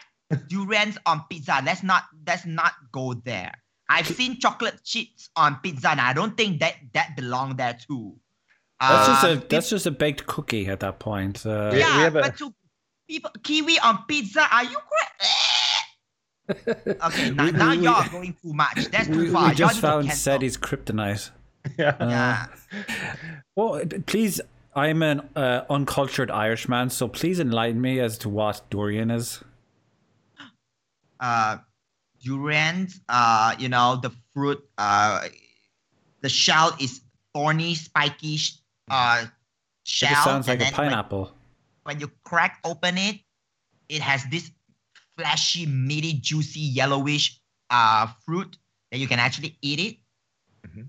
durians 0.48 0.96
on 1.04 1.22
pizza. 1.28 1.60
Let's 1.64 1.82
not 1.82 2.04
let's 2.26 2.46
not 2.46 2.72
go 2.92 3.14
there. 3.14 3.52
I've 3.88 4.06
seen 4.06 4.38
chocolate 4.40 4.82
chips 4.84 5.28
on 5.36 5.56
pizza, 5.56 5.90
and 5.90 6.00
I 6.00 6.12
don't 6.14 6.36
think 6.36 6.60
that 6.60 6.76
that 6.94 7.16
belong 7.16 7.56
there 7.56 7.76
too. 7.86 8.14
that's 8.80 9.06
just 9.08 9.24
Uh, 9.24 9.28
a 9.28 9.36
that's 9.48 9.68
just 9.70 9.86
a 9.86 9.90
baked 9.90 10.26
cookie 10.26 10.66
at 10.68 10.80
that 10.80 10.98
point. 11.00 11.44
Uh, 11.44 11.72
yeah, 11.74 11.96
we 11.96 12.02
have 12.04 12.16
a- 12.16 12.20
but 12.22 12.36
to 12.38 12.54
people 13.08 13.30
kiwi 13.42 13.78
on 13.80 14.04
pizza, 14.08 14.46
are 14.50 14.64
you 14.64 14.78
crazy? 14.88 16.64
okay, 17.02 17.30
now, 17.30 17.44
We- 17.44 17.50
now 17.52 17.70
we- 17.70 17.76
we- 17.78 17.84
y'all 17.84 17.94
are 18.02 18.08
going 18.08 18.36
too 18.42 18.52
much. 18.52 18.86
That's 18.90 19.06
too 19.08 19.30
far. 19.32 19.42
we 19.44 19.48
Y'all 19.48 19.54
just 19.54 19.80
found 19.80 20.06
cancel. 20.08 20.32
Ceddy's 20.32 20.56
kryptonite. 20.56 21.30
Yeah. 21.78 21.90
Uh, 22.00 22.08
Yeah. 22.10 22.46
Well, 23.54 23.82
please, 24.06 24.40
I'm 24.74 25.02
an 25.02 25.28
uh, 25.36 25.62
uncultured 25.70 26.30
Irishman, 26.30 26.90
so 26.90 27.06
please 27.06 27.38
enlighten 27.38 27.80
me 27.80 28.00
as 28.00 28.18
to 28.18 28.28
what 28.28 28.68
durian 28.70 29.10
is. 29.10 29.42
Uh, 31.20 31.58
durians, 32.20 33.00
uh, 33.08 33.54
you 33.56 33.68
know, 33.68 33.94
the 34.02 34.10
fruit, 34.34 34.60
uh, 34.76 35.20
the 36.20 36.28
shell 36.28 36.74
is 36.80 37.00
thorny, 37.32 37.76
spiky, 37.76 38.36
uh, 38.90 39.26
shell. 39.84 40.10
just 40.10 40.24
sounds 40.24 40.48
like 40.48 40.56
a 40.56 40.64
then 40.64 40.72
when- 40.72 40.88
pineapple. 40.90 41.32
When 41.84 42.00
you 42.00 42.10
crack 42.24 42.58
open 42.64 42.96
it, 42.98 43.16
it 43.88 44.00
has 44.00 44.24
this 44.30 44.50
fleshy, 45.16 45.66
meaty, 45.66 46.14
juicy, 46.14 46.60
yellowish 46.60 47.40
uh, 47.70 48.06
fruit 48.24 48.56
that 48.90 48.98
you 48.98 49.06
can 49.08 49.18
actually 49.18 49.56
eat 49.62 49.78
it. 49.80 49.96
Mhm. 50.68 50.88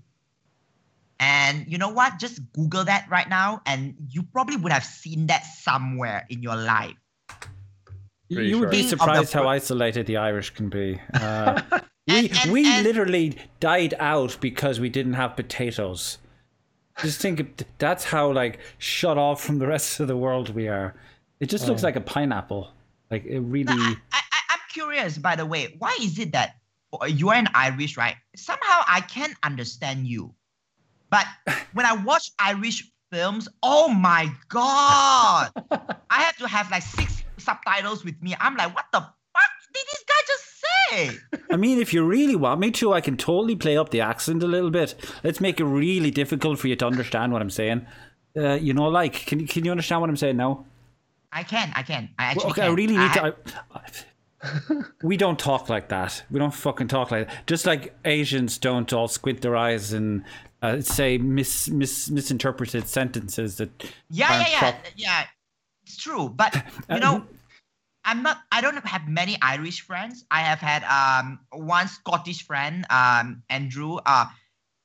And 1.20 1.66
you 1.70 1.78
know 1.78 1.88
what? 1.90 2.18
Just 2.18 2.40
Google 2.52 2.84
that 2.84 3.06
right 3.10 3.28
now, 3.28 3.62
and 3.66 3.94
you 4.10 4.22
probably 4.22 4.56
would 4.56 4.72
have 4.72 4.84
seen 4.84 5.26
that 5.28 5.44
somewhere 5.44 6.26
in 6.28 6.42
your 6.42 6.56
life. 6.56 6.96
Pretty 8.32 8.48
you 8.48 8.58
would 8.58 8.70
be 8.70 8.78
sure. 8.82 8.90
King 8.90 8.98
surprised 8.98 9.32
how 9.32 9.48
isolated 9.48 10.06
the 10.06 10.16
Irish 10.16 10.50
can 10.50 10.68
be. 10.68 11.00
Uh, 11.14 11.62
we 12.06 12.14
And- 12.18 12.38
and- 12.42 12.52
we 12.52 12.66
and- 12.66 12.84
literally 12.84 13.36
died 13.60 13.94
out 13.98 14.36
because 14.40 14.78
we 14.80 14.88
didn't 14.90 15.14
have 15.14 15.36
potatoes. 15.36 16.18
Just 17.02 17.20
think 17.20 17.64
that's 17.78 18.04
how 18.04 18.30
like 18.32 18.60
shut 18.78 19.18
off 19.18 19.42
from 19.42 19.58
the 19.58 19.66
rest 19.66 19.98
of 20.00 20.08
the 20.08 20.16
world 20.16 20.54
we 20.54 20.68
are. 20.68 20.94
It 21.40 21.46
just 21.50 21.66
looks 21.66 21.82
Oh. 21.82 21.86
like 21.86 21.96
a 21.96 22.00
pineapple. 22.00 22.70
Like 23.10 23.24
it 23.26 23.40
really. 23.40 23.72
I, 23.72 23.96
I, 24.12 24.20
I'm 24.50 24.60
curious, 24.72 25.18
by 25.18 25.36
the 25.36 25.44
way, 25.46 25.74
why 25.78 25.96
is 26.00 26.18
it 26.18 26.32
that 26.32 26.56
uh, 27.00 27.06
you 27.06 27.28
are 27.30 27.34
an 27.34 27.48
Irish, 27.54 27.96
right? 27.96 28.16
Somehow 28.36 28.82
I 28.86 29.00
can 29.02 29.34
understand 29.42 30.06
you. 30.06 30.34
But 31.10 31.26
when 31.74 31.84
I 31.86 31.92
watch 31.94 32.30
Irish 32.38 32.88
films, 33.10 33.48
oh 33.62 33.88
my 33.88 34.30
God. 34.48 35.50
I 36.10 36.22
have 36.22 36.36
to 36.38 36.48
have 36.48 36.70
like 36.70 36.82
six 36.82 37.22
subtitles 37.38 38.04
with 38.04 38.20
me. 38.22 38.34
I'm 38.40 38.56
like, 38.56 38.74
what 38.74 38.86
the 38.92 39.00
fuck 39.00 39.50
did 39.74 39.84
this 39.92 40.04
guy 40.08 40.20
I 41.50 41.56
mean, 41.56 41.78
if 41.80 41.92
you 41.94 42.04
really 42.04 42.36
want 42.36 42.60
me 42.60 42.70
to, 42.72 42.92
I 42.92 43.00
can 43.00 43.16
totally 43.16 43.56
play 43.56 43.76
up 43.76 43.90
the 43.90 44.00
accent 44.00 44.42
a 44.42 44.46
little 44.46 44.70
bit. 44.70 44.94
Let's 45.22 45.40
make 45.40 45.60
it 45.60 45.64
really 45.64 46.10
difficult 46.10 46.58
for 46.58 46.68
you 46.68 46.76
to 46.76 46.86
understand 46.86 47.32
what 47.32 47.42
I'm 47.42 47.50
saying. 47.50 47.86
Uh, 48.36 48.54
you 48.54 48.72
know, 48.74 48.88
like, 48.88 49.26
can 49.26 49.40
you 49.40 49.46
can 49.46 49.64
you 49.64 49.70
understand 49.70 50.00
what 50.00 50.10
I'm 50.10 50.16
saying 50.16 50.36
now? 50.36 50.66
I 51.32 51.42
can, 51.42 51.72
I 51.74 51.82
can. 51.82 52.10
I 52.18 52.24
actually 52.24 52.44
Well, 52.44 52.50
okay, 52.52 52.60
can. 52.62 52.70
I 52.70 52.74
really 52.74 52.96
need 52.96 53.10
I- 53.10 53.30
to. 53.30 53.36
I, 53.74 53.82
we 55.02 55.16
don't 55.16 55.38
talk 55.38 55.68
like 55.70 55.88
that. 55.88 56.22
We 56.30 56.38
don't 56.38 56.52
fucking 56.52 56.88
talk 56.88 57.10
like 57.10 57.28
that. 57.28 57.46
Just 57.46 57.64
like 57.64 57.94
Asians 58.04 58.58
don't 58.58 58.92
all 58.92 59.08
squint 59.08 59.40
their 59.40 59.56
eyes 59.56 59.92
and 59.94 60.22
uh, 60.60 60.80
say 60.82 61.16
mis, 61.16 61.68
mis 61.70 62.10
misinterpreted 62.10 62.86
sentences 62.86 63.56
that. 63.56 63.70
Yeah, 64.10 64.30
yeah, 64.40 64.46
yeah, 64.50 64.58
prop- 64.58 64.84
yeah. 64.96 65.24
It's 65.86 65.96
true, 65.96 66.28
but 66.28 66.54
you 66.90 66.96
Uh, 66.96 66.98
know, 66.98 67.24
I'm 68.04 68.22
not. 68.22 68.38
I 68.52 68.60
don't 68.60 68.76
have 68.84 69.08
many 69.08 69.36
Irish 69.40 69.80
friends. 69.80 70.24
I 70.30 70.40
have 70.40 70.58
had 70.58 70.84
um 70.84 71.40
one 71.52 71.88
Scottish 71.88 72.44
friend, 72.46 72.84
um 72.90 73.42
Andrew. 73.48 73.96
Uh, 74.04 74.26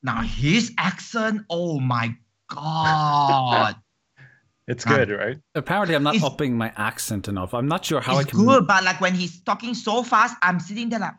now 0.04 0.22
his 0.22 0.72
accent. 0.78 1.42
Oh 1.50 1.80
my 1.80 2.16
god, 2.50 3.76
It's 4.68 4.86
Um, 4.86 4.94
good, 4.96 5.10
right? 5.12 5.38
Apparently, 5.56 5.96
I'm 5.96 6.04
not 6.04 6.16
It's- 6.16 6.32
upping 6.32 6.56
my 6.58 6.72
accent 6.78 7.28
enough. 7.28 7.54
I'm 7.54 7.68
not 7.68 7.84
sure 7.86 8.00
how 8.02 8.14
I 8.14 8.16
can. 8.18 8.22
it's 8.24 8.32
can. 8.38 8.46
good, 8.46 8.68
but 8.68 8.84
like 8.84 9.02
when 9.02 9.16
he's 9.16 9.42
talking 9.42 9.74
so 9.74 10.04
fast, 10.04 10.36
I'm 10.42 10.60
sitting 10.60 10.90
there 10.90 11.00
like 11.00 11.14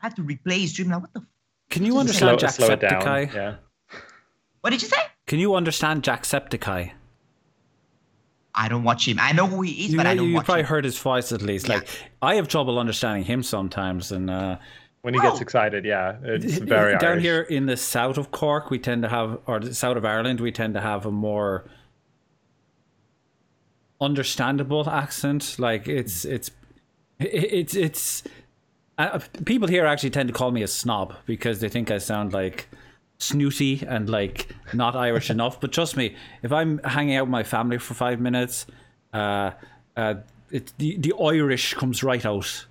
I 0.00 0.06
have 0.06 0.14
to 0.16 0.22
replay 0.22 0.60
his 0.62 0.70
stream. 0.72 0.90
Like 0.90 1.02
what 1.02 1.12
the? 1.14 1.20
F- 1.20 1.26
Can 1.70 1.84
you 1.86 1.96
understand 1.98 2.40
Slow, 2.40 2.48
slow 2.48 2.74
it 2.74 2.80
down. 2.80 3.28
Yeah. 3.32 3.54
what 4.60 4.70
did 4.70 4.82
you 4.82 4.88
say? 4.88 4.98
Can 5.26 5.38
you 5.38 5.54
understand 5.54 6.02
Jacksepticeye? 6.02 6.92
I 8.54 8.68
don't 8.68 8.84
watch 8.84 9.08
him. 9.08 9.18
I 9.20 9.32
know 9.32 9.46
who 9.46 9.62
he 9.62 9.86
is, 9.86 9.90
You, 9.92 9.96
but 9.96 10.02
know, 10.04 10.10
I 10.10 10.14
don't 10.14 10.28
you 10.28 10.34
watch 10.34 10.44
probably 10.44 10.62
him. 10.62 10.66
heard 10.68 10.84
his 10.84 10.98
voice 10.98 11.32
at 11.32 11.40
least. 11.42 11.68
Yeah. 11.68 11.76
Like 11.76 11.88
I 12.20 12.34
have 12.34 12.48
trouble 12.48 12.78
understanding 12.78 13.24
him 13.24 13.42
sometimes, 13.42 14.12
and 14.12 14.28
uh, 14.30 14.58
When 15.00 15.14
he 15.14 15.20
gets 15.20 15.40
excited, 15.40 15.84
yeah, 15.84 16.16
it's 16.22 16.58
very 16.58 16.98
down 16.98 17.12
Irish. 17.12 17.22
here 17.22 17.40
in 17.42 17.66
the 17.66 17.76
south 17.76 18.18
of 18.18 18.30
Cork, 18.30 18.70
we 18.70 18.78
tend 18.78 19.02
to 19.02 19.08
have, 19.08 19.38
or 19.46 19.60
the 19.60 19.74
south 19.74 19.96
of 19.96 20.04
Ireland, 20.04 20.40
we 20.40 20.52
tend 20.52 20.74
to 20.74 20.80
have 20.80 21.06
a 21.06 21.10
more 21.10 21.64
understandable 24.00 24.88
accent. 24.88 25.56
Like 25.58 25.88
it's 25.88 26.24
it's 26.24 26.50
it's 27.20 27.74
it's 27.74 28.22
uh, 28.98 29.20
people 29.46 29.68
here 29.68 29.86
actually 29.86 30.10
tend 30.10 30.28
to 30.28 30.32
call 30.34 30.50
me 30.50 30.62
a 30.62 30.68
snob 30.68 31.14
because 31.26 31.60
they 31.60 31.68
think 31.68 31.90
I 31.90 31.98
sound 31.98 32.32
like 32.32 32.68
snooty 33.22 33.84
and 33.86 34.08
like 34.08 34.48
not 34.72 34.96
Irish 34.96 35.30
enough. 35.36 35.60
But 35.60 35.72
trust 35.72 35.96
me, 35.96 36.16
if 36.42 36.52
I'm 36.52 36.78
hanging 36.78 37.16
out 37.16 37.26
with 37.26 37.30
my 37.30 37.42
family 37.42 37.78
for 37.78 37.94
five 37.94 38.20
minutes, 38.20 38.66
uh, 39.12 39.52
uh, 39.96 40.14
it, 40.50 40.72
the 40.78 40.96
the 40.98 41.14
Irish 41.20 41.74
comes 41.74 42.02
right 42.02 42.24
out. 42.24 42.66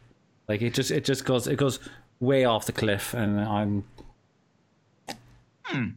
Like 0.47 0.61
it 0.61 0.73
just 0.73 0.91
it 0.91 1.05
just 1.05 1.25
goes 1.25 1.47
it 1.47 1.55
goes 1.57 1.79
way 2.19 2.45
off 2.45 2.65
the 2.65 2.71
cliff, 2.73 3.13
and 3.13 3.39
I'm. 3.39 3.83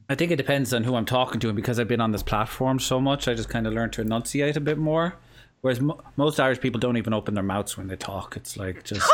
I 0.09 0.15
think 0.15 0.31
it 0.31 0.37
depends 0.37 0.73
on 0.73 0.85
who 0.85 0.95
I'm 0.95 1.05
talking 1.05 1.41
to, 1.41 1.49
and 1.49 1.57
because 1.57 1.81
I've 1.81 1.89
been 1.89 2.01
on 2.01 2.13
this 2.13 2.23
platform 2.23 2.79
so 2.79 3.01
much, 3.01 3.27
I 3.27 3.35
just 3.35 3.49
kind 3.49 3.67
of 3.67 3.73
learned 3.73 3.93
to 3.95 4.03
enunciate 4.03 4.57
a 4.57 4.61
bit 4.61 4.79
more. 4.79 5.17
Whereas 5.63 5.81
mo- 5.81 6.01
most 6.17 6.39
Irish 6.39 6.61
people 6.61 6.79
don't 6.79 6.97
even 6.97 7.13
open 7.13 7.35
their 7.35 7.43
mouths 7.43 7.77
when 7.77 7.89
they 7.89 7.97
talk. 7.97 8.37
It's 8.37 8.57
like 8.57 8.85
just. 8.85 9.11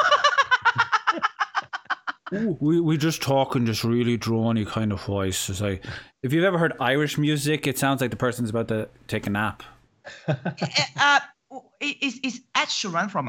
Ooh, 2.33 2.57
we 2.61 2.81
we 2.81 2.97
just 2.97 3.23
talk 3.23 3.57
in 3.57 3.65
this 3.65 3.85
really 3.85 4.17
drony 4.17 4.67
kind 4.67 4.93
of 4.93 5.03
voice. 5.03 5.49
It's 5.49 5.61
like 5.61 5.85
if 6.23 6.33
you've 6.33 6.45
ever 6.45 6.59
heard 6.59 6.75
Irish 6.81 7.19
music, 7.19 7.67
it 7.67 7.79
sounds 7.79 8.01
like 8.01 8.11
the 8.11 8.17
person's 8.17 8.51
about 8.51 8.69
to 8.69 8.89
take 9.09 9.27
a 9.27 9.31
nap. 9.31 9.63
Eh, 10.29 10.35
uh, 10.97 11.21
is 11.81 12.21
is 12.23 12.43
Ed 12.55 12.69
Sheeran 12.69 13.11
from 13.11 13.29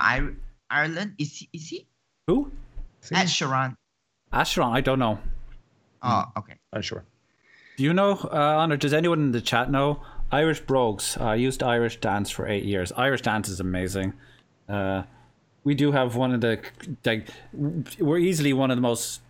Ireland? 0.70 1.16
Is 1.18 1.38
he? 1.38 1.50
Is 1.54 1.68
he? 1.70 1.88
Who? 2.28 2.52
See? 3.02 3.16
Ed 3.16 3.26
Sheeran. 3.26 3.76
Asheron? 4.32 4.72
I 4.72 4.82
don't 4.82 5.00
know. 5.00 5.20
Oh, 6.02 6.24
okay. 6.38 6.54
I'm 6.74 6.82
sure. 6.82 7.04
Do 7.78 7.84
you 7.84 7.94
know, 7.94 8.12
uh, 8.32 8.58
Honor? 8.58 8.78
Does 8.78 8.94
anyone 8.94 9.20
in 9.20 9.32
the 9.32 9.42
chat 9.42 9.72
know? 9.72 10.02
Irish 10.32 10.62
Brogues. 10.62 11.18
I 11.18 11.36
used 11.36 11.62
Irish 11.62 12.00
dance 12.00 12.30
for 12.30 12.48
eight 12.48 12.64
years. 12.64 12.92
Irish 12.94 13.22
dance 13.22 13.50
is 13.50 13.60
amazing. 13.60 14.14
Uh, 14.70 15.04
we 15.64 15.76
do 15.76 15.92
have 15.92 16.16
one 16.16 16.34
of 16.34 16.42
the 16.42 16.60
like 17.06 17.28
we're 17.54 18.18
easily 18.18 18.54
one 18.54 18.72
of 18.72 18.78
the 18.78 18.82
most 18.82 19.22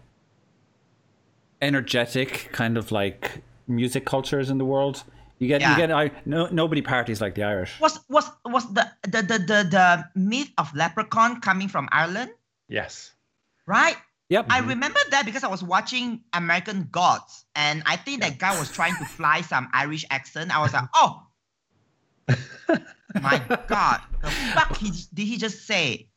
energetic 1.61 2.49
kind 2.51 2.77
of 2.77 2.91
like 2.91 3.43
music 3.67 4.05
cultures 4.05 4.49
in 4.49 4.57
the 4.57 4.65
world. 4.65 5.03
You 5.39 5.47
get 5.47 5.61
Yeah. 5.61 5.71
you 5.71 5.77
get 5.77 5.91
I 5.91 6.11
no 6.25 6.47
nobody 6.47 6.81
parties 6.81 7.19
like 7.21 7.35
the 7.35 7.43
Irish. 7.43 7.79
Was 7.79 7.99
was 8.09 8.29
was 8.45 8.71
the 8.73 8.89
the 9.03 9.21
the 9.21 9.37
the, 9.39 9.59
the 9.69 10.09
myth 10.15 10.51
of 10.57 10.73
leprechaun 10.75 11.41
coming 11.41 11.67
from 11.67 11.89
Ireland? 11.91 12.31
Yes. 12.67 13.13
Right. 13.65 13.97
Yep. 14.29 14.45
I 14.49 14.59
mm-hmm. 14.59 14.69
remember 14.69 14.99
that 15.09 15.25
because 15.25 15.43
I 15.43 15.49
was 15.49 15.61
watching 15.61 16.21
American 16.31 16.87
Gods, 16.89 17.43
and 17.53 17.83
I 17.85 17.97
think 17.97 18.21
that 18.21 18.37
guy 18.37 18.57
was 18.57 18.71
trying 18.71 18.95
to 18.95 19.03
fly 19.03 19.41
some 19.41 19.67
Irish 19.73 20.05
accent. 20.09 20.55
I 20.55 20.61
was 20.61 20.71
like, 20.71 20.87
oh, 20.95 21.27
my 23.21 23.41
God, 23.67 23.99
the 24.21 24.29
fuck 24.29 24.77
he, 24.77 24.91
did 25.13 25.27
he 25.27 25.35
just 25.35 25.67
say? 25.67 26.07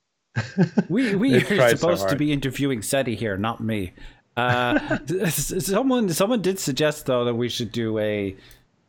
We 0.89 1.15
we 1.17 1.35
are 1.35 1.41
tried 1.41 1.71
so 1.71 1.77
supposed 1.77 2.09
to 2.09 2.17
be 2.17 2.33
interviewing 2.33 2.81
Ceddy 2.81 3.17
here, 3.17 3.37
not 3.37 3.61
me. 3.61 3.93
Uh, 4.37 4.99
someone 5.29 6.09
someone 6.09 6.43
did 6.43 6.59
suggest 6.59 7.07
though 7.07 7.25
that 7.25 7.35
we 7.35 7.49
should 7.49 7.71
do 7.71 7.99
a 7.99 8.37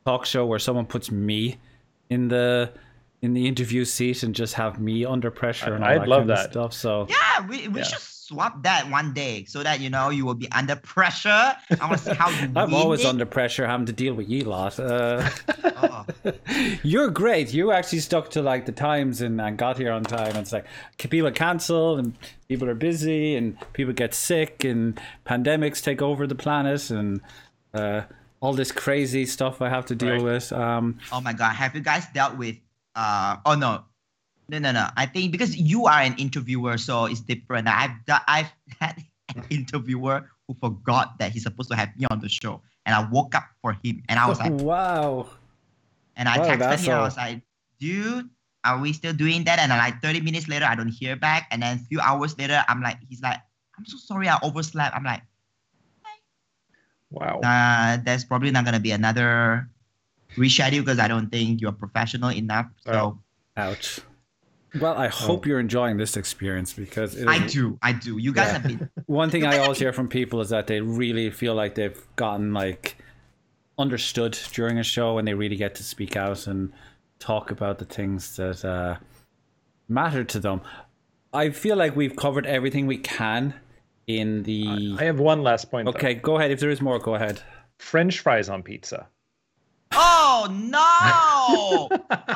talk 0.06 0.26
show 0.26 0.46
where 0.46 0.60
someone 0.60 0.86
puts 0.86 1.12
me 1.12 1.58
in 2.10 2.28
the 2.28 2.72
in 3.26 3.34
the 3.34 3.48
interview 3.48 3.84
seat 3.86 4.24
and 4.24 4.34
just 4.36 4.54
have 4.54 4.80
me 4.80 5.04
under 5.06 5.32
pressure 5.32 5.74
and 5.74 5.84
all 5.84 5.90
I'd 5.90 6.02
that 6.02 6.08
love 6.08 6.28
kind 6.28 6.32
of 6.32 6.52
stuff. 6.52 6.74
So 6.74 7.08
Yeah, 7.10 7.48
we, 7.48 7.68
we 7.68 7.80
Yeah. 7.80 7.86
should 7.88 8.00
swap 8.00 8.64
that 8.64 8.90
one 8.90 9.14
day 9.14 9.46
so 9.46 9.62
that 9.62 9.80
you 9.82 9.90
know 9.92 10.10
you 10.10 10.26
will 10.26 10.34
be 10.34 10.50
under 10.52 10.76
pressure. 10.76 11.30
I 11.30 11.56
want 11.82 11.98
to 12.00 12.04
see 12.06 12.14
how 12.16 12.30
you. 12.42 12.52
I'm 12.56 12.74
always 12.74 13.02
it. 13.02 13.06
under 13.08 13.26
pressure 13.26 13.68
having 13.68 13.86
to 13.88 13.94
deal 13.94 14.14
with 14.16 14.30
you 14.30 14.44
lot. 14.46 14.80
Uh, 14.80 15.30
Oh. 15.78 16.06
you're 16.84 17.10
great. 17.10 17.54
You 17.54 17.72
actually 17.72 18.00
stuck 18.00 18.30
to 18.32 18.42
like 18.42 18.66
the 18.66 18.72
times 18.72 19.22
and, 19.22 19.40
and 19.42 19.58
got 19.58 19.78
here 19.78 19.92
on 19.92 20.04
time. 20.04 20.30
And 20.30 20.38
it's 20.38 20.54
like 20.54 20.66
c- 21.00 21.08
people 21.10 21.30
cancel 21.32 21.98
and 21.98 22.14
people 22.48 22.70
are 22.70 22.76
busy 22.76 23.36
and 23.36 23.58
people 23.74 23.94
get 23.94 24.14
sick 24.14 24.64
and 24.64 25.00
pandemics 25.26 25.84
take 25.84 26.02
over 26.02 26.26
the 26.28 26.36
planet 26.36 26.90
and 26.92 27.20
uh, 27.74 28.02
all 28.40 28.54
this 28.54 28.72
crazy 28.72 29.26
stuff 29.26 29.62
I 29.62 29.70
have 29.70 29.86
to 29.88 29.96
deal 29.96 30.14
Right. 30.14 30.24
with. 30.24 30.54
Um, 30.54 30.98
Oh 31.12 31.20
my 31.22 31.34
god, 31.34 31.54
have 31.54 31.76
you 31.76 31.82
guys 31.82 32.06
dealt 32.14 32.38
with 32.38 32.56
uh 32.96 33.38
oh 33.46 33.56
no. 33.56 33.86
No 34.50 34.60
no 34.60 34.72
no. 34.72 34.88
I 34.96 35.06
think 35.08 35.32
because 35.32 35.56
you 35.58 35.88
are 35.88 36.02
an 36.02 36.16
interviewer, 36.18 36.78
so 36.78 37.06
it's 37.06 37.22
different. 37.22 37.68
I've 37.68 37.92
I've 38.28 38.52
had 38.80 39.04
an 39.36 39.44
interviewer 39.50 40.30
who 40.48 40.54
forgot 40.56 41.18
that 41.20 41.32
he's 41.32 41.44
supposed 41.44 41.70
to 41.72 41.76
have 41.78 41.96
me 41.98 42.06
on 42.12 42.20
the 42.20 42.30
show. 42.30 42.62
And 42.86 42.96
I 42.96 43.08
woke 43.10 43.36
up 43.36 43.46
for 43.62 43.74
him 43.84 44.04
and 44.10 44.20
I 44.20 44.28
was 44.28 44.40
like 44.40 44.54
wow. 44.64 45.28
and 46.16 46.28
I 46.30 46.38
Wow, 46.38 46.40
texted 46.40 46.80
him, 46.80 46.94
I 46.94 47.02
was 47.02 47.18
like, 47.18 47.42
dude, 47.80 48.30
are 48.64 48.80
we 48.80 48.94
still 48.94 49.14
doing 49.14 49.44
that? 49.46 49.60
And 49.60 49.72
then 49.72 49.78
like 49.78 50.02
30 50.02 50.22
minutes 50.22 50.48
later, 50.48 50.66
I 50.66 50.76
don't 50.76 50.90
hear 50.90 51.16
back. 51.16 51.48
And 51.52 51.62
then 51.62 51.78
a 51.78 51.80
few 51.80 52.00
hours 52.00 52.38
later, 52.38 52.64
I'm 52.68 52.82
like, 52.82 52.98
he's 53.08 53.22
like, 53.22 53.40
I'm 53.78 53.86
so 53.86 53.98
sorry 53.98 54.28
I 54.30 54.40
overslept. 54.44 54.96
I'm 54.96 55.04
like, 55.04 55.22
Wow. 57.10 57.42
uh, 57.44 57.98
there's 58.04 58.26
probably 58.26 58.52
not 58.52 58.66
gonna 58.66 58.80
be 58.80 58.92
another 58.92 59.70
reschedule 60.36 60.80
because 60.80 61.00
I 61.00 61.08
don't 61.08 61.30
think 61.32 61.62
you're 61.62 61.72
professional 61.72 62.32
enough. 62.32 62.68
So 62.86 62.92
Oh. 62.92 63.20
Ouch. 63.58 64.00
Well, 64.82 64.96
I 64.98 65.08
hope 65.08 65.46
you're 65.46 65.62
enjoying 65.62 65.96
this 65.96 66.18
experience 66.18 66.74
because 66.74 67.16
it 67.16 67.28
I 67.30 67.48
do, 67.48 67.78
I 67.82 67.94
do. 67.94 68.18
You 68.18 68.34
guys 68.34 68.48
Yeah. 68.48 68.54
have 68.54 68.64
been 68.64 68.90
one 69.06 69.30
thing 69.30 69.46
I 69.46 69.58
always 69.64 69.80
hear 69.80 69.94
from 69.94 70.10
people 70.10 70.42
is 70.42 70.50
that 70.50 70.68
they 70.68 70.82
really 70.82 71.30
feel 71.30 71.56
like 71.56 71.76
they've 71.76 71.98
gotten 72.18 72.54
like 72.54 72.98
understood 73.78 74.38
during 74.54 74.78
a 74.78 74.84
show 74.84 75.18
and 75.18 75.28
they 75.28 75.34
really 75.34 75.56
get 75.56 75.76
to 75.76 75.84
speak 75.84 76.16
out 76.18 76.48
and 76.48 76.72
talk 77.20 77.52
about 77.52 77.80
the 77.80 77.86
things 77.86 78.36
that 78.36 78.66
uh, 78.66 78.98
matter 79.88 80.24
to 80.26 80.40
them. 80.40 80.62
I 81.34 81.50
feel 81.52 81.76
like 81.78 81.96
we've 81.96 82.16
covered 82.16 82.46
everything 82.46 82.88
we 82.88 82.98
can 82.98 83.54
in 84.08 84.44
the. 84.44 84.96
I 85.00 85.04
have 85.06 85.20
one 85.20 85.42
last 85.44 85.72
point. 85.72 85.86
though. 85.86 85.92
Okay, 85.92 86.14
go 86.16 86.38
ahead. 86.38 86.52
If 86.52 86.60
there 86.60 86.70
is 86.70 86.82
more, 86.82 87.00
go 87.00 87.16
ahead. 87.16 87.42
French 87.80 88.20
fries 88.20 88.50
on 88.50 88.64
pizza. 88.64 89.08
Oh 89.92 90.48
no! 90.52 91.90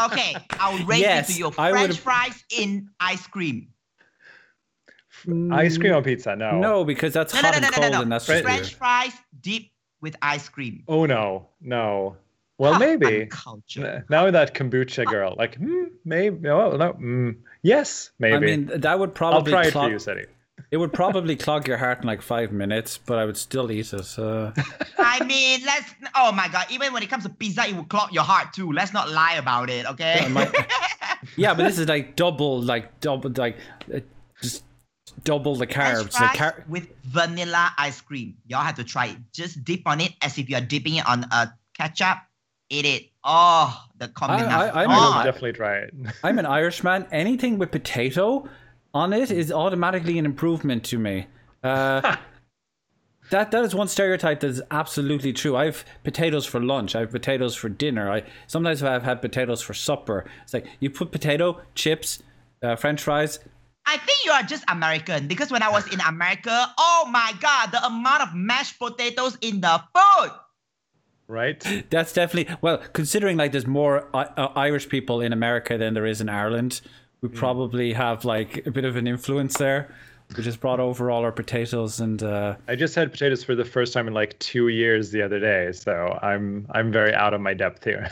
okay, 0.05 0.35
I'll 0.59 0.83
rate 0.85 0.99
Yes, 1.01 1.29
it 1.29 1.33
to 1.33 1.39
you. 1.39 1.51
French 1.51 1.77
would've- 1.79 1.99
fries 1.99 2.43
in 2.57 2.89
ice 2.99 3.25
cream. 3.27 3.69
Ice 5.51 5.77
cream 5.77 5.93
on 5.93 6.03
pizza? 6.03 6.33
No. 6.35 6.59
No, 6.59 6.83
because 6.85 7.13
that's 7.13 7.33
No, 7.33 7.41
no, 7.41 7.47
hot 7.47 7.51
no, 7.51 7.57
and 7.57 7.63
no, 7.63 7.69
no, 7.69 7.81
cold, 7.81 7.91
no, 7.93 8.01
and 8.01 8.09
no. 8.09 8.15
that's 8.15 8.25
French- 8.25 8.45
just 8.45 8.55
French 8.55 8.75
fries 8.75 9.13
dipped 9.41 9.71
with 10.01 10.15
ice 10.21 10.47
cream. 10.47 10.83
Oh 10.87 11.05
no, 11.05 11.49
no. 11.59 12.15
Well, 12.57 12.73
Ah, 12.75 12.77
maybe. 12.79 13.25
Culture. 13.27 13.85
N- 13.85 14.03
Now 14.09 14.29
that 14.31 14.53
kombucha 14.53 15.05
girl, 15.05 15.33
like, 15.37 15.55
hmm, 15.55 15.85
maybe, 16.05 16.39
no, 16.39 16.71
no, 16.75 16.93
mm, 16.93 17.35
yes, 17.63 18.11
maybe. 18.19 18.35
I 18.35 18.39
mean, 18.39 18.65
that 18.73 18.97
would 18.99 19.13
probably. 19.15 19.35
I'll 19.35 19.41
probably 19.43 19.51
try 19.51 19.67
it 19.67 19.71
clog, 19.71 19.85
for 19.87 19.91
you, 19.91 20.23
Ceddy. 20.23 20.25
It 20.72 20.78
would 20.78 20.93
probably 20.93 21.36
clog 21.36 21.67
your 21.67 21.78
heart 21.78 22.01
in 22.01 22.07
like 22.07 22.22
five 22.22 22.51
minutes, 22.51 22.97
but 22.97 23.17
I 23.17 23.26
would 23.26 23.38
still 23.38 23.72
eat 23.72 23.91
it. 23.93 24.20
Uh, 24.20 24.51
I 24.99 25.24
mean, 25.26 25.61
let's. 25.65 25.93
Oh 26.15 26.32
my 26.32 26.47
god! 26.47 26.67
Even 26.70 26.93
when 26.93 27.01
it 27.03 27.09
comes 27.09 27.24
to 27.24 27.30
pizza, 27.30 27.67
it 27.67 27.76
will 27.76 27.86
clog 27.86 28.11
your 28.13 28.24
heart 28.24 28.53
too. 28.53 28.72
Let's 28.72 28.93
not 28.93 29.09
lie 29.09 29.36
about 29.36 29.70
it, 29.70 29.86
okay? 29.88 30.20
Yeah, 30.22 30.28
my- 30.30 30.51
yeah, 31.38 31.53
but 31.53 31.63
this 31.63 31.80
is 31.80 31.88
like 31.88 32.15
double, 32.15 32.61
like 32.61 32.99
double, 32.99 33.32
like 33.36 33.57
uh, 33.93 33.99
just 34.41 34.63
double 35.24 35.55
the 35.55 35.67
carbs. 35.67 36.11
The 36.11 36.38
car- 36.38 36.63
with 36.70 36.88
vanilla 37.05 37.72
ice 37.78 37.99
cream. 38.01 38.36
Y'all 38.47 38.63
have 38.63 38.76
to 38.76 38.84
try 38.84 39.07
it. 39.07 39.17
Just 39.34 39.63
dip 39.63 39.82
on 39.88 40.01
it 40.01 40.13
as 40.22 40.38
if 40.38 40.49
you 40.49 40.55
are 40.55 40.61
dipping 40.61 40.95
it 40.95 41.07
on 41.07 41.24
a 41.32 41.53
ketchup. 41.74 42.20
Eat 42.70 42.86
it. 42.86 43.03
Oh, 43.24 43.76
the 43.97 44.07
combination. 44.09 44.51
I- 44.51 44.84
I'm 44.84 44.89
I 44.91 44.95
will 44.95 45.13
Ah. 45.13 45.24
definitely 45.24 45.53
try 45.53 45.78
it. 45.80 45.93
I'm 46.24 46.38
an 46.38 46.45
Irishman. 46.45 47.07
Anything 47.11 47.57
with 47.57 47.72
potato 47.72 48.47
on 48.93 49.13
it 49.13 49.31
is 49.31 49.51
automatically 49.51 50.17
an 50.19 50.25
improvement 50.25 50.83
to 50.85 50.97
me. 50.97 51.27
Uh, 51.63 52.15
that 53.29 53.51
that 53.51 53.63
is 53.63 53.75
one 53.75 53.87
stereotype 53.87 54.39
that 54.39 54.47
is 54.47 54.61
absolutely 54.71 55.33
true. 55.33 55.55
I 55.55 55.65
have 55.65 55.85
potatoes 56.03 56.45
for 56.45 56.59
lunch. 56.59 56.95
I 56.95 57.01
have 57.01 57.11
potatoes 57.11 57.55
for 57.55 57.69
dinner. 57.69 58.11
I 58.11 58.23
sometimes 58.47 58.81
I've 58.81 59.03
had 59.03 59.21
potatoes 59.21 59.61
for 59.61 59.73
supper. 59.73 60.25
It's 60.43 60.53
like 60.53 60.65
you 60.79 60.89
put 60.89 61.11
potato 61.11 61.61
chips, 61.75 62.23
uh, 62.63 62.75
French 62.75 63.03
fries. 63.03 63.39
I 63.85 63.97
think 63.97 64.25
you 64.25 64.31
are 64.31 64.43
just 64.43 64.63
American 64.67 65.27
because 65.27 65.51
when 65.51 65.63
I 65.63 65.69
was 65.69 65.91
in 65.93 65.99
America, 66.01 66.67
oh 66.77 67.07
my 67.11 67.33
god, 67.39 67.71
the 67.71 67.83
amount 67.85 68.21
of 68.21 68.33
mashed 68.33 68.77
potatoes 68.79 69.37
in 69.41 69.61
the 69.61 69.81
food. 69.95 70.31
right? 71.27 71.85
That's 71.89 72.13
definitely 72.13 72.55
well 72.61 72.79
considering 72.93 73.37
like 73.37 73.51
there's 73.51 73.67
more 73.67 74.07
I- 74.13 74.25
uh, 74.37 74.51
Irish 74.55 74.89
people 74.89 75.21
in 75.21 75.33
America 75.33 75.77
than 75.77 75.93
there 75.93 76.05
is 76.05 76.21
in 76.21 76.29
Ireland. 76.29 76.81
We 77.22 77.30
probably 77.30 77.93
have 77.93 78.26
like 78.26 78.65
a 78.65 78.72
bit 78.72 78.86
of 78.86 78.95
an 78.95 79.07
influence 79.07 79.57
there. 79.57 79.93
We 80.38 80.43
just 80.43 80.59
brought 80.59 80.80
over 80.80 81.09
all 81.09 81.24
our 81.24 81.32
potatoes 81.32 81.99
and. 81.99 82.22
Uh, 82.22 82.55
I 82.67 82.76
just 82.76 82.95
had 82.95 83.11
potatoes 83.11 83.43
for 83.43 83.55
the 83.55 83.65
first 83.65 83.93
time 83.93 84.07
in 84.07 84.13
like 84.13 84.38
two 84.39 84.67
years 84.67 85.11
the 85.11 85.22
other 85.24 85.39
day, 85.39 85.72
so 85.72 86.17
I'm 86.22 86.67
I'm 86.72 86.91
very 86.91 87.13
out 87.13 87.34
of 87.34 87.41
my 87.41 87.53
depth 87.53 87.84
here. 87.84 88.09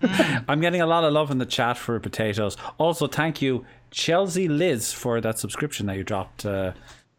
I'm 0.48 0.60
getting 0.60 0.80
a 0.80 0.86
lot 0.86 1.02
of 1.04 1.12
love 1.12 1.30
in 1.32 1.38
the 1.38 1.46
chat 1.46 1.76
for 1.76 1.98
potatoes. 1.98 2.56
Also, 2.78 3.08
thank 3.08 3.42
you, 3.42 3.64
Chelsea 3.90 4.46
Liz, 4.48 4.92
for 4.92 5.20
that 5.20 5.38
subscription 5.40 5.86
that 5.86 5.96
you 5.96 6.04
dropped. 6.04 6.46
Uh, 6.46 6.72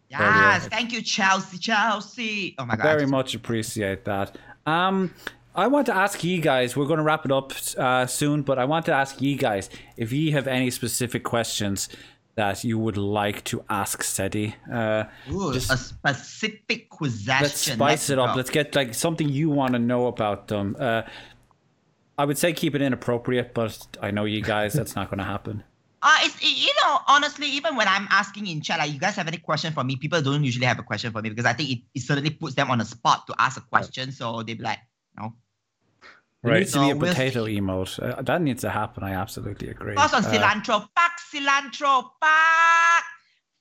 Yes, 0.10 0.68
thank 0.68 0.92
you, 0.92 1.02
Chelsea. 1.02 1.58
Chelsea. 1.58 2.56
Oh 2.58 2.66
my 2.66 2.76
god. 2.76 2.84
very 2.84 3.06
much 3.06 3.34
appreciate 3.34 4.04
that. 4.06 4.38
Um, 4.66 5.14
I 5.54 5.68
want 5.68 5.86
to 5.88 5.96
ask 5.96 6.24
you 6.24 6.40
guys. 6.40 6.78
We're 6.78 6.86
going 6.86 6.98
to 6.98 7.04
wrap 7.04 7.26
it 7.26 7.32
up 7.32 7.52
uh, 7.78 8.06
soon, 8.06 8.42
but 8.42 8.58
I 8.58 8.66
want 8.66 8.86
to 8.86 8.94
ask 8.94 9.22
you 9.22 9.36
guys 9.36 9.70
if 9.98 10.12
you 10.12 10.32
have 10.32 10.48
any 10.48 10.72
specific 10.72 11.24
questions 11.24 11.90
that 12.36 12.64
you 12.64 12.80
would 12.80 12.96
like 12.96 13.44
to 13.46 13.64
ask 13.70 14.02
Ceddy. 14.04 14.54
Uh, 14.72 15.06
Ooh, 15.32 15.54
just- 15.54 15.72
a 15.72 15.78
specific 15.78 16.90
question. 16.90 17.42
let's 17.42 17.60
spice 17.60 18.10
it 18.10 18.18
up. 18.18 18.36
Let's 18.36 18.50
get 18.50 18.74
like 18.76 18.94
something 18.94 19.28
you 19.28 19.50
want 19.50 19.74
to 19.74 19.80
know 19.80 20.08
about 20.08 20.48
them. 20.48 20.76
Uh, 20.80 21.02
I 22.18 22.26
would 22.26 22.38
say 22.38 22.54
keep 22.54 22.76
it 22.76 22.82
inappropriate, 22.82 23.54
but 23.54 23.88
I 24.02 24.12
know 24.12 24.26
you 24.26 24.42
guys. 24.42 24.74
That's 24.74 24.96
not 24.96 25.10
going 25.10 25.20
to 25.20 25.26
happen. 25.26 25.64
Uh, 26.04 26.18
it's 26.22 26.42
you 26.42 26.74
know 26.84 26.98
honestly, 27.08 27.46
even 27.46 27.76
when 27.76 27.88
I'm 27.88 28.08
asking 28.10 28.48
in 28.48 28.60
chat, 28.62 28.80
like 28.80 28.92
you 28.92 29.00
guys 29.00 29.16
have 29.18 29.28
any 29.28 29.38
question 29.38 29.72
for 29.72 29.84
me, 29.84 29.98
people 29.98 30.20
don't 30.20 30.44
usually 30.44 30.66
have 30.66 30.80
a 30.80 30.82
question 30.82 31.12
for 31.12 31.22
me 31.22 31.30
because 31.30 31.46
I 31.46 31.54
think 31.54 31.70
it, 31.70 31.80
it 31.94 32.02
certainly 32.02 32.32
puts 32.32 32.56
them 32.56 32.72
on 32.72 32.80
the 32.80 32.86
spot 32.86 33.28
to 33.28 33.36
ask 33.38 33.60
a 33.60 33.62
question. 33.62 34.12
So 34.12 34.42
they'd 34.42 34.58
be 34.58 34.64
like, 34.64 34.80
no. 35.18 35.34
There 36.44 36.52
Right. 36.54 36.60
needs 36.60 36.72
to 36.74 36.80
be 36.80 36.86
So 36.86 36.92
a 36.92 36.96
we'll 36.96 37.10
potato 37.10 37.46
emote. 37.46 38.02
Uh, 38.02 38.22
that 38.24 38.42
needs 38.42 38.62
to 38.62 38.70
happen. 38.72 39.04
I 39.04 39.12
absolutely 39.14 39.70
agree. 39.70 39.96
Thoughts 39.96 40.14
on 40.14 40.26
Uh, 40.26 40.32
cilantro? 40.32 40.88
Fuck 40.96 41.20
cilantro. 41.32 42.10
Fuck. 42.20 43.04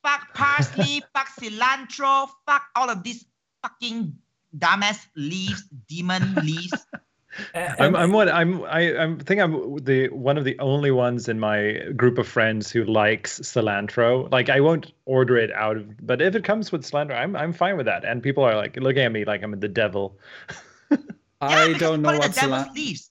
Fuck 0.03 0.35
parsley. 0.35 1.03
fuck 1.15 1.29
cilantro. 1.39 2.29
Fuck 2.47 2.63
all 2.77 2.89
of 2.89 3.03
these 3.03 3.27
fucking 3.63 4.17
dumbass 4.57 5.07
leaves, 5.15 5.63
demon 5.89 6.35
leaves. 6.37 6.87
I'm 7.55 7.95
I'm 7.95 8.11
one 8.11 8.29
I'm 8.29 8.65
I 8.65 8.97
I'm 8.99 9.19
think 9.21 9.41
I'm 9.41 9.77
the 9.85 10.09
one 10.09 10.37
of 10.37 10.45
the 10.45 10.59
only 10.59 10.91
ones 10.91 11.29
in 11.29 11.39
my 11.39 11.79
group 11.97 12.19
of 12.19 12.27
friends 12.27 12.73
who 12.73 12.83
likes 12.85 13.39
cilantro. 13.41 14.29
Like 14.33 14.49
I 14.49 14.59
won't 14.61 14.93
order 15.05 15.37
it 15.37 15.53
out 15.53 15.77
of, 15.77 16.05
but 16.05 16.21
if 16.21 16.35
it 16.35 16.43
comes 16.45 16.73
with 16.73 16.83
cilantro, 16.83 17.15
I'm 17.15 17.37
I'm 17.37 17.53
fine 17.53 17.77
with 17.77 17.87
that. 17.87 18.05
And 18.05 18.21
people 18.23 18.43
are 18.43 18.57
like 18.57 18.77
looking 18.79 19.03
at 19.05 19.13
me 19.13 19.25
like 19.25 19.43
I'm 19.45 19.59
the 19.61 19.69
devil. 19.69 20.19
I 21.41 21.68
because 21.68 21.80
don't 21.80 22.03
know 22.03 22.11
call 22.11 22.18
what 22.18 22.32
the 22.34 22.41
devil's 22.41 22.66
cilantro. 22.66 22.74
leaves. 22.74 23.11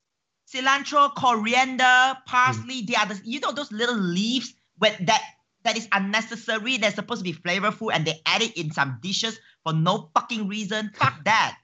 Cilantro, 0.54 1.14
coriander, 1.16 2.18
parsley. 2.26 2.82
They 2.84 2.96
are 2.96 3.06
the, 3.06 3.20
you 3.24 3.40
know 3.40 3.52
those 3.52 3.72
little 3.72 3.98
leaves 3.98 4.54
with 4.80 4.96
that 5.06 5.22
that 5.64 5.78
is 5.78 5.88
unnecessary. 5.92 6.78
They're 6.78 6.92
supposed 6.92 7.24
to 7.24 7.32
be 7.32 7.34
flavorful, 7.34 7.92
and 7.94 8.06
they 8.06 8.22
add 8.26 8.42
it 8.42 8.58
in 8.58 8.72
some 8.72 8.98
dishes 9.02 9.40
for 9.64 9.74
no 9.74 10.10
fucking 10.16 10.48
reason. 10.48 10.92
Fuck 10.96 11.24
that. 11.26 11.58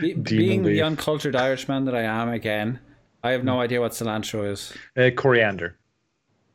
Be- 0.00 0.14
Demon 0.14 0.22
being 0.24 0.62
the 0.64 0.82
uncultured 0.82 1.36
Irishman 1.36 1.84
that 1.84 1.94
I 1.94 2.02
am 2.02 2.28
again, 2.30 2.80
I 3.22 3.30
have 3.30 3.44
no 3.44 3.60
idea 3.60 3.80
what 3.80 3.92
cilantro 3.92 4.50
is. 4.50 4.72
Uh, 4.96 5.10
coriander. 5.16 5.78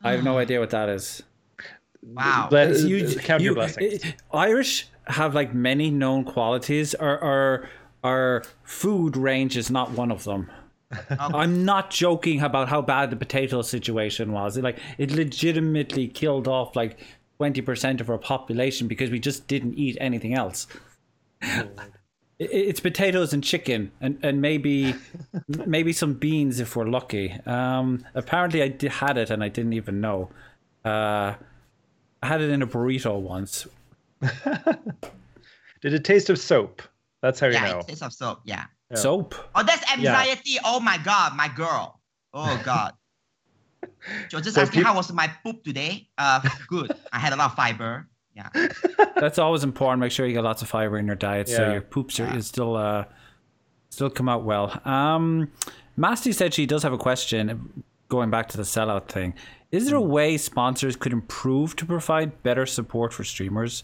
I 0.04 0.12
have 0.12 0.24
no 0.24 0.38
idea 0.38 0.60
what 0.60 0.72
that 0.72 0.90
is. 0.90 1.24
Wow. 2.02 2.50
Let- 2.52 2.78
you- 2.80 3.16
count 3.20 3.42
your 3.42 3.52
you- 3.52 3.56
blessings. 3.56 4.04
Irish 4.34 4.88
have 5.08 5.34
like 5.34 5.54
many 5.54 5.90
known 5.90 6.26
qualities. 6.26 6.94
Our 6.96 7.18
our 7.24 7.70
our 8.04 8.44
food 8.64 9.16
range 9.18 9.58
is 9.58 9.70
not 9.72 9.92
one 9.92 10.12
of 10.12 10.24
them. 10.24 10.50
I'm 11.10 11.66
not 11.66 11.90
joking 11.90 12.42
about 12.42 12.70
how 12.70 12.82
bad 12.82 13.10
the 13.10 13.16
potato 13.16 13.62
situation 13.64 14.32
was. 14.32 14.58
It, 14.58 14.64
like 14.64 14.78
it 14.98 15.12
legitimately 15.12 16.08
killed 16.10 16.48
off 16.48 16.76
like 16.76 17.00
twenty 17.38 17.62
percent 17.62 18.00
of 18.02 18.10
our 18.10 18.20
population 18.20 18.88
because 18.88 19.10
we 19.10 19.20
just 19.20 19.48
didn't 19.48 19.74
eat 19.76 19.98
anything 20.00 20.34
else. 20.36 20.68
I- 21.42 21.68
It's 22.40 22.80
potatoes 22.80 23.32
and 23.34 23.44
chicken, 23.44 23.92
and, 24.02 24.20
and 24.22 24.42
maybe 24.42 24.94
maybe 25.48 25.94
some 25.94 26.14
beans 26.14 26.60
if 26.60 26.76
we're 26.76 26.86
lucky. 26.90 27.32
Um, 27.46 28.06
apparently, 28.16 28.62
I 28.62 28.68
di- 28.68 28.88
had 28.90 29.18
it 29.18 29.30
and 29.30 29.44
I 29.44 29.50
didn't 29.50 29.74
even 29.74 30.02
know. 30.02 30.30
Uh, 30.86 31.36
I 32.22 32.28
had 32.28 32.42
it 32.42 32.50
in 32.50 32.62
a 32.62 32.68
burrito 32.68 33.20
once. 33.20 33.66
Did 35.82 35.94
it 35.94 36.04
taste 36.04 36.30
of 36.30 36.38
soap? 36.40 36.82
That's 37.24 37.40
how 37.40 37.48
you 37.48 37.54
yeah, 37.54 37.72
know. 37.72 37.80
it 37.80 37.88
tastes 37.88 38.02
of 38.04 38.12
soap. 38.12 38.42
Yeah. 38.44 38.66
Yeah. 38.92 38.98
Soap. 38.98 39.34
Oh, 39.56 39.64
that's 39.64 39.90
anxiety. 39.90 40.58
Oh 40.66 40.82
my 40.82 40.98
god, 40.98 41.38
my 41.38 41.48
girl. 41.48 42.02
Oh 42.34 42.62
god. 42.66 42.92
so 44.28 44.42
just 44.42 44.56
So 44.56 44.62
asked 44.62 44.76
me 44.76 44.84
how 44.84 44.94
was 44.94 45.12
my 45.14 45.32
poop 45.42 45.64
today. 45.64 46.10
Uh, 46.18 46.42
good. 46.68 46.92
I 47.14 47.20
had 47.20 47.32
a 47.32 47.38
lot 47.38 47.52
of 47.52 47.56
fiber. 47.56 48.10
Yeah. 48.36 48.50
That's 49.16 49.40
always 49.40 49.64
important. 49.64 50.02
Make 50.02 50.12
sure 50.12 50.26
you 50.26 50.34
get 50.34 50.44
lots 50.44 50.62
of 50.64 50.68
fiber 50.68 50.98
in 50.98 51.06
your 51.06 51.16
diet, 51.16 51.48
so 51.48 51.72
your 51.72 51.82
poops 51.82 52.20
are 52.20 52.36
is 52.36 52.48
still 52.48 52.76
uh 52.76 53.06
still 53.90 54.10
come 54.10 54.28
out 54.28 54.44
well. 54.44 54.82
Um, 54.84 55.52
Masty 55.98 56.34
said 56.34 56.54
she 56.54 56.66
does 56.66 56.84
have 56.84 56.94
a 56.94 56.98
question. 56.98 57.84
Going 58.10 58.32
back 58.32 58.50
to 58.50 58.58
the 58.58 58.64
sellout 58.64 59.08
thing, 59.08 59.34
is 59.72 59.88
there 59.88 59.96
a 59.96 60.02
way 60.02 60.38
sponsors 60.38 60.96
could 60.96 61.14
improve 61.14 61.76
to 61.78 61.86
provide 61.86 62.44
better 62.44 62.66
support 62.66 63.14
for 63.14 63.24
streamers? 63.24 63.84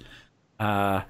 Uh, 0.60 1.04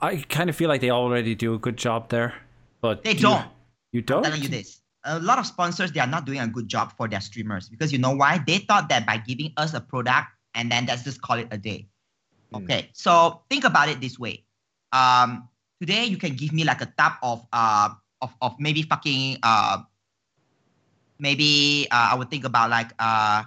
I 0.00 0.16
kind 0.28 0.50
of 0.50 0.56
feel 0.56 0.68
like 0.68 0.80
they 0.80 0.90
already 0.90 1.34
do 1.34 1.54
a 1.54 1.58
good 1.58 1.76
job 1.76 2.08
there, 2.10 2.34
but 2.80 3.02
They 3.04 3.12
do 3.14 3.18
you- 3.18 3.22
don't. 3.22 3.46
You 3.92 4.02
don't. 4.02 4.22
telling 4.22 4.42
you 4.42 4.48
this. 4.48 4.82
A 5.04 5.20
lot 5.20 5.38
of 5.38 5.46
sponsors 5.46 5.92
they 5.92 6.00
are 6.00 6.06
not 6.06 6.24
doing 6.26 6.40
a 6.40 6.48
good 6.48 6.66
job 6.68 6.92
for 6.96 7.06
their 7.08 7.20
streamers 7.20 7.68
because 7.68 7.92
you 7.92 7.98
know 7.98 8.10
why? 8.10 8.38
They 8.44 8.58
thought 8.58 8.88
that 8.88 9.06
by 9.06 9.18
giving 9.18 9.52
us 9.56 9.72
a 9.72 9.80
product 9.80 10.26
and 10.54 10.70
then 10.70 10.86
let's 10.86 11.04
just 11.04 11.22
call 11.22 11.38
it 11.38 11.46
a 11.52 11.56
day. 11.58 11.86
Hmm. 12.50 12.64
Okay, 12.64 12.90
so 12.92 13.40
think 13.48 13.64
about 13.64 13.88
it 13.88 14.00
this 14.00 14.18
way. 14.18 14.44
Um, 14.92 15.48
today 15.80 16.04
you 16.06 16.16
can 16.16 16.34
give 16.34 16.52
me 16.52 16.64
like 16.64 16.80
a 16.82 16.86
tub 16.98 17.12
of 17.22 17.46
uh 17.52 17.90
of, 18.20 18.34
of 18.42 18.56
maybe 18.58 18.82
fucking 18.82 19.38
uh 19.44 19.78
maybe 21.18 21.86
uh, 21.90 22.10
I 22.12 22.14
would 22.16 22.28
think 22.30 22.44
about 22.44 22.68
like 22.70 22.90
uh, 22.98 23.44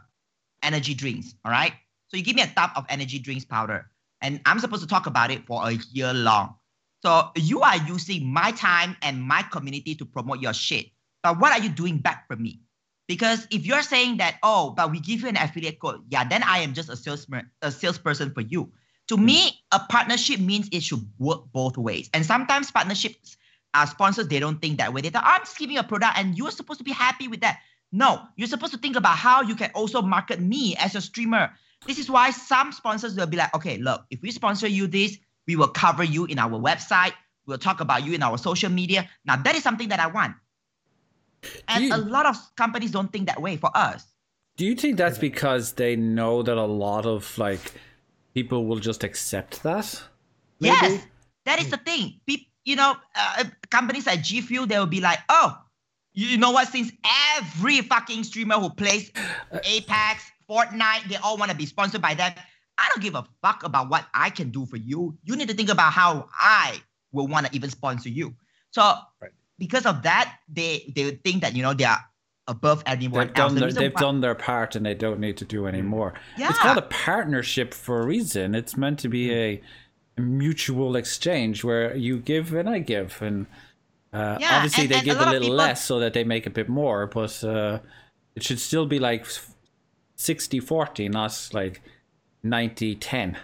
energy 0.63 0.93
drinks. 0.93 1.35
All 1.45 1.51
right. 1.51 1.73
So 2.07 2.17
you 2.17 2.23
give 2.23 2.35
me 2.35 2.41
a 2.41 2.47
tub 2.47 2.71
of 2.75 2.85
energy 2.89 3.19
drinks 3.19 3.45
powder, 3.45 3.89
and 4.21 4.41
I'm 4.45 4.59
supposed 4.59 4.81
to 4.81 4.87
talk 4.87 5.07
about 5.07 5.31
it 5.31 5.45
for 5.45 5.67
a 5.67 5.73
year 5.91 6.13
long. 6.13 6.55
So 7.01 7.29
you 7.35 7.61
are 7.61 7.77
using 7.77 8.25
my 8.25 8.51
time 8.51 8.97
and 9.01 9.21
my 9.21 9.43
community 9.43 9.95
to 9.95 10.05
promote 10.05 10.41
your 10.41 10.53
shit. 10.53 10.87
But 11.23 11.39
what 11.39 11.51
are 11.51 11.63
you 11.63 11.69
doing 11.69 11.99
back 11.99 12.27
for 12.27 12.35
me? 12.35 12.61
Because 13.07 13.47
if 13.49 13.65
you're 13.65 13.81
saying 13.81 14.17
that, 14.17 14.35
oh, 14.43 14.71
but 14.71 14.91
we 14.91 14.99
give 14.99 15.21
you 15.21 15.29
an 15.29 15.37
affiliate 15.37 15.79
code, 15.79 16.01
yeah, 16.09 16.27
then 16.27 16.43
I 16.43 16.59
am 16.59 16.73
just 16.73 16.89
a 16.89 16.95
salesman, 16.95 17.49
a 17.61 17.71
salesperson 17.71 18.33
for 18.33 18.41
you. 18.41 18.71
To 19.07 19.15
hmm. 19.17 19.25
me, 19.25 19.59
a 19.71 19.79
partnership 19.79 20.39
means 20.39 20.69
it 20.71 20.83
should 20.83 21.03
work 21.17 21.41
both 21.51 21.77
ways. 21.77 22.09
And 22.13 22.25
sometimes 22.25 22.69
partnerships 22.69 23.37
are 23.73 23.87
sponsors, 23.87 24.27
they 24.27 24.39
don't 24.39 24.61
think 24.61 24.77
that 24.77 24.93
way. 24.93 25.01
They 25.01 25.09
thought, 25.09 25.23
oh, 25.25 25.31
I'm 25.31 25.41
just 25.41 25.57
giving 25.57 25.75
you 25.75 25.79
a 25.79 25.83
product 25.83 26.17
and 26.17 26.37
you're 26.37 26.51
supposed 26.51 26.79
to 26.79 26.83
be 26.83 26.91
happy 26.91 27.27
with 27.27 27.41
that. 27.41 27.59
No, 27.91 28.21
you're 28.35 28.47
supposed 28.47 28.73
to 28.73 28.79
think 28.79 28.95
about 28.95 29.17
how 29.17 29.41
you 29.41 29.55
can 29.55 29.71
also 29.73 30.01
market 30.01 30.39
me 30.39 30.75
as 30.77 30.93
a 30.93 31.01
streamer. 31.01 31.51
This 31.85 31.97
is 31.99 32.09
why 32.09 32.31
some 32.31 32.71
sponsors 32.71 33.15
will 33.15 33.27
be 33.27 33.37
like, 33.37 33.53
okay, 33.55 33.77
look, 33.77 34.05
if 34.09 34.21
we 34.21 34.31
sponsor 34.31 34.67
you 34.67 34.87
this, 34.87 35.17
we 35.47 35.55
will 35.55 35.69
cover 35.69 36.03
you 36.03 36.25
in 36.25 36.37
our 36.37 36.59
website. 36.59 37.13
We'll 37.45 37.57
talk 37.57 37.79
about 37.79 38.05
you 38.05 38.13
in 38.13 38.21
our 38.21 38.37
social 38.37 38.69
media. 38.69 39.09
Now, 39.25 39.37
that 39.37 39.55
is 39.55 39.63
something 39.63 39.89
that 39.89 39.99
I 39.99 40.07
want. 40.07 40.35
And 41.67 41.85
you, 41.85 41.95
a 41.95 41.97
lot 41.97 42.25
of 42.25 42.35
companies 42.57 42.91
don't 42.91 43.11
think 43.11 43.27
that 43.27 43.41
way 43.41 43.57
for 43.57 43.71
us. 43.73 44.05
Do 44.57 44.65
you 44.65 44.75
think 44.75 44.97
that's 44.97 45.17
because 45.17 45.73
they 45.73 45.95
know 45.95 46.43
that 46.43 46.57
a 46.57 46.65
lot 46.65 47.05
of 47.05 47.37
like 47.37 47.73
people 48.33 48.65
will 48.65 48.79
just 48.79 49.03
accept 49.03 49.63
that? 49.63 50.03
Maybe? 50.59 50.75
Yes, 50.81 51.07
that 51.45 51.59
is 51.61 51.69
the 51.69 51.77
thing. 51.77 52.19
People, 52.27 52.45
you 52.65 52.75
know, 52.75 52.97
uh, 53.15 53.45
companies 53.71 54.05
like 54.05 54.21
G 54.21 54.41
Fuel, 54.41 54.67
they 54.67 54.77
will 54.77 54.85
be 54.85 54.99
like, 54.99 55.19
oh, 55.29 55.57
you 56.13 56.37
know 56.37 56.51
what? 56.51 56.67
Since 56.67 56.91
every 57.37 57.79
fucking 57.81 58.25
streamer 58.25 58.55
who 58.55 58.69
plays 58.69 59.11
Apex, 59.63 60.29
Fortnite, 60.49 61.07
they 61.07 61.17
all 61.17 61.37
want 61.37 61.51
to 61.51 61.57
be 61.57 61.65
sponsored 61.65 62.01
by 62.01 62.13
them. 62.15 62.33
I 62.77 62.89
don't 62.89 63.01
give 63.01 63.15
a 63.15 63.25
fuck 63.41 63.63
about 63.63 63.89
what 63.89 64.05
I 64.13 64.29
can 64.29 64.51
do 64.51 64.65
for 64.65 64.77
you. 64.77 65.17
You 65.23 65.35
need 65.35 65.49
to 65.49 65.53
think 65.53 65.69
about 65.69 65.93
how 65.93 66.29
I 66.39 66.81
will 67.11 67.27
want 67.27 67.45
to 67.47 67.55
even 67.55 67.69
sponsor 67.69 68.09
you. 68.09 68.33
So 68.71 68.93
right. 69.21 69.31
because 69.57 69.85
of 69.85 70.03
that, 70.03 70.37
they 70.47 70.91
they 70.95 71.11
think 71.11 71.41
that 71.41 71.55
you 71.55 71.61
know 71.61 71.73
they 71.73 71.83
are 71.83 71.99
above 72.47 72.81
anyone 72.85 73.27
they've 73.27 73.37
else. 73.37 73.51
Done 73.51 73.59
their, 73.59 73.71
they've 73.71 73.93
why. 73.93 74.01
done 74.01 74.21
their 74.21 74.35
part 74.35 74.75
and 74.75 74.85
they 74.85 74.95
don't 74.95 75.19
need 75.19 75.37
to 75.37 75.45
do 75.45 75.67
any 75.67 75.81
more. 75.81 76.13
Yeah. 76.37 76.49
It's 76.49 76.59
called 76.59 76.77
a 76.77 76.83
partnership 76.83 77.73
for 77.73 78.01
a 78.01 78.05
reason. 78.05 78.55
It's 78.55 78.75
meant 78.75 78.99
to 78.99 79.09
be 79.09 79.33
a 79.33 79.61
mutual 80.17 80.95
exchange 80.95 81.63
where 81.63 81.95
you 81.95 82.19
give 82.19 82.53
and 82.53 82.69
I 82.69 82.79
give, 82.79 83.21
and 83.21 83.45
uh, 84.13 84.37
yeah, 84.39 84.55
obviously 84.55 84.83
and, 84.83 84.91
they 84.91 84.95
and 84.97 85.05
give 85.05 85.19
a, 85.19 85.25
a 85.25 85.31
little 85.31 85.39
people... 85.41 85.55
less 85.55 85.83
so 85.83 85.99
that 85.99 86.13
they 86.13 86.23
make 86.23 86.45
a 86.45 86.49
bit 86.49 86.69
more, 86.69 87.07
but 87.07 87.43
uh, 87.43 87.79
it 88.35 88.43
should 88.43 88.59
still 88.59 88.85
be 88.85 88.99
like 88.99 89.25
60-40, 90.19 91.09
not 91.09 91.49
like 91.53 91.81
90-10. 92.45 93.37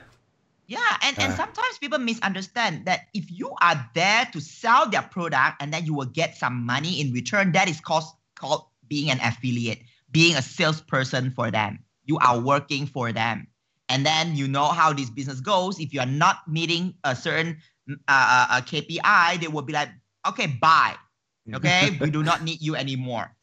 Yeah, 0.67 0.79
and, 1.01 1.17
and 1.19 1.33
uh, 1.33 1.35
sometimes 1.35 1.77
people 1.79 1.99
misunderstand 1.99 2.85
that 2.85 3.07
if 3.13 3.31
you 3.31 3.53
are 3.61 3.89
there 3.93 4.27
to 4.33 4.41
sell 4.41 4.89
their 4.89 5.03
product 5.03 5.61
and 5.61 5.71
then 5.71 5.85
you 5.85 5.93
will 5.93 6.07
get 6.07 6.35
some 6.35 6.65
money 6.65 6.99
in 6.99 7.13
return, 7.13 7.51
that 7.53 7.69
is 7.69 7.79
called, 7.79 8.03
called 8.35 8.65
being 8.87 9.09
an 9.09 9.19
affiliate, 9.23 9.79
being 10.11 10.35
a 10.35 10.41
salesperson 10.41 11.31
for 11.31 11.49
them. 11.49 11.79
You 12.03 12.17
are 12.17 12.39
working 12.39 12.87
for 12.87 13.11
them 13.11 13.47
and 13.89 14.05
then 14.05 14.35
you 14.35 14.47
know 14.47 14.65
how 14.65 14.93
this 14.93 15.09
business 15.09 15.39
goes. 15.39 15.79
If 15.79 15.93
you 15.93 15.99
are 15.99 16.05
not 16.05 16.47
meeting 16.47 16.95
a 17.03 17.15
certain 17.15 17.61
uh, 17.89 17.93
uh, 18.07 18.47
uh 18.49 18.61
KPI, 18.61 19.39
they 19.39 19.47
will 19.47 19.61
be 19.61 19.73
like, 19.73 19.89
okay, 20.27 20.47
bye. 20.47 20.95
Okay, 21.53 21.95
we 22.01 22.09
do 22.09 22.23
not 22.23 22.41
need 22.41 22.59
you 22.59 22.75
anymore. 22.75 23.34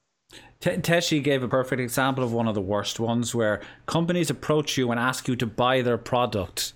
Teshi 0.62 1.22
gave 1.22 1.42
a 1.42 1.48
perfect 1.48 1.80
example 1.80 2.22
of 2.22 2.32
one 2.32 2.48
of 2.48 2.54
the 2.54 2.60
worst 2.60 3.00
ones 3.00 3.34
where 3.34 3.60
companies 3.86 4.30
approach 4.30 4.78
you 4.78 4.90
and 4.90 5.00
ask 5.00 5.28
you 5.28 5.36
to 5.36 5.46
buy 5.46 5.82
their 5.82 5.98
product. 5.98 6.72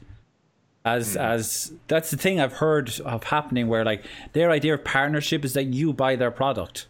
As 0.84 1.16
mm. 1.16 1.20
as 1.20 1.72
that's 1.88 2.10
the 2.10 2.16
thing 2.16 2.40
I've 2.40 2.54
heard 2.54 3.00
of 3.00 3.24
happening 3.24 3.68
where 3.68 3.84
like 3.84 4.04
their 4.32 4.50
idea 4.50 4.74
of 4.74 4.84
partnership 4.84 5.44
is 5.44 5.54
that 5.54 5.64
you 5.64 5.92
buy 5.92 6.16
their 6.16 6.30
product. 6.30 6.86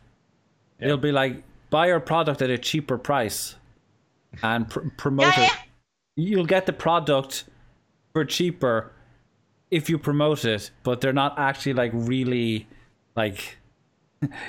Yeah. 0.81 0.89
They'll 0.89 0.97
be 0.99 1.13
like 1.13 1.43
buy 1.71 1.91
our 1.91 2.01
product 2.01 2.43
at 2.43 2.51
a 2.51 2.59
cheaper 2.59 2.99
price 2.99 3.57
and 4.43 4.69
pr- 4.69 4.81
promote 4.97 5.37
yeah, 5.37 5.41
yeah. 5.41 5.47
it 5.47 5.67
you'll 6.17 6.47
get 6.47 6.67
the 6.67 6.73
product 6.73 7.45
for 8.13 8.25
cheaper 8.25 8.93
if 9.71 9.91
you 9.91 9.99
promote 9.99 10.45
it, 10.45 10.71
but 10.83 11.01
they're 11.01 11.13
not 11.13 11.39
actually 11.39 11.75
like 11.75 11.93
really 11.95 12.67
like. 13.15 13.59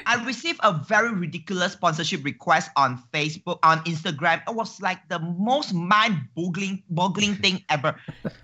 I 0.06 0.24
received 0.26 0.60
a 0.64 0.74
very 0.74 1.12
ridiculous 1.14 1.74
sponsorship 1.74 2.24
request 2.24 2.70
on 2.76 3.02
Facebook, 3.14 3.60
on 3.64 3.80
Instagram. 3.86 4.42
It 4.48 4.56
was 4.56 4.82
like 4.82 5.08
the 5.10 5.20
most 5.20 5.74
mind-boggling, 5.74 6.84
boggling 6.90 7.36
thing 7.44 7.64
ever. 7.70 7.96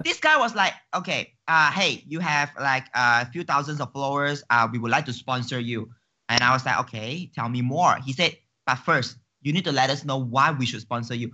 this 0.04 0.20
guy 0.20 0.38
was 0.38 0.56
like, 0.56 0.74
"Okay, 0.94 1.34
uh, 1.48 1.72
hey, 1.72 2.04
you 2.08 2.20
have 2.20 2.52
like 2.60 2.86
uh, 2.94 3.26
a 3.28 3.32
few 3.32 3.44
thousands 3.44 3.82
of 3.82 3.92
followers. 3.92 4.44
Uh, 4.50 4.68
we 4.72 4.80
would 4.80 4.92
like 4.92 5.06
to 5.06 5.14
sponsor 5.14 5.60
you." 5.60 5.90
And 6.30 6.44
I 6.44 6.54
was 6.54 6.66
like, 6.66 6.80
"Okay, 6.82 7.32
tell 7.34 7.50
me 7.50 7.62
more." 7.62 7.98
He 8.04 8.14
said, 8.14 8.38
"But 8.66 8.76
first, 8.76 9.18
you 9.42 9.54
need 9.54 9.66
to 9.66 9.72
let 9.72 9.90
us 9.90 10.04
know 10.04 10.18
why 10.18 10.52
we 10.52 10.66
should 10.66 10.82
sponsor 10.82 11.16
you." 11.16 11.32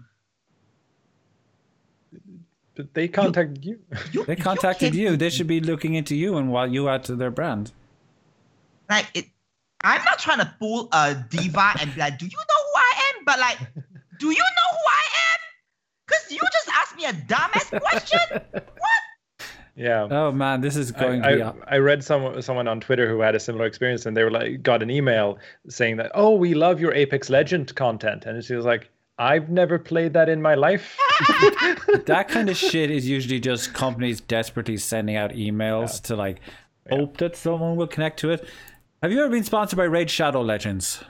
But 2.80 2.93
they 2.93 3.10
contacted 3.10 3.66
you. 3.66 3.80
you. 4.14 4.24
they 4.24 4.38
contacted 4.38 4.95
you, 4.95 5.12
you. 5.12 5.18
They 5.18 5.30
should 5.30 5.47
be 5.47 5.60
looking 5.60 5.95
into 5.95 6.16
you 6.16 6.38
and 6.38 6.50
while 6.50 6.66
you 6.66 6.88
add 6.88 7.04
to 7.06 7.16
their 7.18 7.30
brand. 7.30 7.74
Like 8.89 9.06
it, 9.14 9.26
I'm 9.84 10.03
not 10.03 10.19
trying 10.19 10.39
to 10.39 10.53
pull 10.59 10.89
a 10.91 11.15
diva 11.30 11.73
and 11.80 11.93
be 11.93 11.99
like, 11.99 12.17
"Do 12.17 12.25
you 12.25 12.38
know 12.38 12.61
who 12.65 12.80
I 12.80 12.93
am?" 13.09 13.25
But 13.25 13.39
like, 13.39 13.59
do 14.19 14.27
you 14.27 14.38
know 14.38 14.69
who 14.71 14.84
I 14.88 15.05
am? 15.32 15.39
Because 16.05 16.32
you 16.32 16.39
just 16.51 16.69
asked 16.69 16.95
me 16.97 17.05
a 17.05 17.13
dumbass 17.13 17.80
question. 17.82 18.41
what? 18.51 18.80
Yeah. 19.75 20.07
Oh 20.11 20.32
man, 20.34 20.59
this 20.59 20.75
is 20.75 20.91
going 20.91 21.23
I, 21.23 21.32
to 21.32 21.36
be. 21.38 21.43
I, 21.43 21.75
I 21.75 21.77
read 21.77 22.03
someone 22.03 22.41
someone 22.41 22.67
on 22.67 22.82
Twitter 22.82 23.07
who 23.07 23.21
had 23.21 23.36
a 23.36 23.39
similar 23.39 23.65
experience, 23.65 24.05
and 24.05 24.17
they 24.17 24.23
were 24.23 24.32
like, 24.32 24.61
got 24.61 24.84
an 24.84 24.89
email 24.89 25.38
saying 25.69 25.97
that, 25.97 26.11
"Oh, 26.13 26.36
we 26.36 26.53
love 26.53 26.82
your 26.82 26.93
Apex 26.93 27.30
Legend 27.30 27.73
content," 27.75 28.25
and 28.25 28.43
she 28.43 28.55
was 28.55 28.65
like, 28.65 28.89
I've 29.19 29.49
never 29.49 29.77
played 29.77 30.13
that 30.13 30.30
in 30.30 30.41
my 30.41 30.55
life. 30.55 30.97
that 32.05 32.27
kind 32.30 32.49
of 32.49 32.55
shit 32.55 32.89
is 32.89 33.07
usually 33.07 33.41
just 33.41 33.73
companies 33.73 34.21
desperately 34.21 34.77
sending 34.77 35.17
out 35.17 35.32
emails 35.32 35.95
yeah. 35.95 36.07
to 36.07 36.15
like 36.15 36.39
yeah. 36.89 36.97
hope 36.97 37.17
that 37.17 37.36
someone 37.36 37.75
will 37.75 37.88
connect 37.88 38.19
to 38.19 38.32
it. 38.32 38.47
Have 39.02 39.14
you 39.14 39.20
ever 39.22 39.30
been 39.30 39.45
sponsored 39.45 39.78
by 39.78 39.86
Raid 39.86 40.10
Shadow 40.10 40.41
Legends? 40.41 41.02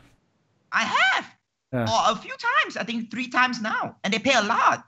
I 0.72 0.84
have. 0.84 1.26
Yeah. 1.74 1.86
Oh, 1.90 2.14
a 2.14 2.16
few 2.16 2.32
times. 2.32 2.78
I 2.78 2.84
think 2.84 3.10
three 3.10 3.30
times 3.30 3.62
now. 3.62 3.96
And 4.04 4.14
they 4.14 4.20
pay 4.20 4.34
a 4.34 4.44
lot. 4.44 4.84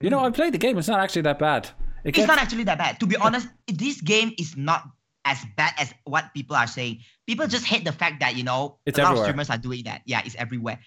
You 0.00 0.08
know, 0.08 0.20
I 0.20 0.30
played 0.30 0.54
the 0.54 0.58
game. 0.58 0.78
It's 0.78 0.88
not 0.88 1.00
actually 1.00 1.22
that 1.22 1.38
bad. 1.38 1.68
It 2.04 2.16
it's 2.16 2.26
not 2.26 2.38
actually 2.38 2.64
that 2.64 2.78
bad. 2.78 3.00
To 3.00 3.06
be 3.06 3.16
honest, 3.16 3.48
this 3.66 4.00
game 4.00 4.32
is 4.38 4.56
not 4.56 4.84
as 5.24 5.44
bad 5.56 5.74
as 5.78 5.92
what 6.04 6.32
people 6.32 6.56
are 6.56 6.66
saying. 6.66 7.00
People 7.26 7.46
just 7.48 7.66
hate 7.66 7.84
the 7.84 7.92
fact 7.92 8.20
that, 8.20 8.36
you 8.36 8.44
know, 8.44 8.78
it's 8.86 8.98
a 8.98 9.02
lot 9.02 9.08
everywhere. 9.08 9.24
of 9.24 9.28
streamers 9.28 9.50
are 9.50 9.58
doing 9.58 9.84
that. 9.84 10.02
Yeah, 10.06 10.22
it's 10.24 10.36
everywhere. 10.36 10.78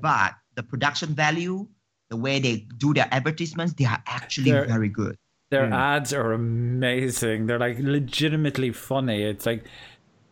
But 0.00 0.34
the 0.54 0.62
production 0.62 1.14
value, 1.14 1.66
the 2.10 2.16
way 2.16 2.38
they 2.38 2.66
do 2.76 2.92
their 2.94 3.08
advertisements, 3.10 3.72
they 3.72 3.86
are 3.86 4.02
actually 4.06 4.52
they're, 4.52 4.66
very 4.66 4.88
good. 4.88 5.16
Their 5.50 5.66
mm. 5.66 5.74
ads 5.74 6.12
are 6.12 6.32
amazing. 6.32 7.46
They're 7.46 7.58
like 7.58 7.78
legitimately 7.78 8.72
funny. 8.72 9.22
It's 9.22 9.46
like 9.46 9.64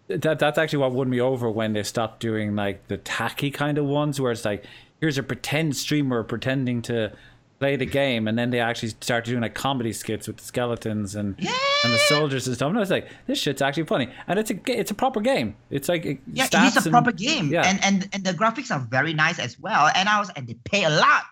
that 0.09 0.39
that's 0.39 0.59
actually 0.59 0.79
what 0.79 0.93
won 0.93 1.11
me 1.11 1.21
over 1.21 1.51
when 1.51 1.73
they 1.73 1.83
stopped 1.83 2.21
doing 2.21 2.55
like 2.55 2.87
the 2.89 2.97
tacky 2.97 3.51
kind 3.51 3.79
of 3.79 3.85
ones 3.85 4.21
where 4.21 4.33
it's 4.33 4.45
like 4.45 4.65
here's 5.01 5.19
a 5.19 5.23
pretend 5.23 5.77
streamer 5.77 6.23
pretending 6.23 6.83
to 6.83 7.13
play 7.59 7.77
the 7.77 7.87
game 7.87 8.29
and 8.29 8.39
then 8.39 8.51
they 8.51 8.61
actually 8.61 8.91
start 9.01 9.25
doing 9.25 9.41
like 9.41 9.55
comedy 9.55 9.93
skits 9.93 10.27
with 10.27 10.37
the 10.37 10.45
skeletons 10.45 11.15
and 11.15 11.35
yeah. 11.39 11.53
and 11.85 11.93
the 11.93 11.99
soldiers 11.99 12.47
and 12.47 12.57
stuff. 12.57 12.69
And 12.69 12.77
I 12.77 12.81
was 12.81 12.91
like 12.91 13.09
this 13.27 13.39
shit's 13.39 13.63
actually 13.63 13.85
funny. 13.85 14.09
And 14.27 14.39
it's 14.39 14.51
a 14.51 14.59
it's 14.67 14.91
a 14.91 14.95
proper 14.95 15.21
game. 15.21 15.57
It's 15.71 15.89
like 15.89 16.05
it 16.05 16.19
yeah 16.33 16.49
it 16.53 16.77
is 16.77 16.87
a 16.87 16.91
proper 16.91 17.13
game. 17.13 17.49
yeah. 17.49 17.63
and 17.67 17.83
and 17.83 18.09
and 18.13 18.25
the 18.25 18.33
graphics 18.33 18.71
are 18.71 18.81
very 18.91 19.15
nice 19.15 19.39
as 19.39 19.59
well. 19.59 19.91
And 19.95 20.09
I 20.09 20.21
was 20.21 20.31
and 20.37 20.47
they 20.47 20.55
pay 20.55 20.85
a 20.85 20.91
lot. 20.91 21.25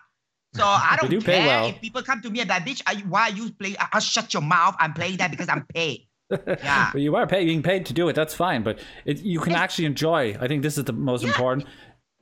So 0.53 0.63
I 0.65 0.97
don't 0.99 1.09
do 1.09 1.21
care 1.21 1.45
well. 1.45 1.69
if 1.69 1.81
people 1.81 2.01
come 2.01 2.21
to 2.21 2.29
me 2.29 2.41
and 2.41 2.49
like 2.49 2.65
bitch 2.65 2.81
why 3.05 3.29
are 3.29 3.31
you 3.31 3.51
playing 3.51 3.75
I'll 3.79 3.89
uh, 3.93 3.99
shut 3.99 4.33
your 4.33 4.43
mouth 4.43 4.75
I'm 4.79 4.93
playing 4.93 5.17
that 5.17 5.31
because 5.31 5.49
I'm 5.49 5.65
paid 5.73 6.07
yeah 6.31 6.89
but 6.93 7.01
you 7.01 7.15
are 7.15 7.27
paid 7.27 7.45
being 7.45 7.61
paid 7.63 7.85
to 7.85 7.93
do 7.93 8.07
it 8.09 8.13
that's 8.13 8.33
fine 8.33 8.63
but 8.63 8.79
it, 9.05 9.19
you 9.19 9.39
can 9.39 9.51
it's, 9.51 9.61
actually 9.61 9.85
enjoy 9.85 10.35
I 10.39 10.47
think 10.47 10.63
this 10.63 10.77
is 10.77 10.83
the 10.85 10.93
most 10.93 11.23
yeah. 11.23 11.29
important 11.29 11.67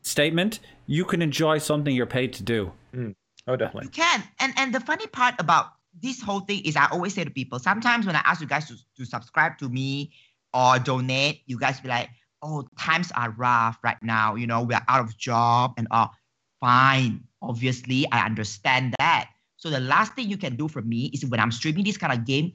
statement 0.01 0.59
you 0.87 1.05
can 1.05 1.21
enjoy 1.21 1.57
something 1.57 1.95
you're 1.95 2.05
paid 2.05 2.33
to 2.33 2.43
do 2.43 2.71
mm. 2.93 3.15
Oh, 3.47 3.55
definitely. 3.55 3.85
You 3.85 3.91
can. 3.91 4.23
And 4.39 4.53
and 4.57 4.73
the 4.73 4.79
funny 4.79 5.07
part 5.07 5.35
about 5.39 5.67
this 6.01 6.21
whole 6.21 6.39
thing 6.39 6.63
is 6.65 6.75
I 6.75 6.87
always 6.91 7.13
say 7.13 7.23
to 7.23 7.29
people, 7.29 7.59
sometimes 7.59 8.05
when 8.05 8.15
I 8.15 8.21
ask 8.25 8.41
you 8.41 8.47
guys 8.47 8.67
to, 8.67 8.75
to 8.97 9.05
subscribe 9.05 9.57
to 9.59 9.69
me 9.69 10.11
or 10.53 10.79
donate, 10.79 11.41
you 11.45 11.59
guys 11.59 11.79
be 11.79 11.89
like, 11.89 12.09
oh, 12.41 12.63
times 12.79 13.11
are 13.15 13.31
rough 13.31 13.77
right 13.83 14.01
now. 14.01 14.35
You 14.35 14.47
know, 14.47 14.63
we 14.63 14.73
are 14.73 14.83
out 14.87 15.01
of 15.01 15.17
job 15.17 15.73
and 15.77 15.87
all. 15.91 16.11
Fine. 16.61 17.23
Obviously, 17.41 18.05
I 18.11 18.25
understand 18.25 18.95
that. 18.99 19.29
So 19.57 19.69
the 19.69 19.79
last 19.79 20.13
thing 20.13 20.29
you 20.29 20.37
can 20.37 20.55
do 20.55 20.67
for 20.67 20.81
me 20.81 21.09
is 21.13 21.25
when 21.25 21.39
I'm 21.39 21.51
streaming 21.51 21.83
this 21.83 21.97
kind 21.97 22.13
of 22.13 22.25
game, 22.25 22.53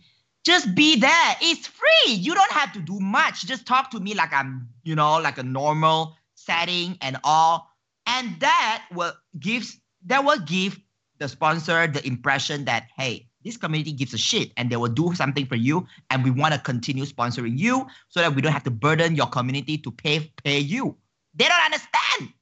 just 0.48 0.74
be 0.74 0.96
there. 0.96 1.36
It's 1.42 1.66
free. 1.66 2.14
You 2.14 2.34
don't 2.34 2.50
have 2.52 2.72
to 2.72 2.80
do 2.80 2.98
much. 2.98 3.44
Just 3.44 3.66
talk 3.66 3.90
to 3.90 4.00
me 4.00 4.14
like 4.14 4.32
I'm, 4.32 4.66
you 4.82 4.96
know, 4.96 5.20
like 5.20 5.36
a 5.36 5.42
normal 5.42 6.16
setting 6.34 6.96
and 7.02 7.18
all. 7.22 7.68
And 8.06 8.40
that 8.40 8.86
will 8.92 9.12
gives 9.38 9.78
that 10.06 10.24
will 10.24 10.40
give 10.40 10.80
the 11.18 11.28
sponsor 11.28 11.86
the 11.86 12.04
impression 12.06 12.64
that 12.64 12.86
hey 12.96 13.26
this 13.44 13.56
community 13.56 13.92
gives 13.92 14.14
a 14.14 14.18
shit 14.18 14.52
and 14.56 14.70
they 14.70 14.76
will 14.76 14.88
do 14.88 15.14
something 15.14 15.44
for 15.44 15.56
you. 15.56 15.86
And 16.08 16.24
we 16.24 16.30
want 16.30 16.54
to 16.54 16.60
continue 16.60 17.04
sponsoring 17.04 17.58
you 17.58 17.86
so 18.08 18.20
that 18.20 18.34
we 18.34 18.40
don't 18.40 18.52
have 18.52 18.64
to 18.64 18.70
burden 18.70 19.14
your 19.14 19.26
community 19.26 19.76
to 19.78 19.90
pay 19.90 20.32
pay 20.42 20.58
you. 20.58 20.96
They 21.34 21.44
don't 21.44 21.64
understand. 21.64 22.32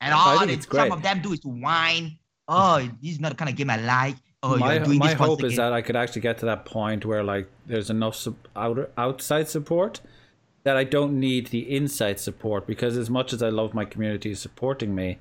And 0.00 0.14
all 0.14 0.38
some 0.70 0.92
of 0.92 1.02
them 1.02 1.22
do 1.22 1.32
is 1.32 1.40
to 1.40 1.48
whine. 1.48 2.18
Oh 2.46 2.78
this 3.02 3.12
is 3.12 3.20
not 3.20 3.30
the 3.30 3.34
kind 3.34 3.50
of 3.50 3.56
game 3.56 3.70
i 3.70 3.76
like 3.76 4.14
oh 4.46 4.56
my, 4.56 4.78
doing 4.78 4.98
my 4.98 5.14
hope 5.14 5.42
is 5.44 5.56
that 5.56 5.72
i 5.72 5.82
could 5.82 5.96
actually 5.96 6.22
get 6.22 6.38
to 6.38 6.46
that 6.46 6.64
point 6.64 7.04
where 7.04 7.22
like 7.22 7.48
there's 7.66 7.90
enough 7.90 8.16
su- 8.16 8.36
outer, 8.54 8.90
outside 8.96 9.48
support 9.48 10.00
that 10.64 10.76
i 10.76 10.84
don't 10.84 11.18
need 11.18 11.48
the 11.48 11.74
inside 11.76 12.18
support 12.18 12.66
because 12.66 12.96
as 12.96 13.10
much 13.10 13.32
as 13.32 13.42
i 13.42 13.48
love 13.48 13.74
my 13.74 13.84
community 13.84 14.34
supporting 14.34 14.94
me 14.94 15.18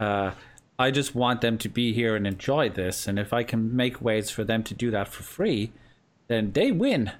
uh, 0.00 0.32
I 0.78 0.90
just 0.90 1.14
want 1.14 1.40
them 1.40 1.58
to 1.58 1.68
be 1.68 1.92
here 1.92 2.16
and 2.16 2.26
enjoy 2.26 2.68
this. 2.68 3.06
And 3.06 3.18
if 3.18 3.32
I 3.32 3.42
can 3.44 3.74
make 3.74 4.02
ways 4.02 4.30
for 4.30 4.44
them 4.44 4.62
to 4.64 4.74
do 4.74 4.90
that 4.90 5.08
for 5.08 5.22
free, 5.22 5.72
then 6.28 6.52
they 6.52 6.70
win. 6.70 7.12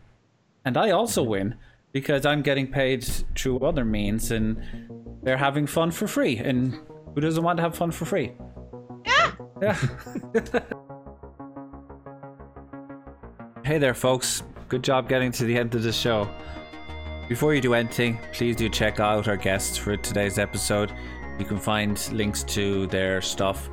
And 0.64 0.76
I 0.76 0.90
also 0.90 1.22
win 1.22 1.54
because 1.92 2.26
I'm 2.26 2.42
getting 2.42 2.70
paid 2.70 3.04
through 3.34 3.60
other 3.60 3.84
means 3.84 4.30
and 4.30 4.62
they're 5.22 5.38
having 5.38 5.66
fun 5.66 5.90
for 5.90 6.06
free. 6.06 6.36
And 6.36 6.78
who 7.14 7.20
doesn't 7.20 7.42
want 7.42 7.56
to 7.58 7.62
have 7.62 7.74
fun 7.74 7.92
for 7.92 8.04
free? 8.04 8.32
yeah 9.06 9.32
Yeah. 9.62 9.78
hey 13.66 13.78
there, 13.78 13.94
folks. 13.94 14.44
Good 14.68 14.84
job 14.84 15.08
getting 15.08 15.32
to 15.32 15.44
the 15.44 15.58
end 15.58 15.74
of 15.74 15.82
the 15.82 15.92
show. 15.92 16.28
Before 17.28 17.52
you 17.52 17.60
do 17.60 17.74
anything, 17.74 18.16
please 18.32 18.54
do 18.54 18.68
check 18.68 19.00
out 19.00 19.26
our 19.26 19.36
guests 19.36 19.76
for 19.76 19.96
today's 19.96 20.38
episode. 20.38 20.92
You 21.36 21.44
can 21.44 21.58
find 21.58 22.00
links 22.12 22.44
to 22.44 22.86
their 22.86 23.20
stuff 23.20 23.68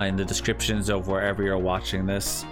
in 0.00 0.16
the 0.16 0.24
descriptions 0.24 0.88
of 0.88 1.08
wherever 1.08 1.42
you're 1.42 1.58
watching 1.58 2.06
this. 2.06 2.46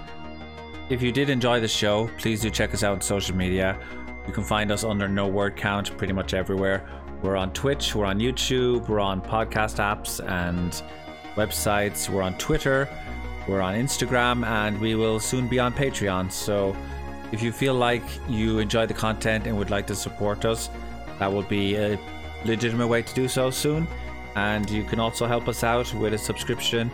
If 0.90 1.00
you 1.00 1.10
did 1.10 1.30
enjoy 1.30 1.58
the 1.58 1.68
show, 1.68 2.10
please 2.18 2.42
do 2.42 2.50
check 2.50 2.74
us 2.74 2.84
out 2.84 2.92
on 2.92 3.00
social 3.00 3.34
media. 3.34 3.78
You 4.26 4.34
can 4.34 4.44
find 4.44 4.70
us 4.70 4.84
under 4.84 5.08
No 5.08 5.26
Word 5.26 5.56
Count 5.56 5.96
pretty 5.96 6.12
much 6.12 6.34
everywhere. 6.34 6.86
We're 7.22 7.36
on 7.36 7.50
Twitch, 7.54 7.94
we're 7.94 8.04
on 8.04 8.18
YouTube, 8.18 8.90
we're 8.90 9.00
on 9.00 9.22
podcast 9.22 9.78
apps 9.78 10.22
and 10.28 10.82
websites, 11.34 12.10
we're 12.10 12.20
on 12.20 12.36
Twitter, 12.36 12.90
we're 13.48 13.60
on 13.60 13.74
Instagram, 13.74 14.46
and 14.46 14.80
we 14.80 14.94
will 14.94 15.20
soon 15.20 15.48
be 15.48 15.58
on 15.58 15.72
Patreon. 15.72 16.30
So 16.30 16.76
if 17.32 17.42
you 17.42 17.52
feel 17.52 17.74
like 17.74 18.04
you 18.28 18.58
enjoy 18.58 18.86
the 18.86 18.94
content 18.94 19.46
and 19.46 19.56
would 19.58 19.70
like 19.70 19.86
to 19.88 19.94
support 19.94 20.44
us, 20.44 20.70
that 21.18 21.32
will 21.32 21.42
be 21.42 21.76
a 21.76 21.98
legitimate 22.44 22.86
way 22.86 23.02
to 23.02 23.14
do 23.14 23.28
so 23.28 23.50
soon. 23.50 23.86
And 24.36 24.68
you 24.68 24.84
can 24.84 24.98
also 24.98 25.26
help 25.26 25.48
us 25.48 25.62
out 25.62 25.92
with 25.94 26.14
a 26.14 26.18
subscription 26.18 26.90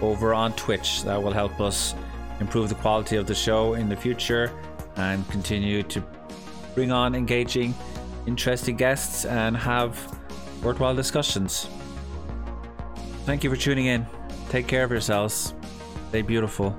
over 0.00 0.34
on 0.34 0.52
Twitch. 0.54 1.02
That 1.04 1.22
will 1.22 1.32
help 1.32 1.60
us 1.60 1.94
improve 2.40 2.68
the 2.68 2.74
quality 2.76 3.16
of 3.16 3.26
the 3.26 3.34
show 3.34 3.74
in 3.74 3.88
the 3.88 3.96
future 3.96 4.52
and 4.96 5.28
continue 5.30 5.82
to 5.84 6.02
bring 6.74 6.90
on 6.90 7.14
engaging, 7.14 7.74
interesting 8.26 8.76
guests 8.76 9.24
and 9.24 9.56
have 9.56 10.18
worthwhile 10.62 10.94
discussions. 10.94 11.68
Thank 13.24 13.44
you 13.44 13.50
for 13.50 13.56
tuning 13.56 13.86
in. 13.86 14.06
Take 14.48 14.66
care 14.66 14.82
of 14.82 14.90
yourselves. 14.90 15.54
Stay 16.10 16.22
beautiful. 16.22 16.74